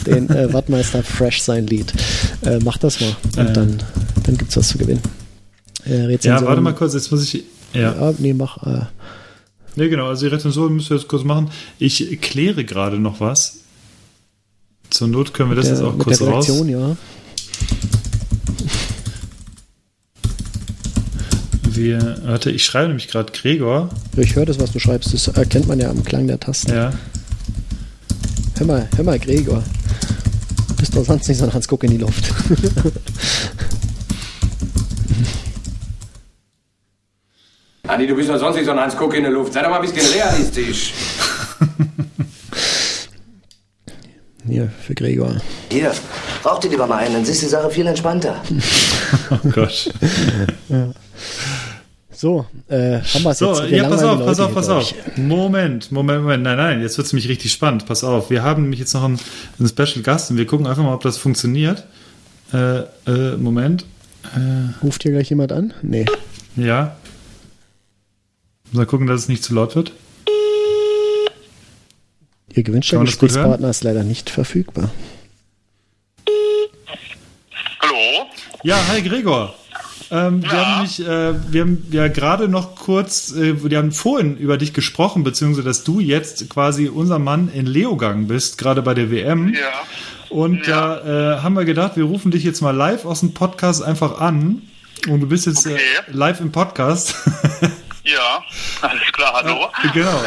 [0.04, 1.92] Den äh, Wattmeister Fresh sein Lied.
[2.44, 3.14] Äh, mach das mal.
[3.36, 3.52] Und Äh.
[3.52, 3.78] dann,
[4.24, 5.00] dann gibt's was zu gewinnen.
[5.84, 7.44] Äh, Rezension, ja, warte mal kurz, jetzt muss ich.
[7.74, 7.94] Ja.
[7.94, 8.59] Ja, nee, mach.
[9.79, 11.53] Nee, genau, also die Rezension müssen wir jetzt kurz machen.
[11.79, 13.59] Ich kläre gerade noch was.
[14.91, 16.49] Zur Not können wir das der, jetzt auch mit kurz der raus.
[16.66, 16.97] Ja.
[21.62, 23.91] Wir, warte, ich schreibe nämlich gerade Gregor.
[24.16, 25.14] Ich höre das, was du schreibst.
[25.14, 26.72] Das erkennt man ja am Klang der Tasten.
[26.72, 26.93] Ja.
[28.57, 29.62] Hör mal, hör mal, Gregor.
[30.70, 32.35] Du bist doch sonst nicht so ein Hans Guck in die Luft.
[37.89, 39.55] Andi, du bist doch sonst nicht so ein Hans Guck in der Luft.
[39.55, 40.93] Sei doch mal ein bisschen realistisch.
[44.47, 45.36] Hier, für Gregor.
[45.70, 45.93] Hier,
[46.45, 48.36] rauch dir lieber mal einen, dann siehst du die Sache viel entspannter.
[49.30, 49.91] Oh Gott.
[52.11, 53.70] So, äh, haben wir es So, jetzt.
[53.70, 54.93] Wir ja, pass auf, pass auf, pass auf.
[55.16, 56.43] Moment, Moment, Moment.
[56.43, 57.86] Nein, nein, jetzt wird es nämlich richtig spannend.
[57.86, 58.28] Pass auf.
[58.28, 59.20] Wir haben nämlich jetzt noch einen,
[59.61, 61.84] einen Special Gast und wir gucken einfach mal, ob das funktioniert.
[62.53, 63.84] Äh, äh, Moment.
[64.82, 65.72] Ruft hier gleich jemand an?
[65.82, 66.07] Nee.
[66.57, 66.97] Ja.
[68.72, 69.92] Mal gucken, dass es nicht zu laut wird.
[72.52, 74.90] Ihr gewünschter Gesprächspartner ist leider nicht verfügbar.
[77.80, 78.26] Hallo?
[78.62, 79.54] Ja, hi Gregor.
[80.10, 84.36] Ähm, Wir haben nämlich, äh, wir haben ja gerade noch kurz, äh, wir haben vorhin
[84.38, 88.94] über dich gesprochen, beziehungsweise dass du jetzt quasi unser Mann in Leogang bist, gerade bei
[88.94, 89.52] der WM.
[89.54, 89.60] Ja.
[90.30, 93.82] Und da äh, haben wir gedacht, wir rufen dich jetzt mal live aus dem Podcast
[93.82, 94.62] einfach an.
[95.08, 95.76] Und du bist jetzt Okay.
[95.76, 97.14] äh, live im Podcast.
[98.09, 98.42] Ja,
[98.80, 99.68] alles klar, hallo.
[99.92, 100.22] genau.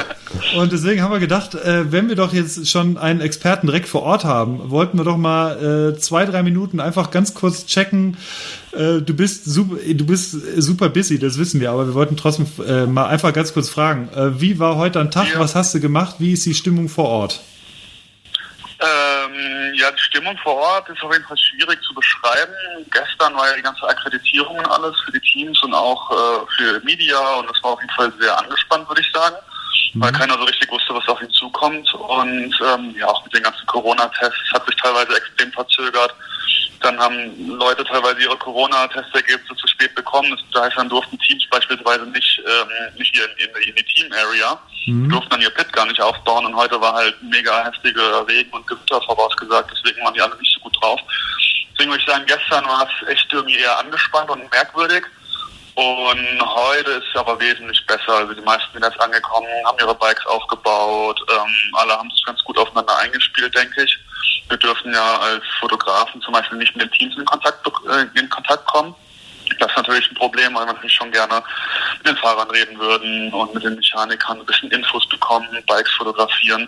[0.55, 4.03] Und deswegen haben wir gedacht, äh, wenn wir doch jetzt schon einen Experten direkt vor
[4.03, 8.17] Ort haben, wollten wir doch mal äh, zwei, drei Minuten einfach ganz kurz checken.
[8.73, 12.47] Äh, du bist super, du bist super busy, das wissen wir, aber wir wollten trotzdem
[12.93, 15.33] mal einfach ganz kurz fragen, wie war heute ein Tag?
[15.33, 15.39] Ja.
[15.39, 16.17] Was hast du gemacht?
[16.19, 17.41] Wie ist die Stimmung vor Ort?
[18.81, 22.53] Ähm, ja, die Stimmung vor Ort ist auf jeden Fall schwierig zu beschreiben.
[22.89, 26.79] Gestern war ja die ganze Akkreditierung und alles für die Teams und auch äh, für
[26.83, 29.35] Media und das war auf jeden Fall sehr angespannt, würde ich sagen,
[29.95, 33.43] weil keiner so richtig wusste, was auf ihn zukommt und ähm, ja, auch mit den
[33.43, 36.15] ganzen Corona-Tests hat sich teilweise extrem verzögert.
[36.81, 40.35] Dann haben Leute teilweise ihre Corona-Testergebnisse zu spät bekommen.
[40.51, 44.59] Das heißt, dann durften Teams beispielsweise nicht, ähm, nicht hier in, in, in die Team-Area,
[44.85, 46.45] die durften dann ihr Pit gar nicht aufbauen.
[46.45, 49.71] Und heute war halt mega heftige Regen und Gewitter vorausgesagt.
[49.71, 50.99] Deswegen waren die alle nicht so gut drauf.
[51.73, 55.05] Deswegen würde ich sagen, gestern war es echt irgendwie eher angespannt und merkwürdig.
[55.75, 58.13] Und heute ist es aber wesentlich besser.
[58.13, 61.19] Also die meisten sind jetzt angekommen, haben ihre Bikes aufgebaut.
[61.29, 63.97] Ähm, alle haben sich ganz gut aufeinander eingespielt, denke ich.
[64.49, 68.29] wir dürfen ja als Fotografen zum Beispiel nicht mit den Teams in Kontakt, äh, in
[68.29, 68.93] Kontakt kommen.
[69.59, 71.41] Das ist natürlich ein Problem, weil wir natürlich schon gerne
[71.97, 76.67] mit den Fahrern reden würden und mit den Mechanikern ein bisschen Infos bekommen, Bikes fotografieren.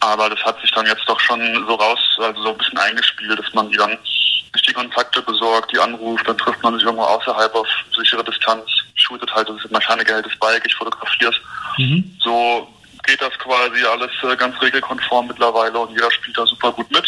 [0.00, 3.38] Aber das hat sich dann jetzt doch schon so raus, also so ein bisschen eingespielt,
[3.38, 3.98] dass man die dann
[4.54, 8.64] sich die Kontakte besorgt, die anruft, dann trifft man sich irgendwo außerhalb auf sichere Distanz,
[8.94, 11.78] shootet halt, das ist Mechaniker hält das Bike, ich fotografiere es.
[11.78, 12.16] Mhm.
[12.22, 12.68] So
[13.04, 17.04] geht das quasi alles äh, ganz regelkonform mittlerweile und jeder spielt da super gut mit.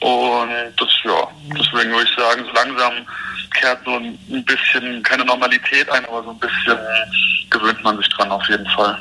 [0.00, 3.06] Und das, ja, deswegen würde ich sagen, so langsam
[3.54, 6.78] kehrt so ein bisschen, keine Normalität ein, aber so ein bisschen
[7.50, 8.98] gewöhnt man sich dran auf jeden Fall.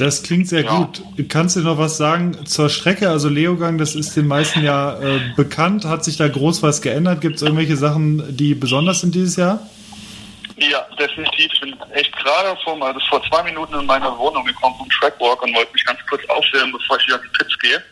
[0.00, 0.78] Das klingt sehr ja.
[0.78, 1.02] gut.
[1.28, 3.10] Kannst du noch was sagen zur Strecke?
[3.10, 5.84] Also Leogang, das ist den meisten ja äh, bekannt.
[5.84, 7.20] Hat sich da groß was geändert?
[7.20, 9.60] Gibt es irgendwelche Sachen, die besonders sind dieses Jahr?
[10.56, 11.52] Ja, definitiv.
[11.52, 15.42] Ich bin echt gerade vor, also vor zwei Minuten in meine Wohnung gekommen vom Trackwalk
[15.42, 17.82] und wollte mich ganz kurz aufwärmen, bevor ich wieder in die Pits gehe.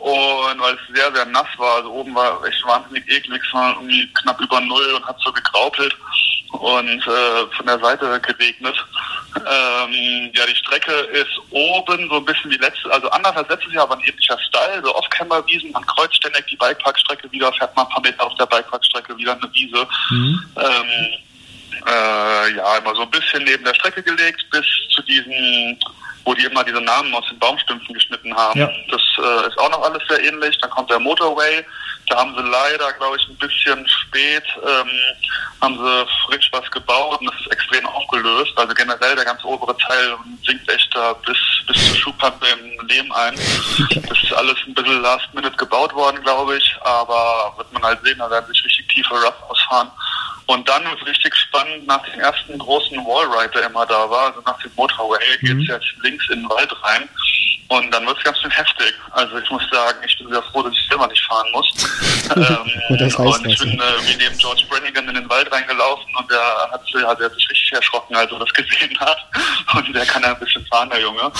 [0.00, 3.74] Und weil es sehr, sehr nass war, also oben war echt wahnsinnig eklig, es war
[3.74, 5.96] irgendwie knapp über Null und hat so gegraupelt
[6.52, 8.74] und äh, von der Seite geregnet.
[9.36, 13.72] Ähm, ja, die Strecke ist oben so ein bisschen wie letzte, also anders als letztes
[13.72, 17.82] Jahr, aber ein ähnlicher Style, so Off-Camber-Wiesen, man kreuzt ständig die Bikeparkstrecke wieder, fährt mal
[17.82, 19.86] ein paar Meter auf der Bikeparkstrecke wieder eine Wiese.
[20.10, 20.44] Mhm.
[20.56, 21.08] Ähm,
[21.86, 24.64] äh, ja, immer so ein bisschen neben der Strecke gelegt, bis
[24.94, 25.78] zu diesen,
[26.28, 28.60] wo die immer diese Namen aus den Baumstümpfen geschnitten haben.
[28.60, 28.70] Ja.
[28.90, 30.58] Das äh, ist auch noch alles sehr ähnlich.
[30.58, 31.64] Dann kommt der Motorway.
[32.06, 34.88] Da haben sie leider, glaube ich, ein bisschen spät, ähm,
[35.62, 38.52] haben sie frisch was gebaut und das ist extrem aufgelöst.
[38.56, 41.36] Also generell der ganze obere Teil sinkt echt da bis,
[41.66, 43.34] bis zur Schuhpampe im Lehm ein.
[44.08, 46.76] Das ist alles ein bisschen last minute gebaut worden, glaube ich.
[46.82, 49.90] Aber wird man halt sehen, da werden sich richtig tiefe Rough ausfahren.
[50.48, 54.28] Und dann wird es richtig spannend, nach dem ersten großen Wallride, der immer da war,
[54.28, 55.46] also nach dem Motorway, mhm.
[55.46, 57.06] geht es jetzt links in den Wald rein.
[57.68, 58.94] Und dann wird es ganz schön heftig.
[59.10, 61.66] Also ich muss sagen, ich bin sehr froh, dass ich selber nicht fahren muss.
[62.34, 65.52] ähm, und, das heißt und ich bin äh, wie neben George Brannigan in den Wald
[65.52, 66.40] reingelaufen und der
[66.72, 69.18] hat, hat, der hat sich richtig erschrocken, als er das gesehen hat.
[69.74, 71.30] Und der kann ja ein bisschen fahren, der Junge.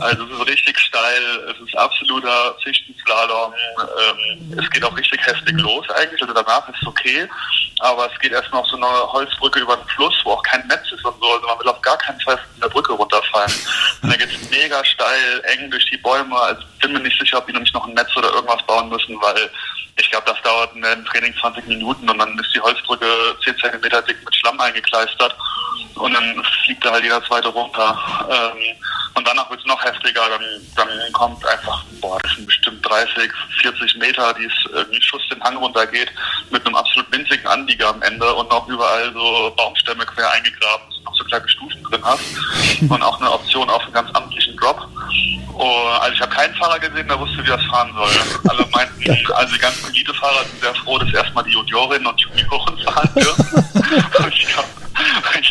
[0.00, 3.54] Also es ist richtig steil, es ist absoluter Fichtenslalom.
[3.78, 6.20] Ähm, es geht auch richtig heftig los eigentlich.
[6.20, 7.28] Also danach ist es okay.
[7.80, 10.90] Aber es geht erstmal auf so eine Holzbrücke über den Fluss, wo auch kein Netz
[10.90, 11.26] ist und so.
[11.26, 13.52] Also man will auf gar keinen Fall von der Brücke runterfallen.
[14.02, 16.38] Und dann geht es mega steil, eng durch die Bäume.
[16.38, 18.88] Also bin mir nicht sicher, ob die noch nicht noch ein Netz oder irgendwas bauen
[18.88, 19.50] müssen, weil
[19.98, 23.06] ich glaube, das dauert in einem Training 20 Minuten und dann ist die Holzbrücke
[23.44, 25.34] 10 Zentimeter dick mit Schlamm eingekleistert
[25.94, 27.98] und dann fliegt da halt jeder zweite runter.
[28.30, 28.76] Ähm,
[29.14, 30.44] und danach wird es noch heftiger, dann,
[30.76, 33.32] dann kommt einfach, boah, das sind bestimmt 30,
[33.62, 36.12] 40 Meter, die es irgendwie Schuss den Hang runtergeht,
[36.50, 41.14] mit einem absolut winzigen Anlieger am Ende und noch überall so Baumstämme quer eingegraben, noch
[41.14, 42.22] so kleine Stufen drin hast
[42.88, 44.86] und auch eine Option auf einen ganz amtlichen Drop.
[45.54, 48.10] Oh, also ich habe keinen Fahrer gesehen, der wusste, wie das fahren soll.
[48.50, 52.78] Alle meinten, also die ganzen Elite-Fahrer sind sehr froh, dass erstmal die Juniorinnen und Junioren
[52.84, 53.64] fahren dürfen.
[54.30, 54.68] ich glaube,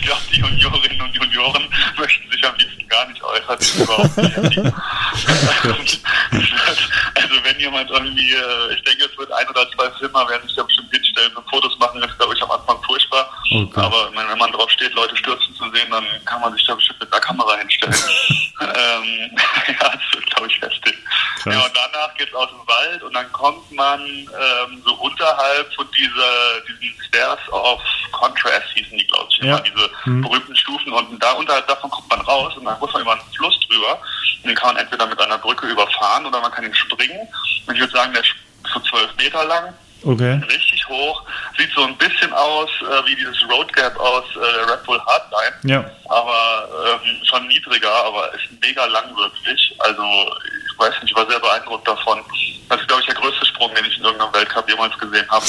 [0.06, 1.68] glaub, die Juniorinnen und Junioren
[1.98, 3.58] möchten sich am liebsten gar nicht äußern.
[3.84, 4.58] Überhaupt nicht.
[7.16, 10.56] also wenn jemand irgendwie, äh, ich denke, es wird ein oder zwei Filmer werden sich
[10.56, 13.30] da bestimmt hinstellen und Fotos machen, das ist glaube ich am Anfang furchtbar.
[13.52, 13.80] Okay.
[13.80, 17.00] Aber wenn man drauf steht, Leute stürzen zu sehen, dann kann man sich da bestimmt
[17.00, 17.94] mit einer Kamera hinstellen.
[18.62, 19.32] ähm,
[19.68, 20.96] ja, das wird glaube ich heftig.
[21.44, 21.54] Krass.
[21.54, 25.74] Ja, und danach geht es aus dem Wald und dann kommt man ähm, so unterhalb
[25.76, 27.82] von dieser, diesen Stairs of
[28.12, 29.44] Contrast hießen die, glaube ich, ja.
[29.44, 30.22] immer diese mhm.
[30.22, 33.34] berühmten Stufen und da unterhalb davon kommt man raus und dann muss man über einen
[33.36, 34.02] Fluss drüber
[34.42, 37.28] und den kann man entweder mit einer Brücke überfahren oder man kann ihn springen.
[37.68, 38.36] Und ich würde sagen, der ist
[38.74, 39.74] so zwölf Meter lang.
[40.06, 40.40] Okay.
[40.48, 41.24] Richtig hoch.
[41.58, 45.56] Sieht so ein bisschen aus äh, wie dieses Road Gap aus äh, Red Bull Hardline.
[45.64, 45.92] Ja.
[46.10, 49.76] Aber ähm, schon niedriger, aber ist mega lang wirklich.
[49.80, 52.20] Also ich weiß nicht, ich war sehr beeindruckt davon.
[52.70, 55.46] Das ist, glaube ich, der größte Sprung, den ich in irgendeinem Weltcup jemals gesehen habe.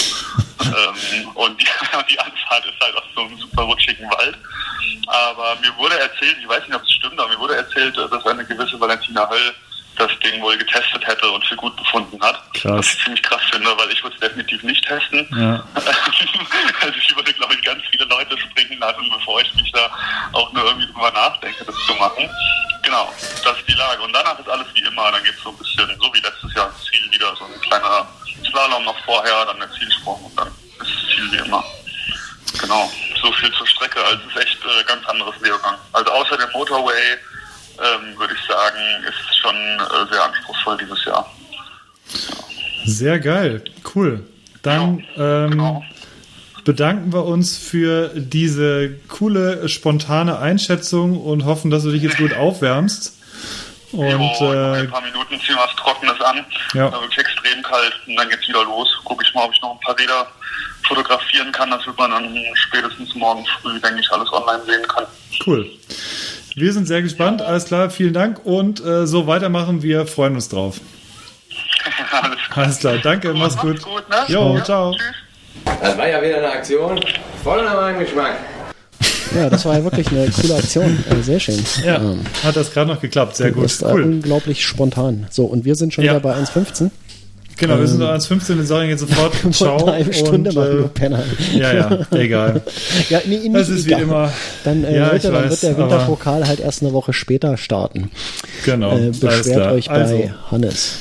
[0.65, 1.67] ähm, und die,
[2.11, 4.39] die Anfahrt ist halt aus so einem super rutschigen Wald.
[5.07, 8.27] Aber mir wurde erzählt, ich weiß nicht, ob es stimmt, aber mir wurde erzählt, dass
[8.27, 9.55] eine gewisse Valentina Höll
[9.97, 12.43] das Ding wohl getestet hätte und für gut befunden hat.
[12.55, 12.73] Krass.
[12.73, 15.27] Was ich ziemlich krass finde, weil ich würde es definitiv nicht testen.
[15.33, 15.65] Ja.
[16.81, 19.91] also ich würde, glaube ich, ganz viele Leute springen lassen, bevor ich mich da
[20.33, 22.29] auch nur irgendwie drüber nachdenke, das zu machen.
[22.83, 23.13] Genau,
[23.43, 24.03] das ist die Lage.
[24.03, 25.11] Und danach ist alles wie immer.
[25.11, 27.35] Dann geht es so ein bisschen, so wie letztes Jahr, Ziel wieder.
[27.37, 28.07] So ein kleiner
[28.49, 31.65] Slalom noch vorher, dann der Zielsprung und dann ist das Ziel wie immer.
[32.61, 32.91] Genau,
[33.21, 34.03] so viel zur Strecke.
[34.05, 35.77] Also es ist echt äh, ganz anderes Lehrgang.
[35.93, 37.19] Also außer dem Motorway
[38.37, 41.33] ich sagen, ist schon äh, sehr anspruchsvoll dieses Jahr.
[42.85, 43.65] Sehr geil,
[43.95, 44.25] cool.
[44.63, 45.25] Dann genau.
[45.25, 45.85] Ähm, genau.
[46.65, 52.35] bedanken wir uns für diese coole, spontane Einschätzung und hoffen, dass du dich jetzt gut
[52.35, 53.13] aufwärmst.
[53.93, 56.45] Und jo, in äh, ein paar Minuten ziehen wir was Trockenes an.
[56.75, 56.91] Ja.
[56.91, 58.89] Da wird extrem kalt und dann geht's wieder los.
[59.05, 60.27] Gucke ich mal, ob ich noch ein paar Räder
[60.87, 61.71] fotografieren kann.
[61.71, 65.07] Das wird man dann spätestens morgen früh, denke ich, alles online sehen kann.
[65.47, 65.71] cool.
[66.59, 67.43] Wir sind sehr gespannt.
[67.43, 68.41] Alles klar, vielen Dank.
[68.45, 69.83] Und äh, so weitermachen.
[69.83, 70.81] Wir freuen uns drauf.
[72.11, 72.65] alles klar.
[72.65, 73.83] Alles klar, danke, mach's Macht's gut.
[73.83, 74.17] gut, ne?
[74.29, 74.97] Jo, Ja, ciao.
[75.83, 76.99] Das war ja wieder eine Aktion.
[77.45, 78.39] Voll nach meinem Geschmack.
[79.35, 81.05] Ja, das war ja wirklich eine coole Aktion.
[81.11, 81.63] Äh, sehr schön.
[81.85, 83.37] Ja, Ähm, hat das gerade noch geklappt.
[83.37, 83.65] Sehr das gut.
[83.67, 84.03] ist äh, Cool.
[84.05, 85.27] unglaublich spontan.
[85.31, 86.13] So, und wir sind schon Ja.
[86.13, 86.91] wieder bei 1,15.
[87.59, 89.87] Genau, wir sind noch 1,15 und sagen jetzt sofort Ciao.
[89.87, 91.23] Eine Stunde und, machen, du äh, Penner.
[91.55, 92.63] ja, ja, egal.
[93.09, 94.03] Ja, nee, Das ist wie egal.
[94.03, 94.33] immer.
[94.65, 97.57] Dann, äh, Ja, Leute, ich dann weiß, wird der Winterpokal halt erst eine Woche später
[97.57, 98.11] starten.
[98.65, 98.97] Genau.
[98.97, 100.99] Äh, beschwert euch bei Also, Hannes.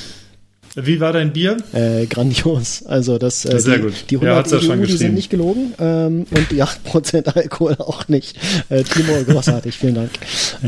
[0.76, 1.56] Wie war dein Bier?
[1.72, 2.84] Äh, grandios.
[2.86, 3.92] Also das, äh, Sehr die, gut.
[4.10, 7.74] die Ja, 100 hat's ja schon die sind nicht gelogen ähm, und die 8% Alkohol
[7.78, 8.36] auch nicht.
[8.68, 10.10] Äh, Timo, großartig, vielen Dank.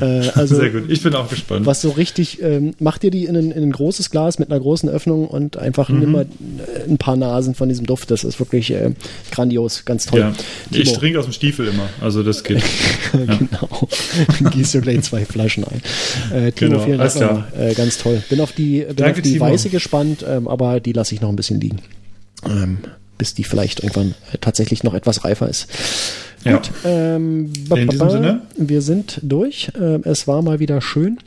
[0.01, 0.85] Äh, also Sehr gut.
[0.91, 1.67] Ich bin auch gespannt.
[1.67, 4.61] was so richtig, ähm, macht dir die in ein, in ein großes Glas mit einer
[4.61, 5.99] großen Öffnung und einfach Mhm.
[6.01, 8.11] nimm mal äh, ein paar Nasen von diesem Duft.
[8.11, 8.93] Das ist wirklich äh,
[9.31, 10.21] grandios, ganz toll.
[10.21, 10.33] Ja,
[10.71, 12.63] ich trinke aus dem Stiefel immer, also das geht.
[13.13, 13.89] genau.
[14.51, 15.83] Gießt du gleich zwei Flaschen ein.
[16.33, 17.45] Äh, Timo, Genau, vielen Dank.
[17.59, 18.23] Äh, ganz toll.
[18.29, 19.45] Bin auf die, bin Danke, auf die Timo.
[19.47, 21.79] weiße gespannt, ähm, aber die lasse ich noch ein bisschen liegen.
[22.47, 22.79] Ähm,
[23.19, 25.69] bis die vielleicht irgendwann äh, tatsächlich noch etwas reifer ist.
[26.45, 26.53] Ja.
[26.57, 28.43] Gut, ähm, In diesem Sinne?
[28.57, 29.71] wir sind durch.
[29.79, 31.19] Ähm, es war mal wieder schön.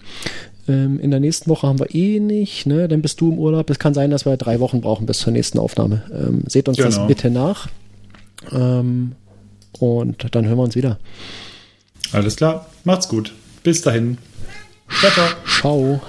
[0.69, 2.87] Ähm, in der nächsten Woche haben wir eh nicht, ne?
[2.87, 3.69] Dann bist du im Urlaub.
[3.69, 6.03] Es kann sein, dass wir drei Wochen brauchen bis zur nächsten Aufnahme.
[6.13, 7.07] Ähm, seht uns das Genau.
[7.07, 7.67] bitte nach.
[8.51, 9.13] Ähm,
[9.79, 10.97] und dann hören wir uns wieder.
[12.13, 13.33] Alles klar, macht's gut.
[13.63, 14.17] Bis dahin.
[14.99, 15.27] Ciao, ciao.
[15.99, 16.01] Ciao.